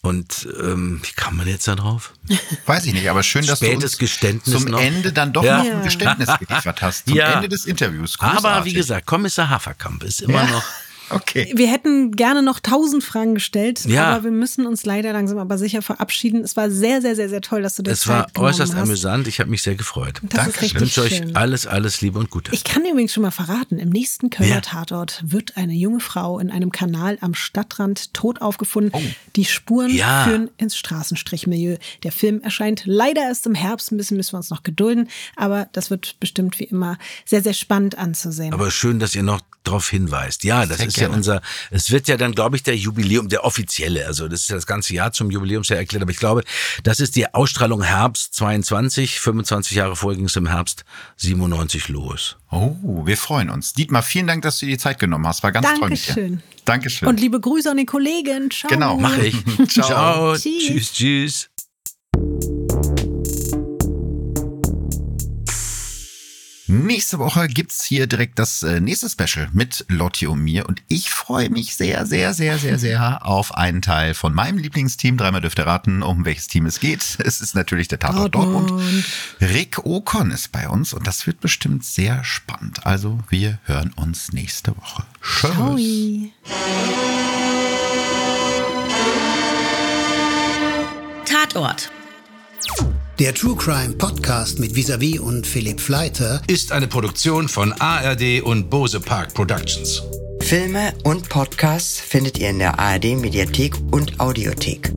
und 0.04 0.48
ähm, 0.60 1.00
wie 1.04 1.12
kam 1.12 1.36
man 1.36 1.46
jetzt 1.46 1.68
da 1.68 1.76
drauf? 1.76 2.12
Weiß 2.66 2.84
ich 2.86 2.92
nicht, 2.92 3.08
aber 3.08 3.22
schön, 3.22 3.46
dass 3.46 3.60
Spätes 3.60 3.96
du 3.96 4.04
uns 4.04 4.44
zum 4.44 4.64
noch. 4.64 4.80
Ende 4.80 5.12
dann 5.12 5.32
doch 5.32 5.44
ja. 5.44 5.62
noch 5.62 5.70
ein 5.70 5.84
Geständnis 5.84 6.28
geliefert 6.40 6.82
hast. 6.82 7.06
Zum 7.06 7.16
ja. 7.16 7.34
Ende 7.34 7.48
des 7.48 7.66
Interviews. 7.66 8.18
Großartig. 8.18 8.44
Aber 8.44 8.64
wie 8.64 8.72
gesagt, 8.72 9.06
Kommissar 9.06 9.48
Haferkamp 9.48 10.02
ist 10.02 10.20
immer 10.20 10.42
ja. 10.42 10.50
noch 10.50 10.64
Okay. 11.10 11.52
Wir 11.54 11.68
hätten 11.68 12.12
gerne 12.12 12.42
noch 12.42 12.60
tausend 12.60 13.04
Fragen 13.04 13.34
gestellt, 13.34 13.84
Ja. 13.84 14.06
aber 14.06 14.24
wir 14.24 14.30
müssen 14.30 14.66
uns 14.66 14.84
leider 14.84 15.12
langsam 15.12 15.38
aber 15.38 15.58
sicher 15.58 15.82
verabschieden. 15.82 16.42
Es 16.42 16.56
war 16.56 16.70
sehr, 16.70 17.02
sehr, 17.02 17.14
sehr, 17.16 17.28
sehr 17.28 17.40
toll, 17.40 17.62
dass 17.62 17.74
du 17.76 17.82
dir 17.82 17.90
Es 17.90 18.00
Zeit 18.00 18.34
war 18.34 18.42
äußerst 18.44 18.74
hast. 18.74 18.82
amüsant. 18.82 19.26
Ich 19.28 19.40
habe 19.40 19.50
mich 19.50 19.62
sehr 19.62 19.74
gefreut. 19.74 20.20
Das 20.22 20.44
Danke. 20.44 20.64
Ich 20.66 20.74
wünsche 20.78 21.02
euch 21.02 21.16
schön. 21.18 21.36
alles, 21.36 21.66
alles 21.66 22.00
Liebe 22.00 22.18
und 22.18 22.30
Gute. 22.30 22.52
Ich 22.54 22.64
kann 22.64 22.82
dir 22.84 22.92
übrigens 22.92 23.12
schon 23.12 23.22
mal 23.22 23.30
verraten, 23.30 23.78
im 23.78 23.90
nächsten 23.90 24.30
Kölner 24.30 24.54
Ja. 24.56 24.60
Tatort 24.60 25.22
wird 25.24 25.56
eine 25.56 25.74
junge 25.74 26.00
Frau 26.00 26.38
in 26.38 26.50
einem 26.50 26.72
Kanal 26.72 27.18
am 27.20 27.34
Stadtrand 27.34 28.14
tot 28.14 28.40
aufgefunden. 28.40 29.14
Die 29.36 29.44
Spuren 29.44 29.90
Oh. 29.90 29.94
Ja. 29.94 30.24
führen 30.24 30.50
ins 30.58 30.76
Straßenstrichmilieu. 30.76 31.76
Der 32.02 32.12
Film 32.12 32.40
erscheint 32.42 32.82
leider 32.86 33.22
erst 33.22 33.46
im 33.46 33.54
Herbst, 33.54 33.92
ein 33.92 33.96
bisschen 33.96 34.16
müssen 34.16 34.32
wir 34.32 34.38
uns 34.38 34.50
noch 34.50 34.62
gedulden, 34.62 35.08
aber 35.36 35.68
das 35.72 35.90
wird 35.90 36.16
bestimmt 36.20 36.58
wie 36.58 36.64
immer 36.64 36.98
sehr, 37.24 37.42
sehr 37.42 37.52
spannend 37.54 37.98
anzusehen. 37.98 38.52
Aber 38.54 38.70
schön, 38.70 38.98
dass 38.98 39.14
ihr 39.14 39.22
noch 39.22 39.40
darauf 39.64 39.88
hinweist. 39.88 40.44
Ja, 40.44 40.66
das 40.66 40.78
Sehr 40.78 40.86
ist 40.88 40.94
gerne. 40.96 41.12
ja 41.12 41.16
unser, 41.16 41.42
es 41.70 41.90
wird 41.90 42.08
ja 42.08 42.16
dann, 42.16 42.32
glaube 42.32 42.56
ich, 42.56 42.62
der 42.62 42.76
Jubiläum, 42.76 43.28
der 43.28 43.44
offizielle, 43.44 44.06
also 44.06 44.28
das 44.28 44.42
ist 44.42 44.50
ja 44.50 44.56
das 44.56 44.66
ganze 44.66 44.94
Jahr 44.94 45.12
zum 45.12 45.30
Jubiläumsjahr 45.30 45.78
erklärt, 45.78 46.02
aber 46.02 46.10
ich 46.10 46.18
glaube, 46.18 46.44
das 46.82 47.00
ist 47.00 47.16
die 47.16 47.32
Ausstrahlung 47.32 47.82
Herbst 47.82 48.34
22, 48.34 49.20
25 49.20 49.76
Jahre 49.76 49.96
vorher 49.96 50.16
ging 50.16 50.26
es 50.26 50.36
im 50.36 50.46
Herbst 50.46 50.84
97 51.16 51.88
los. 51.88 52.36
Oh, 52.50 52.76
wir 53.06 53.16
freuen 53.16 53.48
uns. 53.50 53.72
Dietmar, 53.72 54.02
vielen 54.02 54.26
Dank, 54.26 54.42
dass 54.42 54.58
du 54.58 54.66
dir 54.66 54.72
die 54.72 54.78
Zeit 54.78 54.98
genommen 54.98 55.26
hast. 55.26 55.42
War 55.42 55.52
ganz 55.52 55.66
toll 55.78 55.88
mit 55.88 56.06
dir. 56.06 56.14
Dankeschön. 56.14 56.42
Dankeschön. 56.64 57.08
Und 57.08 57.18
liebe 57.18 57.40
Grüße 57.40 57.70
an 57.70 57.78
die 57.78 57.86
Kollegen. 57.86 58.50
Ciao. 58.50 58.68
Genau. 58.70 58.96
Mach 58.98 59.16
ich. 59.18 59.34
Ciao. 59.68 59.86
Ciao. 59.86 60.36
Tschüss. 60.36 60.92
Tschüss, 60.92 61.48
tschüss. 62.18 62.61
Nächste 66.82 67.18
Woche 67.20 67.46
gibt's 67.46 67.84
hier 67.84 68.08
direkt 68.08 68.38
das 68.38 68.62
äh, 68.64 68.80
nächste 68.80 69.08
Special 69.08 69.48
mit 69.52 69.84
Lotti 69.88 70.26
und 70.26 70.40
mir 70.40 70.68
und 70.68 70.82
ich 70.88 71.10
freue 71.10 71.48
mich 71.48 71.76
sehr, 71.76 72.06
sehr, 72.06 72.34
sehr, 72.34 72.58
sehr, 72.58 72.78
sehr 72.78 73.24
auf 73.26 73.54
einen 73.54 73.82
Teil 73.82 74.14
von 74.14 74.34
meinem 74.34 74.58
Lieblingsteam. 74.58 75.16
Dreimal 75.16 75.40
dürft 75.40 75.58
ihr 75.58 75.66
raten, 75.66 76.02
um 76.02 76.24
welches 76.24 76.48
Team 76.48 76.66
es 76.66 76.80
geht. 76.80 77.18
Es 77.32 77.40
ist 77.40 77.54
natürlich 77.54 77.88
der 77.88 77.98
Tatort 77.98 78.34
Dortmund. 78.34 78.70
Dortmund. 78.70 79.04
Rick 79.40 79.86
Ocon 79.86 80.32
ist 80.32 80.50
bei 80.52 80.68
uns 80.68 80.92
und 80.92 81.06
das 81.06 81.26
wird 81.26 81.40
bestimmt 81.40 81.84
sehr 81.84 82.24
spannend. 82.24 82.84
Also 82.84 83.20
wir 83.28 83.58
hören 83.64 83.92
uns 83.94 84.32
nächste 84.32 84.76
Woche. 84.76 85.04
Ciao. 85.22 85.78
Tatort. 91.24 91.90
Der 93.22 93.32
True 93.32 93.54
Crime 93.54 93.94
Podcast 93.94 94.58
mit 94.58 94.74
Visavi 94.74 95.20
und 95.20 95.46
Philipp 95.46 95.80
Fleiter 95.80 96.42
ist 96.48 96.72
eine 96.72 96.88
Produktion 96.88 97.48
von 97.48 97.72
ARD 97.72 98.42
und 98.42 98.68
Bose 98.68 98.98
Park 98.98 99.32
Productions. 99.32 100.02
Filme 100.40 100.92
und 101.04 101.28
Podcasts 101.28 102.00
findet 102.00 102.36
ihr 102.38 102.50
in 102.50 102.58
der 102.58 102.80
ARD 102.80 103.16
Mediathek 103.16 103.76
und 103.92 104.18
Audiothek. 104.18 104.92